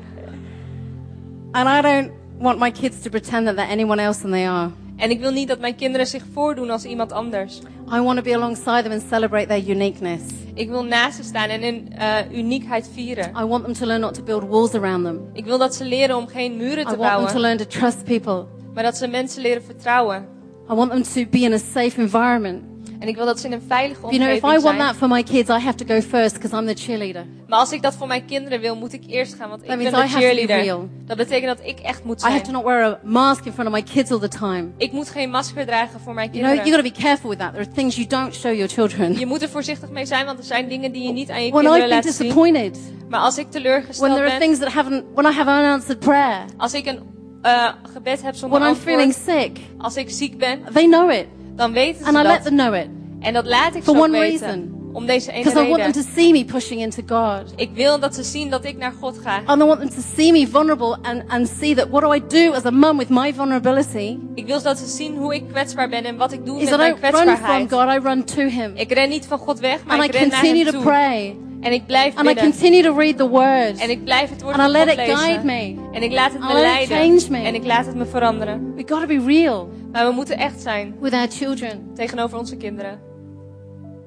And 1.51 1.67
I 1.67 1.81
don't 1.81 2.11
want 2.39 2.59
my 2.59 2.71
kids 2.71 3.01
to 3.01 3.09
pretend 3.09 3.45
that 3.45 3.55
they're 3.55 3.71
anyone 3.71 4.01
else 4.01 4.21
than 4.21 4.31
they 4.31 4.47
are. 4.47 4.69
En 5.01 5.09
ik 5.09 5.19
wil 5.19 5.31
niet 5.31 5.47
dat 5.47 5.59
mijn 5.59 5.75
kinderen 5.75 6.07
zich 6.07 6.23
voordoen 6.33 6.69
als 6.69 6.85
iemand 6.85 7.11
anders. 7.11 7.61
I 7.93 7.99
want 7.99 8.17
to 8.17 8.23
be 8.23 8.33
alongside 8.33 8.83
them 8.83 8.91
and 8.91 9.01
celebrate 9.09 9.47
their 9.47 9.71
uniqueness. 9.71 10.21
Ik 10.53 10.69
wil 10.69 10.83
naast 10.83 11.15
ze 11.15 11.23
staan 11.23 11.49
en 11.49 11.61
hun 11.61 11.93
eh, 11.97 12.37
uniekheid 12.37 12.89
vieren. 12.93 13.31
I 13.41 13.45
want 13.45 13.63
them 13.63 13.73
to 13.73 13.85
learn 13.85 14.01
not 14.01 14.13
to 14.13 14.23
build 14.23 14.43
walls 14.43 14.73
around 14.73 15.03
them. 15.03 15.29
Ik 15.33 15.45
wil 15.45 15.57
dat 15.57 15.75
ze 15.75 15.85
leren 15.85 16.15
om 16.15 16.27
geen 16.27 16.57
muren 16.57 16.85
te 16.85 16.91
I 16.91 16.95
te 16.95 16.97
want 16.97 17.17
them 17.17 17.35
to 17.35 17.39
learn 17.39 17.57
to 17.57 17.65
trust 17.65 18.03
people. 18.03 18.45
maar 18.73 18.83
dat 18.83 18.97
ze 18.97 19.07
mensen 19.07 19.41
leren 19.41 19.63
vertrouwen. 19.63 20.27
I 20.71 20.73
want 20.73 20.91
them 20.91 21.03
to 21.03 21.29
be 21.29 21.39
in 21.39 21.53
a 21.53 21.57
safe 21.57 22.01
environment. 22.01 22.63
En 23.01 23.07
ik 23.07 23.15
wil 23.15 23.25
dat 23.25 23.39
ze 23.39 23.45
in 23.47 23.53
een 23.53 23.61
veilige 23.67 24.01
You 24.01 24.15
know, 24.17 24.27
if 24.29 24.35
I 24.37 24.41
omgeving 24.41 24.63
want 24.63 24.75
zijn. 24.77 24.87
that 24.87 24.95
for 24.95 25.07
my 25.07 25.23
kids, 25.23 25.49
I 25.49 25.53
have 25.59 25.75
to 25.75 25.85
go 25.95 26.01
first 26.01 26.33
because 26.33 26.55
I'm 26.61 26.65
the 26.75 26.81
cheerleader. 26.83 27.25
Maar 27.47 27.59
als 27.59 27.71
ik 27.71 27.81
dat 27.81 27.95
voor 27.95 28.07
mijn 28.07 28.25
kinderen 28.25 28.59
wil, 28.59 28.75
moet 28.75 28.93
ik 28.93 29.03
eerst 29.07 29.33
gaan, 29.33 29.49
want 29.49 29.61
ik 29.61 29.67
That 29.67 29.77
ben 29.77 29.91
de 29.91 30.07
cheerleader. 30.07 30.87
Dat 31.05 31.17
betekent 31.17 31.57
dat 31.57 31.67
ik 31.67 31.79
echt 31.79 32.03
moet 32.03 32.19
I 32.19 32.23
have 32.23 32.31
zijn. 32.33 32.43
to 32.47 32.51
not 32.51 32.63
wear 32.63 32.83
a 32.83 32.99
mask 33.03 33.45
in 33.45 33.51
front 33.51 33.69
of 33.69 33.75
my 33.75 33.81
kids 33.83 34.11
all 34.11 34.19
the 34.19 34.27
time. 34.27 34.67
Ik 34.77 34.91
moet 34.91 35.09
geen 35.09 35.29
masker 35.29 35.65
dragen 35.65 35.99
voor 35.99 36.13
mijn 36.13 36.29
You 36.31 36.43
know, 36.43 36.53
you 36.53 36.63
kinderen. 36.63 36.85
got 36.85 36.93
to 36.95 37.01
be 37.01 37.07
careful 37.07 37.29
with 37.29 37.39
that. 37.39 37.51
There 37.53 37.63
are 37.65 37.73
things 37.75 37.95
you 37.95 38.07
don't 38.07 38.33
show 38.35 38.53
your 38.53 38.69
children. 38.69 39.19
Je 39.19 39.25
moet 39.25 39.41
er 39.41 39.49
voorzichtig 39.49 39.89
mee 39.89 40.05
zijn, 40.05 40.25
want 40.25 40.37
er 40.39 40.45
zijn 40.45 40.67
dingen 40.67 40.91
die 40.91 41.03
je 41.03 41.11
niet 41.13 41.29
aan 41.29 41.43
je 41.45 41.51
When 41.51 41.63
I've 41.65 41.71
kinderen 41.71 42.01
been 42.01 42.05
laat 42.05 42.15
zien. 42.15 42.27
disappointed, 42.27 42.79
Maar 43.09 43.19
als 43.19 43.37
ik 43.37 43.47
when 43.49 43.63
teleurgesteld 43.63 44.11
there 44.13 44.21
are 44.29 44.29
ben, 44.29 44.39
things 44.39 44.59
that 44.59 44.73
haven't, 44.73 45.03
when 45.15 45.31
I 45.31 45.35
have 45.35 45.49
unanswered 45.49 45.99
prayer, 45.99 46.45
als 46.57 46.73
ik 46.73 46.85
een 46.85 46.99
eh, 47.41 47.67
gebed 47.93 48.21
heb 48.23 48.35
zonder 48.35 48.59
when 48.59 48.71
I'm 48.71 48.79
feeling 48.81 49.13
antwoord, 49.15 49.39
sick, 49.41 49.57
als 49.77 49.95
ik 49.95 50.09
ziek 50.09 50.37
ben, 50.37 50.59
they 50.73 50.85
know 50.85 51.11
it. 51.11 51.25
Dan 51.55 51.71
weten 51.71 52.05
And 52.05 52.15
ze 52.15 52.21
I 52.21 52.25
let 52.27 52.33
dat. 52.33 52.43
them 52.43 52.55
know 52.57 52.75
it. 52.75 52.87
En 53.19 53.33
dat 53.33 53.45
laat 53.45 53.75
ik 53.75 53.83
For 53.83 53.93
ze 53.93 53.99
ook 53.99 54.05
one 54.07 54.19
weten. 54.19 54.39
reason. 54.47 54.79
Om 54.93 55.05
deze 55.05 55.31
ene 55.31 55.43
Because 55.43 55.65
I 55.65 55.69
want 55.69 55.81
them 55.81 55.91
reden. 55.91 56.03
to 56.05 56.09
see 56.21 56.31
me 56.31 56.45
pushing 56.45 56.81
into 56.81 57.01
God. 57.07 57.53
Ik 57.55 57.69
wil 57.73 57.99
dat 57.99 58.15
ze 58.15 58.23
zien 58.23 58.49
dat 58.49 58.65
ik 58.65 58.77
naar 58.77 58.93
God 58.99 59.17
ga. 59.23 59.41
And 59.45 59.61
I 59.61 59.65
want 59.65 59.79
them 59.79 59.89
to 59.89 60.01
see 60.15 60.31
me 60.31 60.47
vulnerable 60.47 60.97
and, 61.01 61.23
and 61.27 61.47
see 61.59 61.75
that 61.75 61.89
what 61.89 62.01
do 62.03 62.13
I 62.13 62.21
do 62.27 62.53
as 62.53 62.65
a 62.65 62.71
mum 62.71 62.97
with 62.97 63.09
my 63.09 63.33
vulnerability 63.33 64.17
Ik 64.35 64.45
wil 64.45 64.61
dat 64.61 64.77
ze 64.77 64.85
zien 64.87 65.17
hoe 65.17 65.35
ik 65.35 65.43
kwetsbaar 65.51 65.89
ben 65.89 66.03
en 66.03 66.17
wat 66.17 66.31
ik 66.31 66.45
doe 66.45 66.61
is 66.61 66.63
met 66.69 66.73
I 66.73 66.77
mijn 66.77 66.89
don't 66.91 67.01
run 67.03 67.11
from 67.13 67.25
kwetsbaarheid. 67.25 67.71
God, 67.71 68.03
I 68.03 68.07
run 68.07 68.23
to 68.23 68.41
Him. 68.61 68.71
Ik 68.75 68.91
ren 68.91 69.09
niet 69.09 69.25
van 69.25 69.37
God 69.37 69.59
weg, 69.59 69.83
maar 69.85 69.95
And 69.99 70.03
I 70.03 70.07
ik 70.07 70.13
ren 70.13 70.27
naar 70.29 70.39
continue 70.39 70.63
hem 70.63 70.73
to 70.73 70.79
toe. 70.81 70.89
pray. 70.91 71.35
En 71.61 71.71
ik 71.71 71.85
blijf 71.85 72.15
And 72.15 72.29
I 72.29 72.35
continue 72.35 72.83
to 72.83 72.97
read 72.97 73.17
the 73.17 73.27
Word. 73.27 73.77
En 73.79 73.89
ik 73.89 74.03
blijf 74.03 74.29
het 74.29 74.41
woord 74.41 74.57
And 74.57 74.69
I 74.69 74.71
let 74.71 74.87
it 74.87 74.99
guide 74.99 75.45
me. 75.45 75.75
En 75.91 76.03
ik 76.03 76.11
laat 76.11 76.33
het 76.33 76.41
I 76.41 76.45
me 76.45 76.53
let 76.53 76.81
it 76.81 76.89
leiden. 76.89 76.97
change 76.97 77.39
me. 77.41 77.47
En 77.47 77.55
ik 77.55 77.65
laat 77.65 77.85
het 77.85 77.95
me 77.95 78.05
veranderen. 78.05 78.73
We've 78.75 78.93
got 78.93 79.01
to 79.01 79.07
be 79.07 79.23
real 79.25 79.69
Maar 79.91 80.07
we 80.07 80.13
moeten 80.13 80.37
echt 80.37 80.61
zijn 80.61 80.95
with 80.99 81.13
our 81.13 81.27
children. 81.27 81.91
tegenover 81.95 82.37
onze 82.37 82.57
kinderen. 82.57 82.99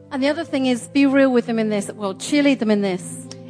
And 0.09 0.23
the 0.23 0.31
other 0.31 0.49
thing 0.49 0.67
is 0.67 0.81
be 0.93 1.09
real 1.09 1.33
with 1.33 1.45
them 1.45 1.59
in 1.59 1.71
this. 1.71 1.87
Well, 1.97 2.15
cheerlead 2.19 2.59
them 2.59 2.71
in 2.71 2.83
this. 2.83 3.03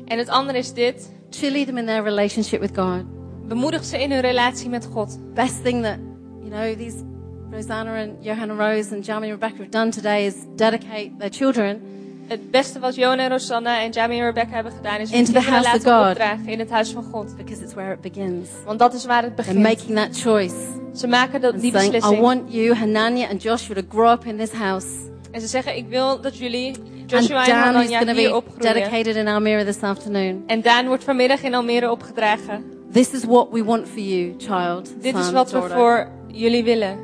En 0.07 0.19
het 0.19 0.29
andere 0.29 0.59
is 0.59 0.73
dit. 0.73 1.13
Cheerlead 1.31 1.67
them 1.67 1.79
in 1.79 1.87
their 1.87 2.03
relationship 2.03 2.61
with 2.61 2.71
God. 2.75 3.05
bemoedig 3.49 3.85
ze 3.85 4.03
in 4.03 4.11
hun 4.11 4.21
relatie 4.21 4.69
met 4.69 4.89
God. 4.93 5.19
Best 5.35 5.63
thing 5.63 5.83
that, 5.83 5.99
you 6.43 6.51
know, 6.51 6.77
these 6.77 7.03
Rosanna 7.51 8.01
and 8.01 8.11
Johanna 8.25 8.55
Rose 8.55 8.95
and 8.95 9.05
Jamie 9.05 9.31
and 9.31 9.41
Rebecca 9.43 9.57
have 9.59 9.71
done 9.71 9.91
today 9.91 10.27
is 10.27 10.35
dedicate 10.57 11.11
their 11.19 11.31
children 11.31 11.81
Het 12.29 12.51
beste 12.51 12.79
wat 12.79 12.95
Johan 12.95 13.19
en 13.19 13.29
Rosanna 13.31 13.81
en 13.83 13.91
Jamie 13.91 14.19
en 14.21 14.25
Rebecca 14.27 14.55
hebben 14.55 14.73
gedaan 14.73 15.01
is 15.01 15.11
Into 15.11 15.33
the 15.33 15.41
house 15.41 15.77
of 15.77 15.83
God. 15.83 16.09
opdragen 16.11 16.47
in 16.49 16.59
het 16.59 16.71
huis 16.71 16.91
van 16.91 17.03
God. 17.03 17.37
because 17.37 17.63
it's 17.63 17.75
where 17.75 17.93
it 17.93 18.01
begins. 18.01 18.49
Want 18.65 18.79
dat 18.79 18.95
is 18.95 19.05
waar 19.05 19.23
het 19.23 19.35
begint. 19.35 19.59
making 19.59 19.97
that 19.97 20.21
choice 20.21 20.55
Ze 20.95 21.07
maken 21.07 21.41
dat, 21.41 21.53
and 21.53 21.63
die 21.63 21.71
saying, 21.73 21.89
I 21.89 21.97
beslissing. 21.97 22.23
want 22.23 22.53
you, 22.53 22.75
Hanania 22.75 23.29
and 23.29 23.43
Joshua, 23.43 23.75
to 23.75 23.83
grow 23.89 24.11
up 24.13 24.25
in 24.25 24.37
this 24.39 24.51
house. 24.53 24.87
En 25.31 25.41
ze 25.41 25.47
zeggen, 25.47 25.77
ik 25.77 25.89
wil 25.89 26.21
dat 26.21 26.37
jullie, 26.39 26.75
And 27.01 27.11
Joshua 27.11 27.47
en 27.47 27.51
Dan 27.51 27.83
is 27.83 27.91
Hanania, 27.93 28.13
hier 28.15 28.29
be 28.31 28.37
opgroeien. 28.37 28.75
dedicated 28.75 29.17
in 29.17 29.29
Almere 29.29 29.65
this 29.65 29.81
afternoon. 29.83 30.43
En 30.47 30.63
Daan 30.63 30.87
wordt 30.87 31.05
vanmiddag 31.05 31.43
in 31.43 31.55
Almere 31.55 31.91
opgedragen. 31.91 32.65
This 32.93 33.13
is 33.13 33.25
what 33.25 33.49
we 33.51 33.65
want 33.65 33.89
for 33.89 34.01
you, 34.01 34.35
child. 34.39 34.95
Dit 35.03 35.17
is 35.17 35.31
wat 35.31 35.51
we 35.51 35.59
daughter. 35.59 35.77
voor 35.77 36.09
jullie 36.29 36.65
willen. 36.65 36.99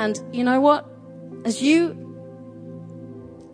And 0.00 0.22
you 0.30 0.44
know 0.44 0.60
what? 0.62 0.84
As 1.44 1.58
you 1.60 1.94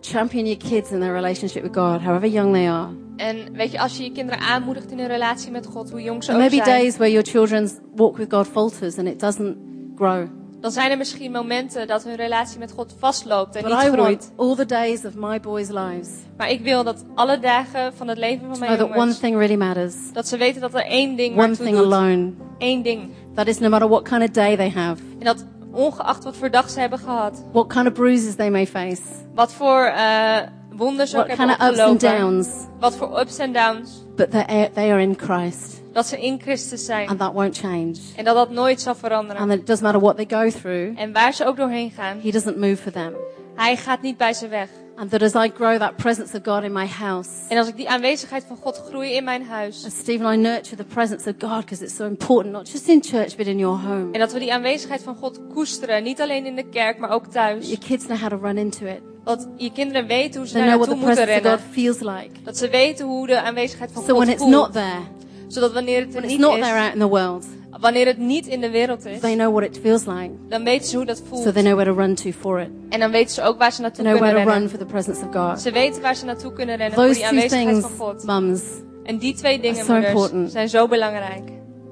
champion 0.01 0.45
your 0.45 0.57
kids 0.57 0.91
in 0.91 0.99
their 0.99 1.13
relationship 1.13 1.63
with 1.63 1.73
God, 1.75 2.01
however 2.01 2.27
young 2.27 2.53
they 2.53 2.67
are, 2.69 2.89
En 3.17 3.53
weet 3.53 3.71
je, 3.71 3.79
als 3.79 3.97
je 3.97 4.03
je 4.03 4.11
kinderen 4.11 4.39
aanmoedigt 4.41 4.91
in 4.91 4.97
hun 4.99 5.07
relatie 5.07 5.51
met 5.51 5.65
God, 5.65 5.89
hoe 5.91 6.01
jong 6.01 6.23
ze 6.23 6.31
ook 6.31 6.37
may 6.37 6.49
be 6.49 6.55
zijn, 6.55 6.65
days 6.65 6.97
where 6.97 7.11
your 7.11 7.27
children's 7.27 7.73
walk 7.95 8.17
with 8.17 8.33
God 8.33 8.47
falters 8.47 8.97
and 8.97 9.07
it 9.07 9.19
doesn't 9.19 9.55
grow. 9.95 10.27
dan 10.59 10.71
zijn 10.71 10.91
er 10.91 10.97
misschien 10.97 11.31
momenten 11.31 11.87
dat 11.87 12.03
hun 12.03 12.15
relatie 12.15 12.59
met 12.59 12.71
God 12.71 12.95
vastloopt 12.99 13.55
en 13.55 13.63
But 13.63 13.71
niet 13.71 13.81
I 13.83 13.89
groeit. 13.91 14.31
all 14.35 14.55
the 14.55 14.65
days 14.65 15.05
of 15.05 15.15
my 15.15 15.39
boys' 15.39 15.69
lives 15.69 16.09
Maar 16.37 16.49
ik 16.49 16.61
wil 16.61 16.83
dat 16.83 17.05
alle 17.15 17.39
dagen 17.39 17.93
van 17.93 18.07
het 18.07 18.17
leven 18.17 18.47
van 18.49 18.59
mijn 18.59 18.77
that 18.77 18.87
one 18.87 18.97
jongens, 18.97 19.19
thing 19.19 19.35
really 19.37 19.55
matters. 19.55 19.95
dat 20.13 20.27
ze 20.27 20.37
weten 20.37 20.61
dat 20.61 20.73
er 20.73 20.85
één 20.85 21.15
ding 21.15 21.37
One 21.39 21.55
thing 21.57 21.75
doet. 21.77 21.93
alone. 21.93 22.31
Één 22.57 22.81
ding. 22.83 23.09
That 23.33 23.47
is 23.47 23.59
no 23.59 23.69
matter 23.69 23.89
what 23.89 24.03
kind 24.09 24.21
of 24.23 24.29
day 24.29 24.55
they 24.55 24.69
have, 24.69 25.01
En 25.19 25.25
dat 25.25 25.45
ongeacht 25.77 26.23
wat 26.23 26.35
voor 26.35 26.51
dag 26.51 26.69
ze 26.69 26.79
hebben 26.79 26.99
gehad, 26.99 27.43
what 27.51 27.67
kind 27.67 27.87
of 27.87 27.93
bruises 27.93 28.35
they 28.35 28.49
may 28.49 28.67
face, 28.67 29.01
wat 29.35 29.53
voor 29.53 29.81
eh 29.85 30.37
wonders 30.75 31.09
ze 31.09 31.17
ook 31.17 31.25
what 31.25 31.37
hebben 31.37 31.55
kind 31.57 31.71
of 31.71 31.77
ups 31.77 31.89
and 31.89 31.99
downs, 32.19 32.47
wat 32.79 32.95
voor 32.95 33.19
ups 33.19 33.37
en 33.37 33.53
downs, 33.53 33.89
but 34.15 34.31
they 34.31 34.69
they 34.73 34.91
are 34.91 35.01
in 35.01 35.15
Christ 35.17 35.81
dat 35.93 36.05
ze 36.07 36.19
in 36.21 36.39
Christus 36.41 36.85
zijn. 36.85 37.07
and 37.09 37.19
that 37.19 37.33
won't 37.33 37.57
change. 37.57 37.93
En 38.15 38.23
dat 38.23 38.35
dat 38.35 38.49
nooit 38.49 38.81
zal 38.81 38.95
veranderen. 38.95 39.41
And 39.41 39.49
that 39.49 39.59
it 39.59 39.67
doesn't 39.67 39.83
matter 39.91 40.01
what 40.01 40.15
they 40.15 40.39
go 40.41 40.59
through, 40.59 40.99
En 40.99 41.11
waar 41.13 41.33
ze 41.33 41.45
ook 41.45 41.57
doorheen 41.57 41.91
gaan, 41.91 42.19
He 42.23 42.31
doesn't 42.31 42.57
move 42.57 42.75
for 42.77 42.91
them. 42.91 43.13
hij 43.55 43.75
gaat 43.75 44.01
niet 44.01 44.17
bij 44.17 44.33
ze 44.33 44.47
weg. 44.47 44.69
And 44.99 45.09
that 45.09 45.21
as 45.21 45.35
I 45.35 45.51
grow 45.57 45.77
that 45.77 45.95
presence 45.97 46.37
of 46.37 46.43
God 46.43 46.63
in 46.63 46.71
my 46.73 46.87
house, 46.87 47.29
En 47.49 47.57
als 47.57 47.67
ik 47.67 47.75
die 47.75 47.89
aanwezigheid 47.89 48.43
van 48.47 48.57
God 48.57 48.83
groei 48.89 49.11
in 49.13 49.23
mijn 49.23 49.43
huis, 49.45 49.83
and 49.85 50.33
I 50.33 50.37
nurture 50.37 50.75
the 50.75 50.83
presence 50.83 51.29
of 51.29 51.35
God 51.39 51.59
because 51.59 51.83
it's 51.83 51.95
so 51.95 52.05
important, 52.05 52.53
not 52.53 52.69
just 52.71 52.87
in 52.87 53.01
church, 53.03 53.35
but 53.35 53.45
in 53.47 53.57
your 53.57 53.77
home. 53.79 54.11
en 54.11 54.19
dat 54.19 54.33
we 54.33 54.39
die 54.39 54.53
aanwezigheid 54.53 55.03
van 55.03 55.15
God 55.15 55.39
koesteren, 55.53 56.03
niet 56.03 56.21
alleen 56.21 56.45
in 56.45 56.55
de 56.55 56.69
kerk, 56.69 56.99
maar 56.99 57.09
ook 57.09 57.25
thuis. 57.27 57.65
Your 57.67 57.85
kids 57.85 58.05
know 58.05 58.17
how 58.19 58.29
to 58.29 58.37
run 58.41 58.57
into 58.57 58.85
it. 58.85 58.99
Dat 59.23 59.47
je 59.57 59.71
kinderen 59.71 60.07
weten 60.07 60.39
hoe 60.39 60.47
ze 60.47 60.53
They 60.53 60.61
daar 60.65 60.71
know 60.75 60.85
what 60.87 60.97
naartoe 60.99 61.15
the 61.15 61.23
moeten 61.23 61.25
presence 61.25 61.55
of 61.55 61.61
God 61.65 61.73
rennen. 61.75 61.99
feels 61.99 62.21
like. 62.23 62.43
Dat 62.43 62.57
ze 62.57 62.69
weten 62.69 63.05
hoe 63.05 63.27
de 63.27 63.41
aanwezigheid 63.41 63.91
van 63.91 64.03
So 64.03 64.07
God 64.09 64.17
when 64.17 64.29
it's 64.33 64.43
not 64.43 64.51
voelt. 64.51 64.73
there, 64.73 65.01
Zodat 65.47 65.73
wanneer 65.73 65.99
het 65.99 66.07
er 66.07 66.11
when 66.13 66.23
it's 66.23 66.31
niet 66.31 66.41
not 66.41 66.57
is, 66.57 66.63
there 66.63 66.79
out 66.79 66.93
in 66.93 66.99
the 66.99 67.07
world, 67.07 67.45
wanneer 67.79 68.05
het 68.05 68.17
niet 68.17 68.47
in 68.47 68.61
de 68.61 68.69
wereld 68.69 69.05
is, 69.05 69.19
they 69.19 69.33
know 69.33 69.53
what 69.55 69.63
it 69.69 69.79
feels 69.83 70.05
like. 70.05 70.29
dan 70.49 70.63
weten 70.63 70.87
ze 70.87 70.95
hoe 70.95 71.05
dat 71.05 71.17
So 71.17 71.23
voelt. 71.27 71.53
they 71.53 71.61
know 71.63 71.73
where 71.75 71.91
to 71.91 71.97
run 71.97 72.15
to 72.15 72.31
for 72.31 72.59
it. 72.61 72.69
En 72.89 72.99
dan 72.99 73.11
weten 73.11 73.33
ze 73.33 73.41
ook 73.41 73.57
waar 73.57 73.71
ze 73.71 73.75
They 73.81 73.85
naartoe 73.85 74.03
know 74.05 74.17
where 74.19 74.33
kunnen 74.33 74.45
to 74.45 74.51
run 74.51 74.61
rennen. 74.61 74.69
for 74.69 74.79
the 74.79 74.85
presence 74.85 75.25
of 75.25 75.33
God. 75.49 75.61
Ze 75.61 75.71
weten 75.71 76.01
waar 76.01 76.15
ze 76.15 76.25
naartoe 76.25 76.53
kunnen 76.53 76.75
rennen 76.75 76.95
voor 76.95 77.03
Those 77.05 77.19
die 77.19 77.23
two 77.29 77.35
aanwezigheid 77.35 77.67
things, 77.81 77.95
van 77.95 78.07
God. 78.07 78.23
mums, 78.25 78.61
En 79.03 79.17
die 79.17 79.33
twee 79.33 79.59
dingen, 79.59 79.85
so 79.85 79.91
moeders, 79.93 80.11
important. 80.13 80.51
zijn 80.51 80.69
zo 80.69 80.87
belangrijk. 80.87 81.43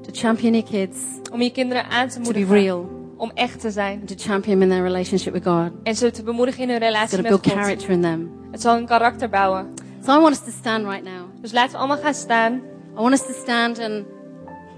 to 0.02 0.10
champion 0.12 0.54
your 0.54 0.70
kids, 0.70 0.98
Om 1.32 1.42
je 1.42 1.52
kinderen 1.52 1.86
aan 1.90 2.08
te 2.08 2.14
to 2.14 2.20
be 2.20 2.26
moedigen. 2.26 2.56
real, 2.56 2.90
Om 3.18 3.32
echt 3.34 3.60
te 3.62 3.72
zijn. 3.72 4.06
to 4.06 4.14
champion 4.18 4.62
in 4.62 4.70
their 4.70 4.84
relationship 4.84 5.34
with 5.34 5.44
God. 5.44 5.72
En 5.84 5.96
ze 5.96 6.12
te 6.12 6.24
bemoedigen 6.24 6.62
in 6.64 6.70
hun 6.70 6.80
relatie 6.80 7.18
to 7.18 7.22
met 7.24 7.32
God. 7.32 7.52
character 7.52 7.90
in 7.90 8.02
them. 8.02 8.32
Het 8.52 8.62
zal 8.62 8.76
hun 8.76 8.86
karakter 8.86 9.30
bouwen. 9.30 9.68
So 10.06 10.18
I 10.18 10.20
want 10.22 10.32
us 10.34 10.40
to 10.44 10.52
stand 10.60 10.86
right 10.86 11.04
now. 11.04 11.24
Dus 11.42 11.52
laten 11.52 11.72
we 11.72 11.78
allemaal 11.78 11.98
gaan 11.98 12.14
staan. 12.14 12.54
I 12.98 13.02
want 13.02 13.14
us 13.14 13.22
to 13.26 13.34
stand 13.42 13.80
and, 13.80 14.04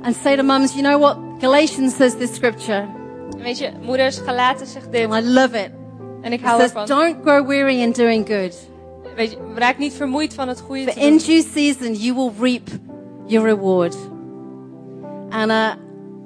and 0.04 0.16
say 0.16 0.36
to 0.36 0.44
mums, 0.44 0.74
you 0.76 0.82
know 0.82 0.98
what? 1.00 1.18
Galatians 1.40 1.96
says 1.96 2.16
this 2.16 2.34
scripture, 2.36 2.88
weet 3.38 3.58
je, 3.58 3.72
moeders, 3.82 4.18
Galaten 4.20 4.68
zegt 4.68 4.92
dit. 4.92 5.06
and 5.12 5.24
I 5.26 5.28
love 5.34 5.56
it. 5.58 5.72
En 6.22 6.32
ik 6.34 6.40
It 6.40 6.46
hou 6.46 6.60
says, 6.60 6.72
ervan. 6.72 6.86
don't 6.88 7.16
grow 7.24 7.48
weary 7.48 7.82
in 7.82 7.92
doing 7.92 8.28
good. 8.28 8.56
Weet 9.16 9.32
je, 9.32 9.38
raak 9.56 9.78
niet 9.78 9.94
vermoeid 9.94 10.34
van 10.34 10.48
het 10.48 10.60
goede 10.60 10.84
For 10.84 10.94
te 10.94 11.00
in 11.00 11.18
due 11.18 11.42
season 11.54 11.94
you 11.94 12.14
will 12.16 12.32
reap 12.40 12.68
your 13.28 13.48
reward. 13.48 13.96
And 15.30 15.52
uh, 15.52 15.74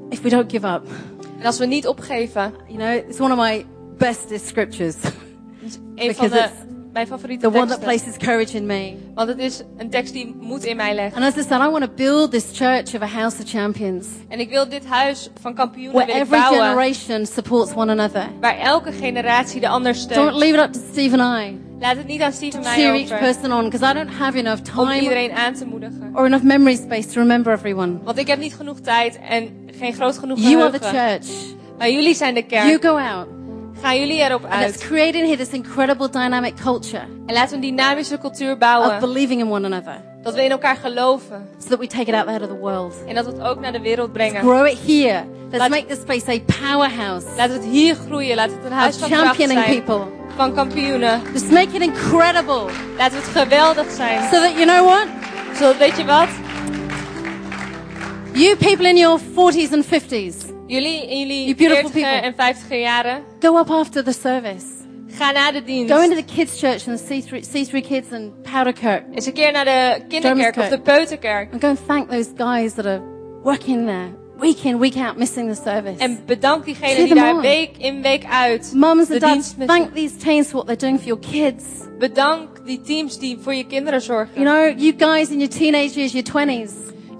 if 0.09 0.21
we 0.21 0.29
don't 0.29 0.51
give 0.51 0.65
up, 0.67 0.83
En 1.39 1.45
als 1.45 1.57
we 1.57 1.65
niet 1.65 1.87
opgeven. 1.87 2.53
you 2.67 2.77
know, 2.77 3.09
it's 3.09 3.19
one 3.19 3.31
of 3.33 3.39
my 3.39 3.65
bestest 3.97 4.47
scriptures. 4.47 4.95
Een 5.95 6.15
van 6.15 6.29
de, 6.29 6.49
mijn 6.93 7.07
favoriete 7.07 7.49
the 7.49 7.57
one 7.57 7.67
that 7.67 7.79
places 7.79 8.17
courage 8.17 8.57
in 8.57 8.65
me. 8.65 8.93
Want 9.15 9.29
het 9.29 9.39
is 9.39 9.61
een 9.77 9.89
tekst 9.89 10.13
die 10.13 10.35
moed 10.39 10.63
in 10.65 10.75
mij 10.75 10.95
legt. 10.95 11.15
And 11.15 11.23
as 11.25 11.35
I 11.35 11.47
said, 11.47 11.61
I 11.61 11.69
want 11.69 11.83
to 11.83 11.89
build 11.95 12.31
this 12.31 12.45
church 12.53 12.95
of 12.95 13.01
a 13.01 13.05
house 13.07 13.41
of 13.43 13.49
champions 13.49 14.07
En 14.27 14.39
ik 14.39 14.49
wil 14.49 14.69
dit 14.69 14.85
huis 14.85 15.29
van 15.41 15.53
kampioenen 15.53 15.93
where 15.93 16.11
every 16.19 16.39
bouwen. 16.39 16.59
generation 16.59 17.25
supports 17.25 17.73
one 17.75 17.91
another. 17.91 18.27
Waar 18.41 18.57
elke 18.57 18.91
generatie 18.91 19.59
de 19.59 19.67
ander 19.67 19.93
Don't 19.93 20.03
steunt. 20.11 20.35
leave 20.35 20.53
it 20.57 20.59
up 20.63 20.73
to 20.73 20.79
Steve 20.91 21.17
and 21.21 21.39
I 21.49 21.59
Laat 21.79 21.95
het 21.97 22.07
niet 22.07 22.21
aan 22.21 22.31
Steve 22.31 22.57
en 22.57 22.63
mij 22.63 22.73
cheer 22.73 22.93
each 22.93 23.03
over. 23.03 23.17
person 23.17 23.51
on 23.53 23.69
because 23.69 23.91
I 23.91 23.93
don't 23.93 24.09
have 24.17 24.37
enough 24.37 24.57
Om 24.59 24.85
time 24.85 24.99
iedereen 25.01 25.31
aan 25.31 25.53
te 25.53 25.65
moedigen. 25.65 26.11
or 26.13 26.25
enough 26.25 26.43
memory 26.43 26.75
space 26.75 27.07
to 27.07 27.19
remember 27.21 27.53
everyone. 27.53 27.97
Want 28.03 28.17
ik 28.17 28.27
heb 28.27 28.39
niet 28.39 28.55
genoeg 28.55 28.79
tijd 28.79 29.19
en 29.29 29.49
geen 29.79 29.93
groot 29.93 30.17
genoeg 30.17 30.39
You 30.39 30.61
are 30.61 30.71
the 30.79 30.85
geheugen. 30.85 31.21
church. 31.23 31.35
Maar 31.77 31.89
jullie 31.89 32.15
zijn 32.15 32.33
de 32.33 32.43
You 32.47 32.63
kerk. 32.79 32.85
go 32.85 32.97
out. 32.97 33.27
Gaan 33.81 33.99
jullie 33.99 34.17
erop 34.23 34.43
And 34.43 34.53
let's 34.61 34.63
uit. 34.81 34.87
create 34.87 35.17
in 35.17 35.23
here 35.25 35.37
this 35.37 35.49
incredible 35.49 36.09
dynamic 36.09 36.53
culture 36.63 37.03
En 37.25 37.33
laten 37.33 37.49
we 37.49 37.55
een 37.55 37.75
dynamische 37.75 38.17
cultuur 38.17 38.51
of 38.51 38.57
bouwen. 38.57 38.99
believing 38.99 39.41
in 39.41 39.51
one 39.51 39.65
another 39.65 40.01
Dat 40.23 40.33
we 40.33 40.43
in 40.43 40.51
elkaar 40.51 40.75
geloven. 40.75 41.47
so 41.59 41.69
that 41.69 41.79
we 41.79 41.87
take 41.87 42.07
it 42.09 42.13
out 42.13 42.27
there 42.27 42.39
to 42.39 42.47
the 42.47 42.59
world. 42.59 42.93
En 43.07 43.15
dat 43.15 43.25
we 43.25 43.31
het 43.31 43.41
ook 43.41 43.59
naar 43.59 43.71
de 43.71 43.81
wereld 43.81 44.11
brengen. 44.13 44.41
Grow 44.41 44.65
it 44.67 44.77
here. 44.87 45.23
Let's 45.49 45.57
Laat- 45.57 45.69
make 45.69 45.85
this 45.85 45.99
space 46.01 46.31
a 46.31 46.39
powerhouse 46.61 47.25
Laten 47.37 47.53
we 47.59 47.61
het 47.65 47.71
hier 47.71 47.95
groeien. 47.95 48.35
Laten 48.35 48.51
we 48.55 48.61
het 48.61 48.71
een 48.71 48.77
huis 48.77 48.93
of 48.95 48.99
van 49.01 49.09
kracht 49.09 49.25
championing 49.25 49.59
zijn. 49.65 49.83
people. 49.83 50.05
Van 50.35 50.53
kampioenen. 50.53 51.21
Just 51.33 51.51
make 51.51 51.67
it 51.75 51.81
incredible 51.81 52.65
Laten 52.97 53.17
we 53.17 53.23
het 53.25 53.37
geweldig 53.37 53.91
zijn. 53.91 54.21
so 54.31 54.39
that, 54.41 54.51
you 54.51 54.65
know 54.65 54.85
what? 54.87 55.07
Zodat, 55.57 55.77
weet 55.77 55.97
je 55.97 56.05
wat? 56.05 56.27
You 58.33 58.55
people 58.55 58.87
in 58.89 58.97
your 58.97 59.19
40s 59.19 59.71
and 59.73 59.85
50s, 59.85 60.35
Jullie 60.71 61.01
in 61.09 61.17
jullie 61.19 61.43
You 61.45 61.55
beautiful 61.55 61.89
40 61.89 61.93
people. 61.93 62.21
en 62.21 62.33
50 62.35 62.79
jaren. 62.79 63.23
go 63.39 63.57
up 63.59 63.69
after 63.69 64.03
the 64.03 64.13
service. 64.13 64.65
Ga 65.17 65.31
naar 65.31 65.53
de 65.53 65.63
dienst. 65.63 65.93
Go 65.93 66.01
into 66.01 66.15
the 66.15 66.33
kids' 66.35 66.59
church 66.59 66.87
and 66.87 66.99
see 66.99 67.21
C3, 67.21 67.41
C3 67.41 67.81
kids 67.87 68.11
and 68.11 68.41
Powderkirk 68.43 69.03
Eens 69.13 69.25
een 69.25 69.33
keer 69.33 69.51
naar 69.51 69.65
de 69.65 70.01
kinderkerk 70.07 70.57
of 70.57 70.67
de 70.69 70.79
peuterkerk. 70.79 71.51
and 71.51 71.61
go 71.61 71.67
and 71.67 71.79
thank 71.87 72.09
those 72.09 72.29
guys 72.37 72.73
that 72.73 72.85
are 72.85 73.01
working 73.43 73.85
there 73.85 74.09
week 74.39 74.63
in, 74.63 74.79
week 74.79 74.95
out, 74.95 75.17
missing 75.17 75.53
the 75.55 75.61
service. 75.63 75.97
En 75.97 76.19
bedank 76.25 76.65
diegene 76.65 76.93
Cheer 76.93 77.05
die 77.05 77.15
daar 77.15 77.35
on. 77.35 77.41
week 77.41 77.77
in 77.77 78.01
week 78.01 78.23
uit 78.25 78.71
Mums 78.75 79.07
de 79.07 79.13
and 79.13 79.21
dads, 79.21 79.33
dienst 79.33 79.57
missen. 79.57 79.75
thank 79.77 79.93
these 79.95 80.15
teens 80.17 80.47
for 80.47 80.63
what 80.63 80.65
they're 80.65 80.79
doing 80.79 80.97
for 80.99 81.07
your 81.07 81.21
kids. 81.31 81.63
Bedank 81.99 82.65
die 82.65 82.81
teams 82.81 83.19
die 83.19 83.37
voor 83.41 83.53
je 83.53 83.65
kinderen 83.65 84.01
zorgen. 84.01 84.41
You 84.41 84.45
know, 84.45 84.79
you 84.79 84.93
guys 84.97 85.29
in 85.29 85.37
your 85.37 85.49
teenage 85.53 85.93
years, 85.99 86.11
your 86.11 86.23
20s, 86.25 86.71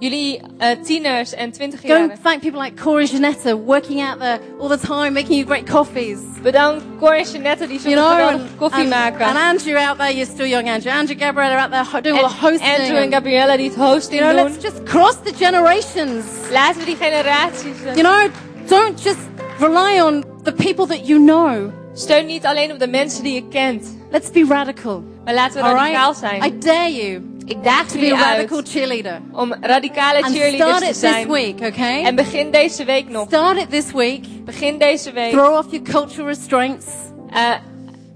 Jullie 0.02 0.42
eh, 0.58 0.78
tieners 0.84 1.34
en 1.34 1.52
twintig 1.52 1.82
go 1.82 1.94
and 1.94 2.12
thank 2.24 2.42
people 2.42 2.60
like 2.60 2.76
Corey 2.76 3.04
and 3.04 3.12
Janetta 3.12 3.56
working 3.56 4.02
out 4.02 4.20
there 4.20 4.40
all 4.60 4.68
the 4.68 4.88
time, 4.88 5.12
making 5.14 5.38
you 5.38 5.46
great 5.46 5.68
coffees. 5.70 6.18
Bedank 6.42 6.82
Cor 7.00 7.14
en 7.14 7.24
Jeanette 7.26 7.68
die 7.68 7.80
zo'n 7.80 7.92
You 7.92 8.02
know, 8.02 8.10
geweldige 8.16 8.48
and, 8.50 8.58
koffie 8.58 8.82
and, 8.82 8.90
maken. 8.90 9.22
and 9.28 9.38
Andrew 9.38 9.78
out 9.78 9.98
there, 10.00 10.12
you're 10.12 10.26
still 10.26 10.48
young 10.48 10.68
Andrew. 10.68 10.92
Andrew 10.92 11.16
Gabriella 11.16 11.58
out 11.58 11.72
there 11.72 12.02
doing 12.02 12.16
all 12.24 12.30
the 12.30 12.36
hosting. 12.36 12.68
Andrew 12.68 12.96
en 12.98 13.04
and- 13.04 13.14
Gabriella 13.14 13.58
die 13.58 13.70
het 13.70 13.76
hosting 13.78 14.20
you 14.22 14.34
know, 14.34 14.44
doen. 14.44 14.52
let's 14.52 14.64
just 14.64 14.84
cross 14.86 15.18
the 15.24 15.34
generations. 15.38 16.26
Laten 16.52 16.80
we 16.80 16.86
die 16.86 16.96
generaties. 16.96 17.78
You 17.96 18.02
know, 18.02 18.30
don't 18.68 19.00
just 19.04 19.20
rely 19.60 20.00
on 20.02 20.24
the 20.44 20.52
people 20.52 20.88
that 20.88 21.06
you 21.08 21.20
know. 21.20 21.72
Steun 21.94 22.26
niet 22.26 22.46
alleen 22.46 22.72
op 22.72 22.80
de 22.80 22.88
mensen 22.88 23.24
die 23.24 23.34
je 23.34 23.48
kent. 23.48 23.86
Let's 24.12 24.32
be 24.32 24.46
radical. 24.50 25.04
Maar 25.26 25.34
laten 25.34 25.62
we 25.62 25.68
All 25.68 25.76
radicaal 25.76 26.14
right? 26.14 26.20
zijn. 26.20 26.44
I 26.44 26.58
dare 26.58 26.92
you 26.94 27.31
Ik 27.52 27.64
daag 27.64 27.86
to 27.88 27.94
be 27.94 28.00
jullie 28.06 28.14
a 28.24 28.26
uit 28.26 28.36
radical 28.36 28.62
cheerleader. 28.64 29.22
om 29.32 29.54
radicale 29.62 30.22
And 30.24 30.36
cheerleaders 30.36 30.58
start 30.68 30.78
te 30.80 30.86
it 30.86 30.92
this 30.92 31.00
zijn. 31.00 31.28
week, 31.32 31.60
okay? 31.66 32.04
En 32.04 32.16
begin 32.16 32.52
deze 32.52 32.86
week 32.86 33.10
nog. 33.10 33.28
Start 33.28 33.58
it 33.58 33.70
this 33.70 33.92
week. 33.92 34.24
Begin 34.46 34.78
deze 34.78 35.12
week. 35.12 35.32
Throw 35.32 35.58
off 35.58 35.68
your 35.72 35.90
cultural 35.92 36.28
restraints, 36.28 36.86
Eh, 37.34 37.54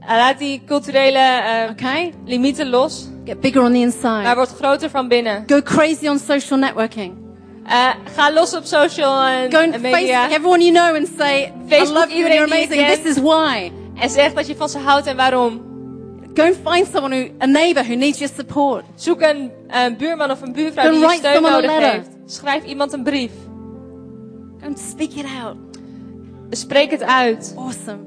laat 0.07 0.39
die 0.39 0.61
culturele 0.65 1.17
eh, 1.19 1.69
okay? 1.71 2.13
limieten 2.25 2.69
los. 2.69 3.07
Get 3.25 3.39
bigger 3.39 3.61
on 3.61 3.71
the 3.71 3.77
Maar 3.77 3.85
inside. 3.85 4.35
word 4.35 4.49
groter 4.59 4.89
van 4.89 5.07
binnen. 5.07 5.43
Go 5.47 5.61
crazy 5.61 6.07
on 6.07 6.19
social 6.19 6.59
networking. 6.59 7.13
Eh, 7.67 7.87
ga 8.15 8.31
los 8.33 8.55
op 8.55 8.65
social 8.65 9.23
en, 9.25 9.51
Go 9.51 9.57
and 9.57 9.73
en 9.73 9.79
Facebook 9.81 9.91
media. 9.91 10.25
everyone 10.29 10.63
you 10.63 10.71
know 10.73 10.95
and 10.95 11.07
say, 11.17 11.41
I 11.43 11.51
Facebook 11.69 11.93
love 11.93 12.13
you 12.13 12.23
and 12.25 12.33
you're 12.33 12.43
amazing. 12.53 12.85
This 13.03 13.15
is 13.15 13.21
why. 13.21 13.71
En 13.99 14.09
zeg 14.09 14.33
dat 14.33 14.47
je 14.47 14.55
van 14.55 14.69
ze 14.69 14.79
houdt 14.79 15.07
en 15.07 15.15
waarom. 15.15 15.73
Go 16.35 16.53
find 16.53 16.87
someone 16.87 17.11
who, 17.11 17.29
a 17.41 17.47
neighbor 17.47 17.83
who 17.83 17.95
needs 17.95 18.19
your 18.19 18.33
support. 18.35 18.85
Zoek 18.95 19.21
een 19.21 19.51
buurman 19.97 20.31
of 20.31 20.41
een 20.41 20.53
buurvrouw 20.53 20.91
die 20.91 20.99
je 20.99 21.09
steun 21.17 21.41
nodig 21.41 21.77
heeft. 21.79 22.09
Schrijf 22.25 22.63
iemand 22.65 22.93
een 22.93 23.03
brief. 23.03 23.31
Go 24.59 24.67
and 24.67 24.79
speak 24.79 25.09
it 25.11 25.25
out. 25.43 25.55
Spreek 26.49 26.91
het 26.91 27.03
uit. 27.03 27.53
Awesome. 27.57 28.03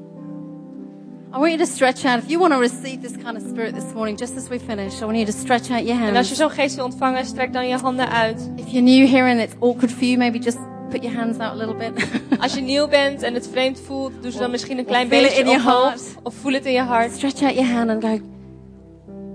I 1.33 1.37
want 1.37 1.51
you 1.51 1.57
to 1.57 1.65
stretch 1.65 2.05
out. 2.05 2.23
If 2.23 2.29
you 2.29 2.39
want 2.39 2.53
to 2.53 2.59
receive 2.59 3.01
this 3.01 3.11
kind 3.23 3.37
of 3.37 3.43
spirit 3.49 3.73
this 3.75 3.93
morning, 3.93 4.19
just 4.19 4.35
as 4.37 4.47
we 4.47 4.59
finish, 4.59 5.01
I 5.01 5.05
want 5.05 5.17
you 5.17 5.25
to 5.25 5.31
stretch 5.31 5.69
out 5.71 5.85
your 5.85 6.01
En 6.01 6.15
als 6.15 6.29
je 6.29 6.35
hands. 6.35 6.37
zo'n 6.37 6.49
geest 6.49 6.75
wil 6.75 6.85
ontvangen, 6.85 7.25
strek 7.25 7.53
dan 7.53 7.67
je 7.67 7.75
handen 7.77 8.09
uit. 8.09 8.49
If 8.55 8.65
you're 8.71 8.81
new 8.81 9.07
here 9.07 9.31
and 9.31 9.39
it's 9.39 9.53
awkward 9.59 9.91
for 9.91 10.03
you, 10.03 10.17
maybe 10.17 10.37
just 10.39 10.57
put 10.89 11.03
your 11.03 11.17
hands 11.17 11.39
out 11.39 11.51
a 11.51 11.55
little 11.55 11.75
bit. 11.75 12.09
Als 12.43 12.53
je 12.53 12.61
nieuw 12.61 12.87
bent 12.87 13.21
en 13.21 13.33
het 13.33 13.47
vreemd 13.47 13.79
voelt, 13.79 14.11
doe 14.21 14.31
ze 14.31 14.39
dan 14.39 14.51
misschien 14.51 14.77
een 14.77 14.85
klein 14.85 15.07
beetje 15.09 15.39
in 15.39 15.47
omhoog. 15.47 15.83
heart. 15.83 16.01
Of 16.23 16.33
voel 16.33 16.53
het 16.53 16.65
in 16.65 16.71
je 16.71 16.81
hart. 16.81 17.11
stretch 17.11 17.41
out 17.41 17.53
your 17.53 17.71
hand 17.71 17.89
and 17.89 18.03
go, 18.03 18.19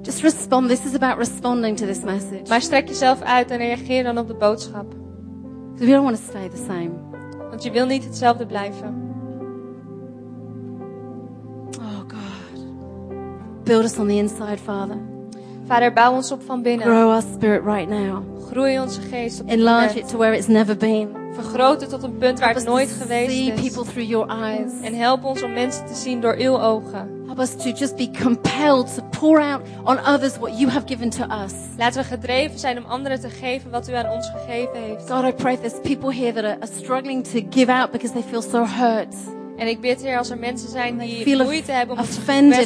just 0.02 0.22
respond. 0.22 0.68
This 0.68 0.84
is 0.84 0.94
about 0.94 1.18
responding 1.18 1.76
to 1.76 1.86
this 1.86 2.00
message. 2.00 2.42
Maar 2.48 2.60
strek 2.60 2.88
jezelf 2.88 3.22
uit 3.22 3.50
en 3.50 3.56
reageer 3.56 4.02
dan 4.02 4.18
op 4.18 4.28
de 4.28 4.34
boodschap. 4.34 4.94
Because 5.72 5.86
we 5.86 5.92
don't 5.92 6.04
want 6.04 6.16
to 6.16 6.22
stay 6.22 6.48
the 6.48 6.64
same. 6.66 6.90
Want 7.50 7.62
je 7.62 7.70
wil 7.70 7.86
niet 7.86 8.04
hetzelfde 8.04 8.46
blijven. 8.46 9.02
Oh, 11.80 11.98
God. 11.98 12.64
Build 13.64 13.84
us 13.84 13.98
on 13.98 14.06
the 14.06 14.14
inside, 14.14 14.58
Father. 14.58 15.13
Vader, 15.66 15.92
bouw 15.92 16.12
ons 16.12 16.32
op 16.32 16.42
van 16.42 16.62
binnen. 16.62 16.86
Grow 16.86 17.10
our 17.10 17.22
spirit 17.34 17.64
right 17.64 17.88
now. 17.88 18.22
Groei 18.50 18.80
onze 18.80 19.00
geest 19.00 19.40
op 19.40 19.48
Enlarge 19.48 19.98
it 19.98 20.08
to 20.08 20.18
where 20.18 20.36
it's 20.36 20.46
never 20.46 20.76
been. 20.76 21.08
Vergroot 21.32 21.80
het 21.80 21.90
tot 21.90 22.02
een 22.02 22.16
punt 22.16 22.40
waar 22.40 22.54
het 22.54 22.64
nooit 22.64 22.90
geweest 22.90 23.30
see 23.30 23.52
is. 23.52 23.60
people 23.60 23.92
through 23.92 24.08
your 24.08 24.28
eyes. 24.28 24.72
En 24.82 24.94
help 24.94 25.24
ons 25.24 25.42
om 25.42 25.52
mensen 25.52 25.86
te 25.86 25.94
zien 25.94 26.20
door 26.20 26.36
uw 26.38 26.60
ogen. 26.60 27.22
Help 27.26 27.38
us 27.38 27.56
to 27.56 27.70
just 27.70 27.96
be 27.96 28.10
compelled 28.22 28.94
to 28.94 29.02
pour 29.18 29.40
out 29.40 29.60
on 29.84 29.98
others 29.98 30.38
what 30.38 30.58
you 30.58 30.70
have 30.70 30.86
given 30.86 31.10
to 31.10 31.24
us. 31.44 31.52
Laten 31.78 32.02
we 32.02 32.08
gedreven 32.08 32.58
zijn 32.58 32.78
om 32.78 32.84
anderen 32.84 33.20
te 33.20 33.28
geven 33.28 33.70
wat 33.70 33.88
u 33.88 33.92
aan 33.92 34.10
ons 34.10 34.30
gegeven 34.30 34.82
heeft. 34.82 35.10
God, 35.10 35.24
I 35.24 35.32
pray 35.32 35.56
there's 35.56 35.80
people 35.80 36.14
here 36.14 36.32
that 36.32 36.44
are 36.44 36.58
struggling 36.80 37.24
to 37.24 37.40
give 37.50 37.72
out 37.72 37.90
because 37.90 38.12
they 38.12 38.22
feel 38.22 38.42
so 38.42 38.66
hurt. 38.66 39.14
En 39.56 39.68
ik 39.68 39.80
bid, 39.80 40.02
Heer, 40.02 40.18
als 40.18 40.30
er 40.30 40.38
mensen 40.38 40.68
zijn 40.68 40.98
die 40.98 41.36
moeite 41.42 41.72
hebben 41.72 41.96
omdat 41.96 42.12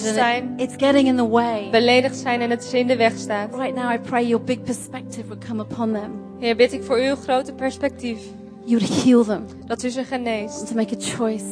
ze 0.01 0.13
zijn, 0.15 0.55
it, 0.57 0.63
it's 0.71 0.85
getting 0.85 1.09
in 1.09 1.17
the 1.17 1.29
way. 1.29 1.71
beledigd 1.71 2.17
zijn 2.17 2.41
en 2.41 2.51
het 2.51 2.65
ze 2.65 2.79
in 2.79 2.87
de 2.87 2.97
weg 2.97 3.17
staat. 3.17 3.55
Right 3.55 3.75
now, 3.75 3.93
I 3.93 3.99
pray 3.99 4.27
your 4.27 4.45
big 4.45 4.63
perspective 4.63 5.27
would 5.27 5.45
come 5.45 5.63
upon 5.63 5.93
them. 5.93 6.11
Heer, 6.39 6.57
bid 6.57 6.73
ik 6.73 6.83
voor 6.83 6.97
uw 6.99 7.15
grote 7.15 7.53
perspectief. 7.53 8.19
You 8.65 8.81
would 8.81 9.05
heal 9.05 9.25
them 9.25 9.45
Dat 9.67 9.83
u 9.83 9.89
ze 9.89 10.05
geneest. 10.05 10.67
to 10.67 10.75
make 10.75 10.95
a 10.97 11.01
choice. 11.01 11.45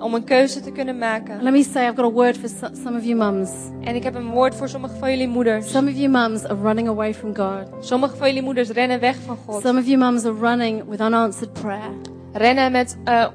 Om 0.00 0.14
een 0.14 0.24
keuze 0.24 0.60
te 0.60 0.70
kunnen 0.72 0.98
maken. 0.98 1.42
let 1.42 1.52
me 1.52 1.62
say, 1.62 1.86
I've 1.86 1.96
got 1.96 2.04
a 2.04 2.14
word 2.14 2.36
for 2.36 2.48
so- 2.48 2.68
some 2.84 2.98
of 2.98 3.04
you 3.04 3.16
mums. 3.16 3.50
En 3.84 3.94
ik 3.94 4.02
heb 4.02 4.14
een 4.14 4.30
woord 4.30 4.54
voor 4.54 4.68
sommige 4.68 4.94
van 4.96 5.10
jullie 5.10 5.28
moeders. 5.28 5.70
Some 5.70 5.90
of 5.90 5.96
you 5.96 6.08
mums 6.08 6.44
are 6.44 6.60
running 6.62 6.88
away 6.88 7.14
from 7.14 7.36
God. 7.36 7.62
Sommige 7.80 8.16
van 8.16 8.26
jullie 8.26 8.42
moeders 8.42 8.68
rennen 8.70 9.00
weg 9.00 9.16
van 9.26 9.36
God. 9.46 9.62
Some 9.62 9.78
of 9.80 9.86
you 9.86 9.98
mums 9.98 10.24
are 10.24 10.34
running 10.40 10.82
with 10.88 11.00
unanswered 11.00 11.52
prayer. 11.52 11.90
Rennen 12.32 12.72
met 12.72 12.96
eh, 13.04 13.26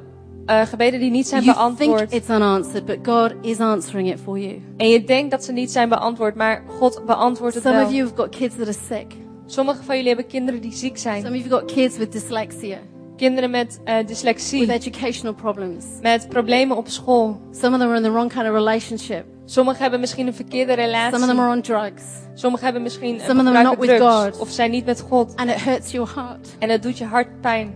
eh, 0.46 0.62
gebeden 0.62 1.00
die 1.00 1.12
niet 1.12 1.28
zijn 1.28 1.44
You 1.44 1.56
think 1.56 1.78
beantwoord. 1.80 2.14
it's 2.14 2.30
unanswered, 2.30 2.86
but 2.86 2.98
God 3.04 3.34
is 3.42 3.60
answering 3.60 4.12
it 4.12 4.20
for 4.24 4.40
you. 4.40 4.62
En 4.78 4.90
je 4.90 5.04
denkt 5.04 5.32
dat 5.32 5.44
ze 5.44 5.52
niet 5.52 5.72
zijn 5.72 5.90
beantwoord, 5.90 6.36
maar 6.36 6.64
God 6.68 7.02
beantwoordt 7.06 7.54
het 7.56 7.64
Some 7.64 7.76
wel. 7.76 7.86
of 7.86 7.92
you 7.92 8.04
have 8.04 8.16
got 8.16 8.30
kids 8.36 8.56
that 8.56 8.68
are 8.68 8.78
sick. 8.88 9.08
Sommige 9.46 9.84
van 9.84 9.96
jullie 9.96 10.10
hebben 10.12 10.28
kinderen 10.28 10.62
die 10.62 10.74
ziek 10.74 10.98
zijn. 10.98 11.22
Some 11.22 11.36
of 11.38 11.42
you 11.42 11.50
have 11.54 11.62
got 11.66 11.74
kids 11.74 11.98
with 11.98 12.12
dyslexia, 12.12 12.78
Kinderen 13.18 13.50
met 13.50 13.80
eh, 13.84 13.98
with 13.98 14.08
dyslexie. 14.08 14.72
educational 14.72 15.34
problems. 15.34 15.86
Met 16.02 16.30
problemen 16.30 16.78
op 16.78 16.88
school. 16.88 17.40
Some 17.52 17.74
of 17.76 17.80
them 17.82 17.90
are 17.90 17.98
in 17.98 18.04
the 18.04 18.12
wrong 18.12 18.30
kind 18.34 18.46
of 18.48 18.54
relationship. 18.54 19.26
Sommigen 19.46 19.82
hebben 19.82 20.00
misschien 20.00 20.28
een 20.28 20.34
verkeerde 20.34 20.72
Some 20.72 20.84
of 20.84 21.10
them 21.10 21.20
relatie. 21.20 21.40
are 21.40 21.56
on 21.56 21.62
drugs. 21.62 22.04
Sommigen 22.34 22.64
hebben 22.66 22.82
misschien 22.84 23.20
Some 23.20 23.40
of 23.40 23.46
them 23.46 23.56
are 23.56 23.64
not 23.64 23.78
with 23.78 23.90
drugs. 23.98 24.14
God. 24.38 24.40
Of 24.40 24.50
zijn 24.50 24.72
niet 24.72 24.86
met 24.86 25.02
God. 25.10 25.36
And 25.36 25.50
it 25.50 25.62
hurts 25.62 25.92
your 25.92 26.10
heart. 26.16 26.56
En 26.60 26.70
het 26.70 26.84
doet 26.84 26.98
je 26.98 27.06
hart 27.06 27.42
pijn. 27.42 27.76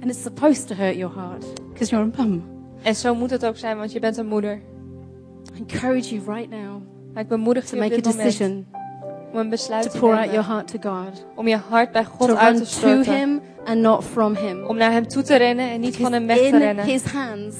And 0.00 0.10
it's 0.10 0.22
supposed 0.22 0.68
to 0.68 0.74
hurt 0.74 0.96
your 0.96 1.14
heart 1.14 1.44
because 1.68 1.90
you're 1.90 2.10
a 2.18 2.22
mum. 2.22 2.42
En 2.82 2.94
zo 2.94 3.14
moet 3.14 3.30
het 3.30 3.46
ook 3.46 3.56
zijn, 3.56 3.76
want 3.76 3.92
je 3.92 4.00
bent 4.00 4.16
een 4.16 4.26
moeder. 4.26 4.60
I 5.54 5.58
encourage 5.58 6.14
you 6.14 6.36
right 6.36 6.50
now 6.50 6.82
Maar 7.12 7.22
ik 7.22 7.28
bemoedig 7.28 7.64
to 7.64 7.76
je 7.76 7.82
op 7.82 7.88
make 7.88 8.06
a 8.06 8.10
moment 8.10 8.24
decision 8.24 8.66
om 9.32 9.38
een 9.38 9.48
besluit 9.48 9.82
to 9.82 9.90
te 9.90 9.98
pour 9.98 10.16
out 10.16 10.30
your 10.30 10.46
heart 10.46 10.68
to 10.68 10.90
God. 10.90 11.26
Om 11.34 11.48
je 11.48 11.56
hart 11.56 11.92
bij 11.92 12.04
God 12.04 12.28
To 12.28 12.34
uit 12.34 12.56
te 12.56 12.62
to 12.62 12.68
storten. 12.68 13.14
Him 13.14 13.40
and 13.64 13.78
not 13.78 14.04
from 14.04 14.34
Him. 14.34 14.64
Om 14.64 14.76
naar 14.76 14.92
hem 14.92 15.08
toe 15.08 15.22
te 15.22 15.36
rennen 15.36 15.70
en 15.70 15.80
niet 15.80 15.96
van 15.96 16.12
hem 16.12 16.26
weg 16.26 16.36
Because 16.36 16.50
te 16.50 16.56
in 16.56 16.62
rennen. 16.62 16.84
His 16.84 17.04
hands, 17.04 17.56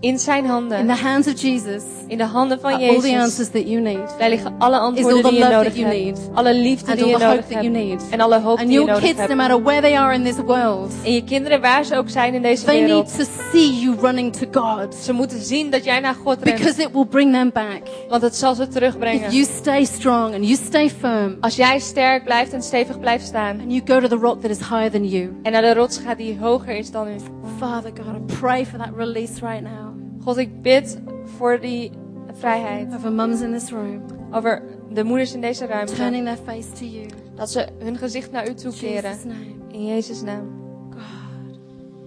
in 0.00 0.18
zijn 0.18 0.44
in 0.44 0.50
handen, 0.50 0.86
the 0.86 0.92
hands 1.02 1.26
of 1.26 1.40
Jesus, 1.40 1.82
in 2.06 2.18
de 2.18 2.24
handen 2.24 2.60
van 2.60 2.72
are 2.72 2.82
all 2.88 3.00
the 3.00 3.08
Jezus, 3.10 3.22
answers 3.22 3.48
that 3.50 3.68
you 3.68 3.80
need. 3.80 4.14
daar 4.18 4.28
liggen 4.28 4.54
alle 4.58 4.78
antwoorden 4.78 5.22
die 5.22 5.32
je 5.32 5.38
love 5.38 5.50
nodig 5.52 5.66
that 5.72 5.76
you 5.76 5.86
hebt. 5.94 6.04
need. 6.04 6.30
Alle 6.34 6.54
liefde 6.54 6.90
And 6.90 6.96
die 6.98 7.04
all 7.04 7.10
je 7.12 7.18
the 7.18 7.24
hope 7.24 7.36
nodig 7.36 7.46
that 7.56 7.62
you 7.64 7.74
hebt. 7.76 7.86
need. 8.00 8.10
En 8.10 8.20
alle 8.20 8.40
hoop 8.40 8.58
And 8.58 8.68
die 8.68 8.78
je 8.78 8.84
your 8.84 8.86
nodig 8.90 9.02
kids, 9.04 9.14
no 9.20 9.22
hebt. 9.26 9.34
matter 9.36 9.62
where 9.62 9.80
they 9.80 9.96
are 9.98 10.14
in 10.14 10.24
this 10.24 10.36
world, 10.36 10.92
En 11.04 11.12
je 11.12 11.24
kinderen, 11.24 11.60
waar 11.60 11.84
ze 11.84 11.96
ook 11.96 12.08
zijn 12.08 12.34
in 12.34 12.42
deze 12.42 12.64
they 12.64 12.74
need 12.78 12.86
wereld, 12.88 13.16
to 13.18 13.24
see 13.52 13.80
you 13.80 13.96
running 14.00 14.32
to 14.36 14.46
God 14.60 14.94
ze 14.94 15.12
moeten 15.12 15.40
zien 15.40 15.70
dat 15.70 15.84
jij 15.84 16.00
naar 16.00 16.14
God 16.14 16.42
rent. 16.42 16.56
because 16.58 16.82
it 16.82 16.88
will 16.92 17.06
bring 17.06 17.32
them 17.32 17.50
back. 17.52 17.82
Want 18.08 18.22
het 18.22 18.36
zal 18.36 18.54
ze 18.54 18.62
If 18.62 18.68
terugbrengen. 18.68 19.30
you 19.30 19.44
stay 19.44 19.84
strong 19.84 20.34
and 20.34 20.44
you 20.44 20.54
stay 20.66 20.90
firm 20.90 21.36
Als 21.40 21.56
jij 21.56 21.78
sterk 21.78 22.24
blijft 22.24 22.52
en 22.52 22.62
stevig 22.62 23.00
blijft 23.00 23.26
staan. 23.26 23.60
and 23.60 23.72
you 23.72 23.80
go 23.84 24.00
to 24.00 24.08
the 24.08 24.16
rock 24.26 24.40
that 24.40 24.50
is 24.50 24.58
higher 24.58 24.90
than 24.90 25.08
you. 25.08 25.38
En 25.42 25.52
naar 25.52 25.62
de 25.62 25.74
rots 25.74 25.98
gaat 25.98 26.16
die 26.16 26.38
hoger 26.40 26.76
is 26.76 26.90
dan 26.90 27.08
u. 27.08 27.14
Father 27.58 27.90
God, 27.96 28.16
I 28.32 28.34
pray 28.40 28.66
for 28.66 28.78
that 28.78 28.88
release 28.96 29.32
right 29.46 29.60
now 29.62 29.89
God, 30.24 30.36
ik 30.36 30.62
bid 30.62 30.98
voor 31.24 31.60
die 31.60 31.90
vrijheid. 32.32 32.94
over 32.94 33.12
mums 33.12 33.40
in 33.40 33.52
this 33.52 33.70
room, 33.70 34.02
Over 34.32 34.62
de 34.92 35.04
moeders 35.04 35.34
in 35.34 35.40
deze 35.40 35.66
ruimte. 35.66 35.94
turning 35.94 36.24
their 36.24 36.38
face 36.44 36.72
to 36.72 36.84
you. 36.84 37.06
Dat 37.34 37.50
ze 37.50 37.66
hun 37.78 37.96
gezicht 37.96 38.32
naar 38.32 38.48
u. 38.48 38.52
Jesus' 38.54 39.24
name. 39.24 39.44
In 39.68 39.86
Jezus' 39.86 40.22
naam. 40.22 40.48
God, 40.90 41.58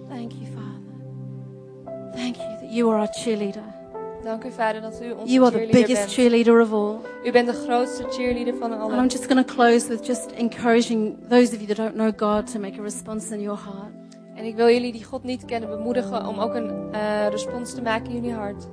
thank 0.08 0.32
you, 0.32 0.44
Father. 0.46 2.12
Thank 2.12 2.36
you 2.36 2.48
that 2.60 2.72
you 2.74 2.90
are 2.90 2.98
our 2.98 3.08
cheerleader. 3.12 3.62
Dank 4.22 4.44
u, 4.44 4.50
Vader, 4.50 4.80
dat 4.80 5.00
u 5.02 5.10
onze 5.10 5.32
You 5.32 5.44
are 5.46 5.52
the 5.60 5.68
biggest 5.72 5.94
bent. 6.00 6.10
cheerleader 6.12 6.60
of 6.60 6.72
all. 6.72 6.96
U 7.24 7.30
bent 7.32 7.46
de 7.46 7.52
grootste 7.52 8.04
cheerleader 8.08 8.54
van 8.54 8.72
And 8.72 8.82
I'm 8.82 8.90
allen. 8.90 9.08
just 9.08 9.26
going 9.26 9.46
to 9.46 9.54
close 9.54 9.88
with 9.88 10.06
just 10.06 10.30
encouraging 10.30 11.16
those 11.28 11.54
of 11.54 11.60
you 11.60 11.66
that 11.66 11.76
don't 11.76 11.94
know 11.94 12.12
God 12.16 12.52
to 12.52 12.58
make 12.58 12.78
a 12.78 12.82
response 12.82 13.34
in 13.34 13.40
your 13.40 13.58
heart. 13.58 13.92
En 14.34 14.44
ik 14.44 14.56
wil 14.56 14.68
jullie 14.68 14.92
die 14.92 15.04
God 15.04 15.22
niet 15.24 15.44
kennen 15.44 15.68
bemoedigen 15.68 16.26
om 16.26 16.38
ook 16.38 16.54
een 16.54 16.70
eh, 16.92 17.28
respons 17.30 17.74
te 17.74 17.82
maken 17.82 18.06
in 18.08 18.14
jullie 18.14 18.32
hart. 18.34 18.66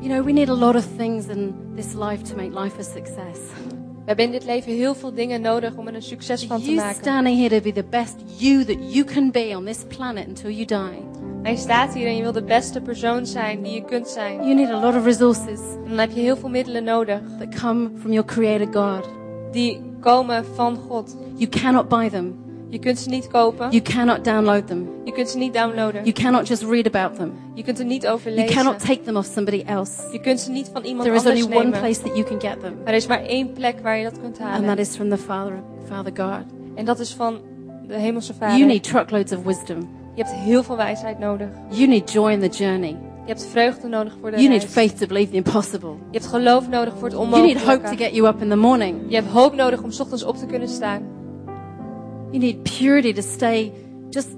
You 0.00 0.12
know, 0.12 0.24
we 0.24 0.32
need 0.32 0.48
a 0.48 0.54
lot 0.54 0.74
of 0.74 0.86
things 0.96 1.26
in 1.26 1.54
this 1.76 1.92
life 1.94 2.22
to 2.22 2.36
make 2.36 2.60
life 2.60 2.78
a 2.78 2.82
success. 2.82 3.38
We 3.68 4.14
hebben 4.14 4.24
in 4.24 4.30
dit 4.30 4.44
leven 4.44 4.72
heel 4.72 4.94
veel 4.94 5.14
dingen 5.14 5.40
nodig 5.40 5.76
om 5.76 5.86
er 5.88 5.94
een 5.94 6.02
succes 6.02 6.46
van 6.46 6.58
te 6.58 6.64
You 6.64 6.76
maken. 6.76 6.94
standing 6.94 7.38
here 7.38 7.56
to 7.56 7.62
be 7.62 7.72
the 7.72 7.84
best 7.90 8.14
you 8.36 8.64
that 8.64 8.76
you 8.94 9.04
can 9.04 9.30
be 9.30 9.52
on 9.56 9.64
this 9.64 9.84
planet 9.96 10.26
until 10.26 10.50
you 10.50 10.64
die. 10.64 11.06
Hij 11.42 11.56
staat 11.56 11.94
hier 11.94 12.06
en 12.06 12.16
je 12.16 12.22
wil 12.22 12.32
de 12.32 12.42
beste 12.42 12.80
persoon 12.80 13.26
zijn 13.26 13.62
die 13.62 13.72
je 13.72 13.84
kunt 13.84 14.08
zijn. 14.08 14.36
You 14.36 14.54
need 14.54 14.68
a 14.70 14.80
lot 14.80 14.94
of 14.94 15.04
resources 15.04 15.60
En 15.84 15.88
dan 15.88 15.98
heb 15.98 16.10
je 16.10 16.20
heel 16.20 16.36
veel 16.36 16.48
middelen 16.48 16.84
nodig 16.84 17.20
that 17.38 17.60
come 17.60 17.90
from 17.98 18.12
your 18.12 18.24
creator 18.28 18.66
God. 18.72 19.08
die 19.52 19.80
komen 20.00 20.44
van 20.54 20.76
God. 20.76 21.16
You 21.34 21.50
cannot 21.50 21.88
buy 21.88 22.08
them. 22.08 22.34
Je 22.70 22.78
kunt 22.78 22.98
ze 22.98 23.08
niet 23.08 23.26
kopen. 23.28 23.70
You 23.70 23.82
cannot 23.82 24.24
download 24.24 24.66
them. 24.66 24.88
Je 25.04 25.12
kunt 25.12 25.28
ze 25.28 25.38
niet 25.38 25.54
downloaden. 25.54 26.00
You 26.04 26.12
cannot 26.12 26.48
just 26.48 26.62
read 26.62 26.86
about 26.94 27.14
them. 27.18 27.32
Je 27.54 27.62
kunt 27.62 27.78
er 27.78 27.84
niet 27.84 28.06
over 28.08 28.34
You 28.34 28.46
cannot 28.48 28.78
take 28.78 29.00
them 29.02 29.16
off 29.16 29.30
somebody 29.34 29.62
else. 29.66 29.92
Je 30.12 30.20
kunt 30.20 30.40
ze 30.40 30.50
niet 30.50 30.70
van 30.72 30.82
iemand 30.84 31.02
There 31.04 31.16
is 31.16 31.24
anders 31.26 31.42
only 31.44 31.56
one 31.56 31.64
nemen. 31.64 31.80
place 31.80 32.00
that 32.02 32.16
you 32.16 32.24
can 32.24 32.40
get 32.40 32.60
them. 32.60 32.74
Er 32.84 32.94
is 32.94 33.06
maar 33.06 33.22
één 33.22 33.52
plek 33.52 33.80
waar 33.82 33.96
je 33.96 34.04
dat 34.04 34.20
kunt 34.20 34.38
And 34.40 34.48
halen. 34.50 34.66
that 34.66 34.78
is 34.78 34.94
from 34.96 35.08
the 35.10 35.18
Father, 35.18 35.62
Father 35.88 36.12
God. 36.16 36.44
En 36.74 36.84
dat 36.84 36.98
is 36.98 37.12
van 37.14 37.38
de 37.86 37.94
hemelse 37.94 38.34
vader. 38.34 38.56
You 38.56 38.66
need 38.68 38.82
truckloads 38.82 39.32
of 39.32 39.42
wisdom. 39.44 39.88
Je 40.14 40.22
hebt 40.22 40.34
heel 40.36 40.62
veel 40.62 40.76
wijsheid 40.76 41.18
nodig. 41.18 41.48
You 41.68 41.86
need 41.88 42.12
joy 42.12 42.30
in 42.32 42.40
the 42.40 42.64
journey. 42.64 42.96
Je 43.24 43.34
hebt 43.34 43.46
vreugde 43.50 43.88
nodig 43.88 44.16
voor 44.20 44.30
de 44.30 44.36
You 44.36 44.48
need 44.48 44.64
faith 44.64 44.98
to 44.98 45.06
believe 45.06 45.30
the 45.30 45.36
impossible. 45.36 45.88
Je 46.10 46.18
hebt 46.18 46.26
geloof 46.30 46.68
nodig 46.68 46.92
voor 46.98 47.08
het 47.08 47.16
You 47.16 47.28
need 47.28 47.40
hope 47.42 47.54
to 47.56 47.72
onmogelijke. 47.72 48.04
get 48.04 48.14
you 48.14 48.28
up 48.28 48.42
in 48.42 48.48
the 48.48 48.56
morning. 48.56 48.96
Je 49.08 49.14
hebt 49.14 49.28
hoop 49.28 49.54
nodig 49.54 49.82
om 49.82 49.90
's 49.90 50.00
ochtends 50.00 50.24
op 50.24 50.36
te 50.36 50.46
kunnen 50.46 50.68
staan. 50.68 51.02
You 52.30 52.38
need 52.38 52.62
purity 52.78 53.12
to 53.12 53.22
stay 53.22 53.72
just 54.10 54.28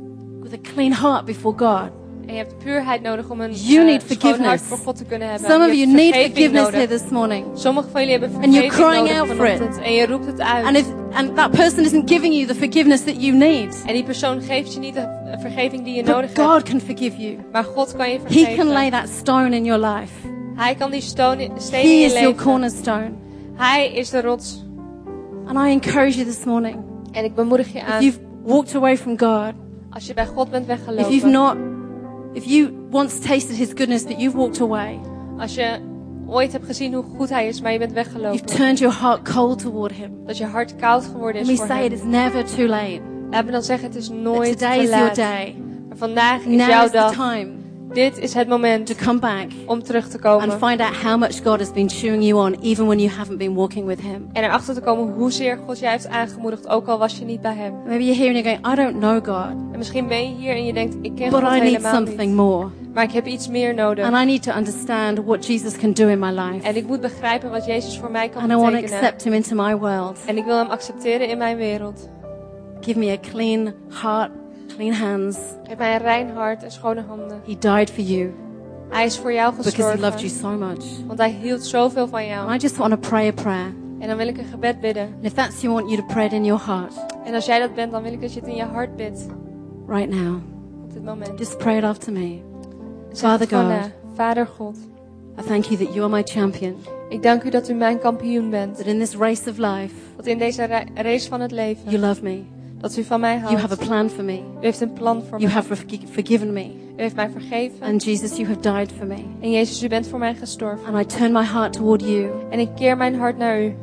with 0.43 0.53
a 0.53 0.73
clean 0.75 0.93
heart 0.93 1.25
before 1.25 1.55
God. 1.59 1.91
En 2.27 2.37
je 2.37 2.43
hebt 2.43 2.59
puurheid 2.59 3.03
nodig 3.03 3.31
om 3.31 3.41
een 3.41 3.53
You 3.53 3.79
eh, 3.79 3.85
need 3.85 4.03
forgiveness. 4.03 4.47
hart 4.47 4.61
voor 4.61 4.79
God 4.79 4.97
te 4.97 5.05
kunnen 5.05 5.29
hebben. 5.31 5.51
Some 5.51 5.67
of 5.67 5.73
you 5.73 5.87
need 5.87 6.15
forgiveness 6.15 6.63
nodig. 6.65 6.75
here 6.75 6.87
this 6.87 7.09
morning. 7.11 7.47
Sommigen 7.55 7.91
van 7.91 8.01
jullie 8.07 8.19
hebben 8.19 8.43
And 8.43 8.55
you're 8.55 8.69
crying 8.69 9.09
nodig 9.09 9.21
out 9.21 9.59
for 9.59 9.67
it. 9.69 9.79
En 9.83 9.93
je 9.93 10.07
roept 10.07 10.27
het 10.27 10.41
uit. 10.41 10.67
And 10.67 10.77
if 10.77 10.87
and 11.13 11.37
that 11.37 11.51
person 11.51 11.85
isn't 11.85 12.11
giving 12.11 12.35
you 12.35 12.47
the 12.47 12.55
forgiveness 12.55 13.05
that 13.05 13.23
you 13.23 13.37
need, 13.37 13.83
En 13.87 13.95
die 13.95 14.05
persoon 14.05 14.41
geeft 14.43 14.75
je 14.75 14.81
niet 14.81 14.95
de 14.95 15.01
eh, 15.01 15.41
vergeving 15.41 15.85
die 15.85 15.95
je 15.95 16.03
but 16.03 16.13
nodig 16.15 16.31
hebt. 16.35 16.49
God 16.49 16.63
can 16.63 16.81
forgive 16.81 17.17
you. 17.17 17.39
Maar 17.53 17.65
God 17.65 17.97
kan 17.97 18.11
je 18.11 18.19
He 18.29 18.55
can 18.57 18.67
lay 18.67 18.91
that 18.91 19.09
stone 19.09 19.57
in 19.57 19.65
your 19.65 19.87
life. 19.87 20.13
Hij 20.55 20.75
kan 20.75 20.91
die 20.91 21.01
stone- 21.01 21.51
steen 21.57 21.83
He 21.83 21.89
in 21.89 21.99
je 21.99 22.05
is 22.05 22.13
your 22.21 22.35
cornerstone. 22.35 23.11
Hij 23.55 23.93
is 23.93 24.11
de 24.11 24.21
rots. 24.21 24.65
And 25.47 25.59
I 25.59 25.71
encourage 25.71 26.17
you 26.17 26.25
this 26.25 26.45
morning. 26.45 26.90
En 27.13 27.25
ik 27.25 27.35
bemoedig 27.35 27.73
je 27.73 27.79
If 27.79 27.85
aan. 27.85 28.03
you've 28.03 28.19
walked 28.45 28.75
away 28.75 28.97
from 28.99 29.19
God, 29.19 29.53
Als 29.91 30.07
je 30.07 30.15
bij 30.15 30.27
God 30.27 30.51
bent 30.51 30.69
if 30.69 30.79
you've 30.79 30.87
weggelopen. 30.97 31.31
not 31.31 31.57
If 32.33 32.45
you 32.45 32.71
once 32.91 33.19
tasted 33.19 33.57
his 33.57 33.69
goodness, 33.75 34.05
but 34.05 34.21
you've 34.21 34.37
walked 34.37 34.61
away, 34.61 34.99
Als 35.39 35.55
je 35.55 35.79
ooit 36.27 36.53
hebt 36.53 36.67
gezien 36.67 36.95
hoe 36.95 37.05
goed 37.17 37.29
hij 37.29 37.47
is, 37.49 37.61
maar 37.61 37.73
je 37.73 37.79
bent 37.79 37.93
you've 37.93 38.11
weggelopen. 38.11 38.47
turned 38.47 38.79
your 38.79 39.01
heart 39.01 39.33
cold 39.35 39.59
toward 39.59 39.93
him. 39.93 40.11
Dat 40.27 40.39
je 40.39 40.45
hart 40.45 40.77
koud 40.77 41.05
geworden 41.05 41.41
Let 41.41 41.51
is 41.51 41.59
me 41.61 41.67
voor 41.67 41.67
say 41.77 41.85
it 41.85 41.91
hem. 41.91 41.99
is 42.01 42.05
never 42.17 42.45
too 42.45 42.67
late. 42.67 43.01
Laten 43.31 43.47
we 43.47 43.53
dan 43.53 43.63
zeggen, 43.63 43.87
het 43.89 43.97
is 43.97 44.09
nooit 44.09 44.51
today 44.59 44.77
te 44.77 44.83
is 44.83 44.89
your 44.89 45.05
laat. 45.05 45.15
day. 45.17 45.57
Maar 45.89 45.97
vandaag 45.97 46.41
is 46.41 46.57
Now 46.57 46.69
jouw 46.69 46.85
is 46.85 46.91
the 46.91 46.97
dag. 46.97 47.13
time 47.13 47.49
Dit 47.93 48.19
is 48.19 48.35
het 48.35 48.49
moment 48.49 48.87
to 48.87 48.95
come 49.05 49.19
back 49.19 49.47
om 49.67 49.83
terug 49.83 50.09
te 50.09 50.19
and 50.23 50.23
komen. 50.23 50.59
find 50.69 50.81
out 50.81 50.97
how 51.03 51.19
much 51.19 51.43
God 51.43 51.59
has 51.59 51.73
been 51.73 51.89
chewing 51.91 52.23
you 52.25 52.47
on, 52.47 52.57
even 52.63 52.87
when 52.87 52.99
you 52.99 53.11
haven't 53.11 53.39
been 53.39 53.55
walking 53.55 53.87
with 53.87 54.01
him. 54.01 54.29
En 54.33 54.45
erachter 54.45 54.75
te 54.75 54.81
komen 54.81 55.15
hoezeer 55.15 55.59
God 55.67 55.79
jij 55.79 55.91
heeft 55.91 56.09
aangemoedigd, 56.09 56.69
ook 56.69 56.87
al 56.89 56.99
was 56.99 57.19
je 57.19 57.25
niet 57.25 57.41
bij 57.41 57.55
hem. 57.55 57.73
Maybe 57.87 58.05
you're 58.05 58.19
here 58.23 58.35
and 58.35 58.45
you're 58.45 58.59
going, 58.63 58.79
I 58.79 58.83
don't 58.83 58.99
know 58.99 59.37
God, 59.37 59.51
En 59.73 59.79
misschien 59.79 60.07
ben 60.09 60.29
je 60.29 60.35
hier 60.35 60.55
en 60.55 60.67
je 60.67 60.73
denkt, 60.73 60.95
ik 61.03 61.15
ken 61.15 61.31
but 61.31 61.41
God 61.43 61.53
I 61.57 61.61
need 61.61 61.83
something 61.83 62.19
niet. 62.19 62.35
more. 62.35 62.67
Maar 62.95 63.05
ik 63.05 63.13
heb 63.13 63.27
iets 63.27 63.49
meer 63.49 63.75
nodig. 63.75 64.05
And 64.05 64.17
I 64.17 64.25
need 64.25 64.43
to 64.43 64.53
understand 64.57 65.19
what 65.25 65.47
Jesus 65.47 65.77
can 65.77 65.93
do 65.93 66.09
in 66.09 66.19
my 66.19 66.31
life. 66.31 66.67
En 66.67 66.77
ik 66.77 66.87
moet 66.87 67.01
begrijpen 67.01 67.51
wat 67.51 67.65
Jezus 67.67 67.99
voor 67.99 68.11
mij 68.11 68.29
kan 68.29 68.43
And 68.43 68.51
I 68.51 68.55
want 68.55 68.65
to 68.67 68.71
betekenen. 68.75 68.99
accept 69.01 69.25
him 69.25 69.33
into 69.33 69.55
my 69.63 69.77
world. 69.77 70.19
En 70.27 70.37
ik 70.37 70.45
wil 70.45 70.57
hem 70.57 70.69
accepteren 70.71 71.29
in 71.29 71.39
mijn 71.39 71.57
wereld. 71.57 72.09
Give 72.81 72.99
me 72.99 73.11
a 73.11 73.29
clean 73.31 73.73
heart, 74.03 74.31
clean 74.75 74.93
hands. 74.95 75.37
Geef 75.67 75.77
mij 75.79 75.95
een 75.95 76.01
rein 76.03 76.31
hart 76.31 76.63
en 76.63 76.71
schone 76.73 77.03
handen. 77.09 77.41
He 77.47 77.57
died 77.59 77.91
for 77.91 78.03
you 78.05 78.31
Hij 78.89 79.05
is 79.05 79.19
voor 79.19 79.33
jou 79.33 79.55
because 79.57 79.83
he 79.83 79.99
loved 79.99 80.21
you 80.21 80.33
gestorven. 80.33 80.59
so 80.59 80.67
much. 80.67 81.07
Want 81.07 81.19
hij 81.19 81.31
hield 81.43 81.65
zoveel 81.65 82.09
van 82.09 82.27
jou. 82.27 82.47
And 82.49 82.55
I 82.63 82.63
just 82.67 82.77
want 82.77 82.91
to 83.03 83.09
pray 83.09 83.29
a 83.29 83.33
prayer. 83.33 83.75
En 83.99 84.09
dan 84.09 84.17
wil 84.17 84.27
ik 84.27 84.39
een 84.39 84.45
gebed 84.45 84.81
bidden. 84.81 85.03
And 85.03 85.25
if 85.25 85.33
that's 85.33 85.61
you, 85.61 85.75
want 85.75 85.91
you 85.91 86.01
to 86.01 86.07
pray 86.07 86.25
it 86.27 86.33
in 86.33 86.45
your 86.45 86.63
heart 86.67 86.93
En 87.25 87.35
als 87.35 87.47
jij 87.47 87.59
dat 87.59 87.75
bent, 87.75 87.93
dan 87.93 88.03
wil 88.03 88.13
ik 88.13 88.21
dat 88.21 88.33
je 88.35 88.41
het 88.41 88.49
in 88.49 88.55
je 88.57 88.63
hart 88.65 88.97
bidt. 88.97 89.27
right 89.87 90.09
now. 90.11 90.35
Op 90.85 90.93
dit 90.93 91.05
moment. 91.05 91.39
Just 91.39 91.59
pray 91.59 91.77
it 91.77 91.85
after 91.85 92.13
me. 92.13 92.41
Zeg 93.13 93.31
Father 93.31 93.59
God. 93.59 93.69
na. 93.69 93.91
Vader 94.15 94.47
God. 94.47 94.77
I 95.39 95.43
thank 95.47 95.65
you 95.65 95.77
that 95.85 95.95
you 95.95 96.01
are 96.01 96.09
my 96.17 96.23
champion. 96.23 96.75
Ik 97.09 97.23
dank 97.23 97.43
u 97.43 97.51
dat 97.51 97.69
u 97.69 97.75
mijn 97.75 97.99
kampioen 97.99 98.51
bent. 98.51 98.77
That 98.77 98.87
in 98.87 98.99
this 98.99 99.17
race 99.17 99.51
of 99.51 99.57
life, 99.59 99.95
Dat 100.17 100.27
in 100.27 100.39
deze 100.39 100.65
ra- 100.67 100.85
race 100.95 101.29
van 101.29 101.41
het 101.41 101.51
leven. 101.51 101.91
you 101.91 101.99
love 102.07 102.23
me. 102.23 102.43
Dat 102.81 102.97
u 102.97 103.03
van 103.05 103.21
mij 103.21 103.37
You 103.39 103.45
have 103.57 103.65
a 103.65 103.67
houdt. 103.67 103.85
plan 103.87 104.09
for 104.09 104.25
me. 104.25 104.39
U 104.61 104.65
heeft 104.65 104.81
een 104.81 104.93
plan 104.93 105.23
voor 105.23 105.39
You 105.39 105.43
mij. 105.43 105.51
have 105.53 105.75
forgi- 105.77 106.07
forgiven 106.11 106.53
me. 106.53 106.65
U 106.97 107.03
heeft 107.03 107.17
mij 107.17 107.31
vergeven. 107.31 107.87
And 107.87 108.05
Jesus, 108.05 108.37
you 108.37 108.49
have 108.49 108.61
died 108.61 108.93
for 108.99 109.07
me. 109.07 109.19
En 109.41 109.51
Jezus, 109.51 109.83
u 109.83 109.89
bent 109.89 110.07
voor 110.07 110.19
mij 110.19 110.35
gestorven. 110.35 110.95
And 110.95 111.03
I 111.13 111.17
turn 111.17 111.33
my 111.33 111.45
heart 111.45 111.73
toward 111.73 112.03
you. 112.03 112.31
En 112.51 112.59
ik 112.59 112.69
keer 112.75 112.97
mijn 112.97 113.15
hart 113.15 113.37
naar 113.39 113.63
u. 113.63 113.75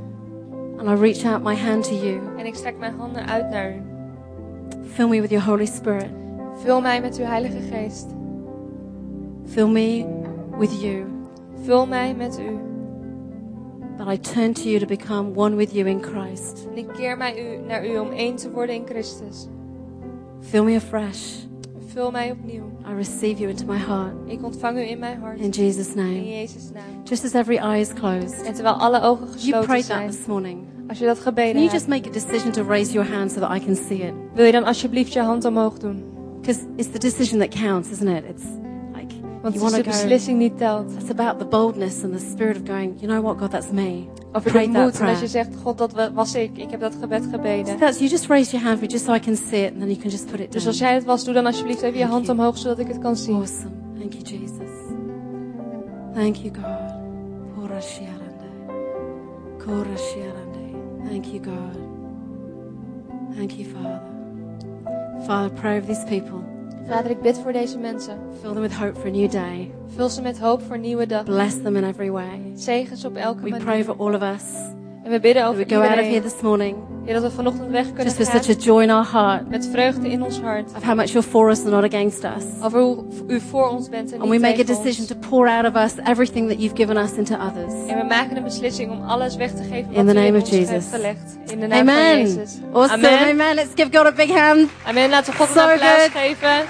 And 0.78 0.90
I 1.00 1.02
reach 1.02 1.24
out 1.34 1.44
my 1.44 1.56
hand 1.56 1.84
to 1.84 1.96
you. 1.96 2.20
En 2.38 2.46
ik 2.46 2.56
strek 2.56 2.78
mijn 2.78 2.94
handen 2.98 3.28
uit 3.28 3.50
naar 3.50 3.72
u. 3.72 3.82
Fill 4.94 5.08
me 5.08 5.22
with 5.22 5.30
your 5.30 5.46
Holy 5.46 5.66
Spirit. 5.66 6.08
Vul 6.64 6.82
mij 6.82 7.02
met 7.02 7.18
uw 7.20 7.26
Heilige 7.26 7.60
Geest. 7.72 8.06
Fill 9.46 9.68
me 9.68 10.06
with 10.58 10.82
you. 10.82 11.04
Vul 11.64 11.86
mij 11.86 12.14
met 12.16 12.40
u. 12.40 12.67
That 13.98 14.08
I 14.08 14.18
turn 14.18 14.54
to 14.54 14.70
you 14.70 14.80
to 14.80 14.86
become 14.86 15.34
one 15.36 15.56
with 15.56 15.74
you 15.74 15.90
in 15.90 16.04
Christ. 16.04 16.68
En 16.72 16.78
ik 16.78 16.88
keer 16.88 17.18
mij 17.18 17.56
u, 17.56 17.66
naar 17.68 17.88
u 17.88 17.98
om 17.98 18.12
één 18.12 18.36
te 18.36 18.52
worden 18.52 18.76
in 18.76 18.86
Christus. 18.86 19.48
Fill 20.42 20.64
me 20.64 20.76
afresh. 20.76 21.46
Vul 21.88 22.12
mij 22.12 22.32
opnieuw. 22.32 22.72
I 22.90 22.94
receive 22.94 23.40
you 23.40 23.50
into 23.50 23.66
my 23.66 23.78
heart. 23.78 24.14
Ik 24.26 24.44
ontvang 24.44 24.78
u 24.78 24.82
in 24.82 25.00
mijn 25.00 25.20
hart. 25.20 25.40
In 25.40 25.50
Jesus' 25.50 25.94
name. 25.94 26.16
In 26.16 26.16
name. 26.16 26.30
Jezus' 26.30 26.72
naam. 26.74 27.04
Just 27.04 27.26
as 27.26 27.34
every 27.34 27.58
eye 27.58 27.80
is 27.80 27.94
closed. 27.94 28.44
En 28.46 28.54
terwijl 28.54 28.76
alle 28.76 29.02
ogen 29.02 29.26
er 29.28 29.32
gesloten 29.32 29.50
You 29.50 29.66
prayed 29.66 29.88
that 29.88 30.12
this 30.12 30.26
morning. 30.26 30.66
Als 30.88 30.98
je 31.00 31.06
dat 31.06 31.24
Can 31.24 31.34
you 31.36 31.66
er 31.66 31.72
just 31.72 31.88
make 31.88 32.10
a 32.10 32.12
decision 32.12 32.52
to 32.52 32.64
raise 32.64 32.94
your 32.94 33.14
hand 33.14 33.32
so 33.32 33.40
that 33.40 33.56
I 33.56 33.66
can 33.66 33.76
see 33.76 33.98
it? 33.98 34.14
Wil 34.34 34.46
je 34.46 34.52
dan 34.52 34.64
alsjeblieft 34.64 35.14
je 35.14 35.20
hand 35.20 35.46
omhoog 35.46 35.78
doen? 35.78 36.04
Because 36.42 36.66
it's 36.76 36.92
the 36.92 37.00
decision 37.00 37.40
that 37.40 37.50
counts, 37.50 37.90
isn't 37.90 38.08
it? 38.08 38.24
It's 38.30 38.44
Want 39.52 39.56
you 39.56 39.72
want 39.72 39.84
to 39.84 39.90
beslissing 39.92 40.40
die 40.40 40.54
telt. 40.58 40.92
It's 41.00 41.10
about 41.10 41.40
the 41.40 41.46
boldness 41.46 42.04
and 42.04 42.14
the 42.14 42.20
spirit 42.20 42.58
of 42.58 42.64
going, 42.66 42.98
you 43.00 43.08
know 43.08 43.22
what, 43.22 43.38
God, 43.38 43.52
that's 43.52 43.72
me. 43.72 44.08
Over 44.34 44.52
de 44.52 44.58
that 44.58 44.68
moed. 44.68 45.02
Als 45.02 45.20
je 45.20 45.28
zegt, 45.28 45.56
God, 45.64 45.78
dat 45.78 46.12
was 46.14 46.36
ik. 46.36 46.58
Ik 46.58 46.70
heb 46.72 46.80
dat 46.80 46.96
gebed 47.00 47.24
So 47.24 47.30
gebeden. 47.30 47.78
that's 47.78 47.98
you 48.00 48.10
just 48.10 48.28
raise 48.28 48.52
your 48.52 48.66
hand 48.68 48.92
just 48.92 49.06
so 49.06 49.14
I 49.14 49.20
can 49.20 49.36
see 49.36 49.64
it 49.66 49.72
and 49.72 49.80
then 49.80 49.90
you 49.90 50.00
can 50.02 50.10
just 50.10 50.26
put 50.32 50.40
it 50.40 50.52
Dus 50.52 50.68
als 50.68 50.78
down. 50.78 50.88
jij 50.90 50.98
het 51.00 51.06
was, 51.06 51.24
doe 51.24 51.34
dan 51.34 51.46
alsjeblieft 51.46 51.82
even 51.82 51.94
je 51.94 52.00
Thank 52.00 52.12
hand 52.12 52.26
you. 52.26 52.38
omhoog, 52.38 52.58
zodat 52.58 52.80
ik 52.80 52.88
het 52.88 53.00
kan 53.00 53.16
zien. 53.16 53.36
Awesome. 53.36 53.72
Thank 54.00 54.14
you, 54.14 54.24
Jesus. 54.24 54.70
Thank 56.14 56.36
you, 56.36 56.54
God. 56.54 56.88
Thank 61.10 61.26
you, 61.26 61.40
God. 61.44 61.78
Thank 63.36 63.52
you, 63.52 63.66
Father. 63.66 64.02
Father, 65.26 65.50
pray 65.50 65.78
over 65.78 65.88
these 65.88 66.06
people. 66.06 66.57
Vader, 66.88 67.12
ik 67.12 67.22
bid 67.22 67.40
voor 67.40 67.52
deze 67.52 67.78
mensen. 67.78 68.18
Fill 68.42 68.52
them 68.52 68.62
with 68.62 68.74
hope 68.74 69.00
for 69.00 69.08
a 69.08 69.12
new 69.12 69.32
day. 69.32 69.72
Vul 69.88 70.10
ze 70.10 70.22
met 70.22 70.40
hoop 70.40 70.62
voor 70.62 70.76
een 70.76 70.82
nieuwe 70.82 71.06
dag. 71.06 71.24
Bless 71.24 71.62
them 71.62 71.76
in 71.76 71.84
every 71.84 72.12
way. 72.12 72.52
Zegen 72.54 72.98
ze 72.98 73.08
op 73.08 73.16
elke 73.16 73.42
We 73.42 73.50
pray 73.50 73.64
manier. 73.64 73.84
for 73.84 73.96
all 73.98 74.14
of 74.16 74.22
us. 74.22 74.44
En 75.08 75.14
we 75.14 75.20
bidden 75.20 75.46
over 75.46 75.58
we 75.66 75.76
go 75.76 75.82
out 75.82 75.98
of 76.00 76.06
here 76.06 76.22
this 76.22 76.42
morning 76.42 76.76
Ja, 77.06 77.14
dat 77.14 77.22
we 77.22 77.32
vanochtend 77.32 77.70
weg 77.72 77.86
kunnen 77.86 78.04
just 78.04 78.18
with 78.18 78.30
gaan. 78.30 78.44
such 78.44 78.56
a 78.58 78.60
joy 78.60 78.82
in 78.84 78.90
our 78.90 79.06
heart 79.12 79.50
Met 79.50 79.68
vreugde 79.72 80.10
in 80.10 80.22
ons 80.24 80.40
hart. 80.40 80.66
of 80.76 80.84
how 80.84 80.96
much 80.96 81.08
you're 81.12 81.28
for 81.28 81.50
us 81.50 81.60
and 81.62 81.70
not 81.70 81.84
against 81.84 82.24
us. 82.24 82.44
Over 82.64 82.80
hoe 82.82 83.04
u 83.28 83.40
voor 83.50 83.70
ons 83.70 83.90
bent 83.90 84.12
en 84.12 84.20
And 84.20 84.30
we 84.30 84.36
niet 84.36 84.42
make 84.42 84.62
a 84.62 84.64
decision 84.64 85.00
ons. 85.00 85.08
to 85.08 85.16
pour 85.30 85.48
out 85.50 85.66
of 85.66 85.76
us 85.84 85.94
everything 86.04 86.48
that 86.50 86.60
you've 86.60 86.76
given 86.76 86.98
us 86.98 87.12
into 87.12 87.36
others. 87.36 87.74
En 87.88 87.98
we 87.98 88.04
maken 88.04 88.38
een 88.38 88.44
beslissing 88.44 88.92
om 88.92 89.02
alles 89.02 89.36
weg 89.36 89.52
te 89.52 89.64
geven 89.64 89.94
In 89.94 90.06
wat 90.06 90.06
the 90.08 90.14
u 90.14 90.18
in 90.18 90.24
name 90.24 90.40
ons 90.40 90.44
of 90.44 90.50
Jesus. 90.50 90.70
heeft 90.70 90.90
gelegd. 90.92 91.38
In 91.46 91.60
de 91.60 91.68
naam 91.68 91.86
van 91.86 91.96
Amen. 91.96 92.18
Jezus. 92.20 92.58
Awesome. 92.74 93.08
Amen. 93.08 93.30
Amen. 93.30 93.56
Let's 93.56 93.72
give 93.76 93.98
God 93.98 94.06
a 94.06 94.12
big 94.12 94.30
hand. 94.32 94.70
Amen. 94.88 95.10
Laten 95.10 95.32
we 95.34 95.38
God 95.40 95.50
So 95.50 95.60
een 95.64 95.70
applaus 95.70 96.02
good. 96.02 96.12
geven. 96.12 96.66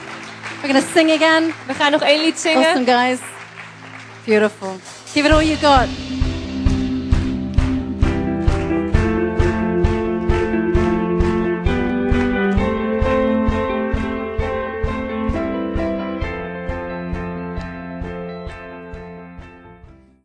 We're 0.61 0.73
going 0.73 0.83
to 0.85 0.91
sing 0.93 1.11
again. 1.11 1.43
We 1.67 1.73
gaan 1.73 1.91
nog 1.91 2.01
één 2.01 2.21
lied 2.21 2.39
zingen. 2.39 2.65
Awesome, 2.67 2.85
guys. 2.85 3.19
Beautiful. 4.25 4.69
Give 5.13 5.27
it 5.27 5.33
all 5.33 5.43
you 5.43 5.57
got. 5.57 5.88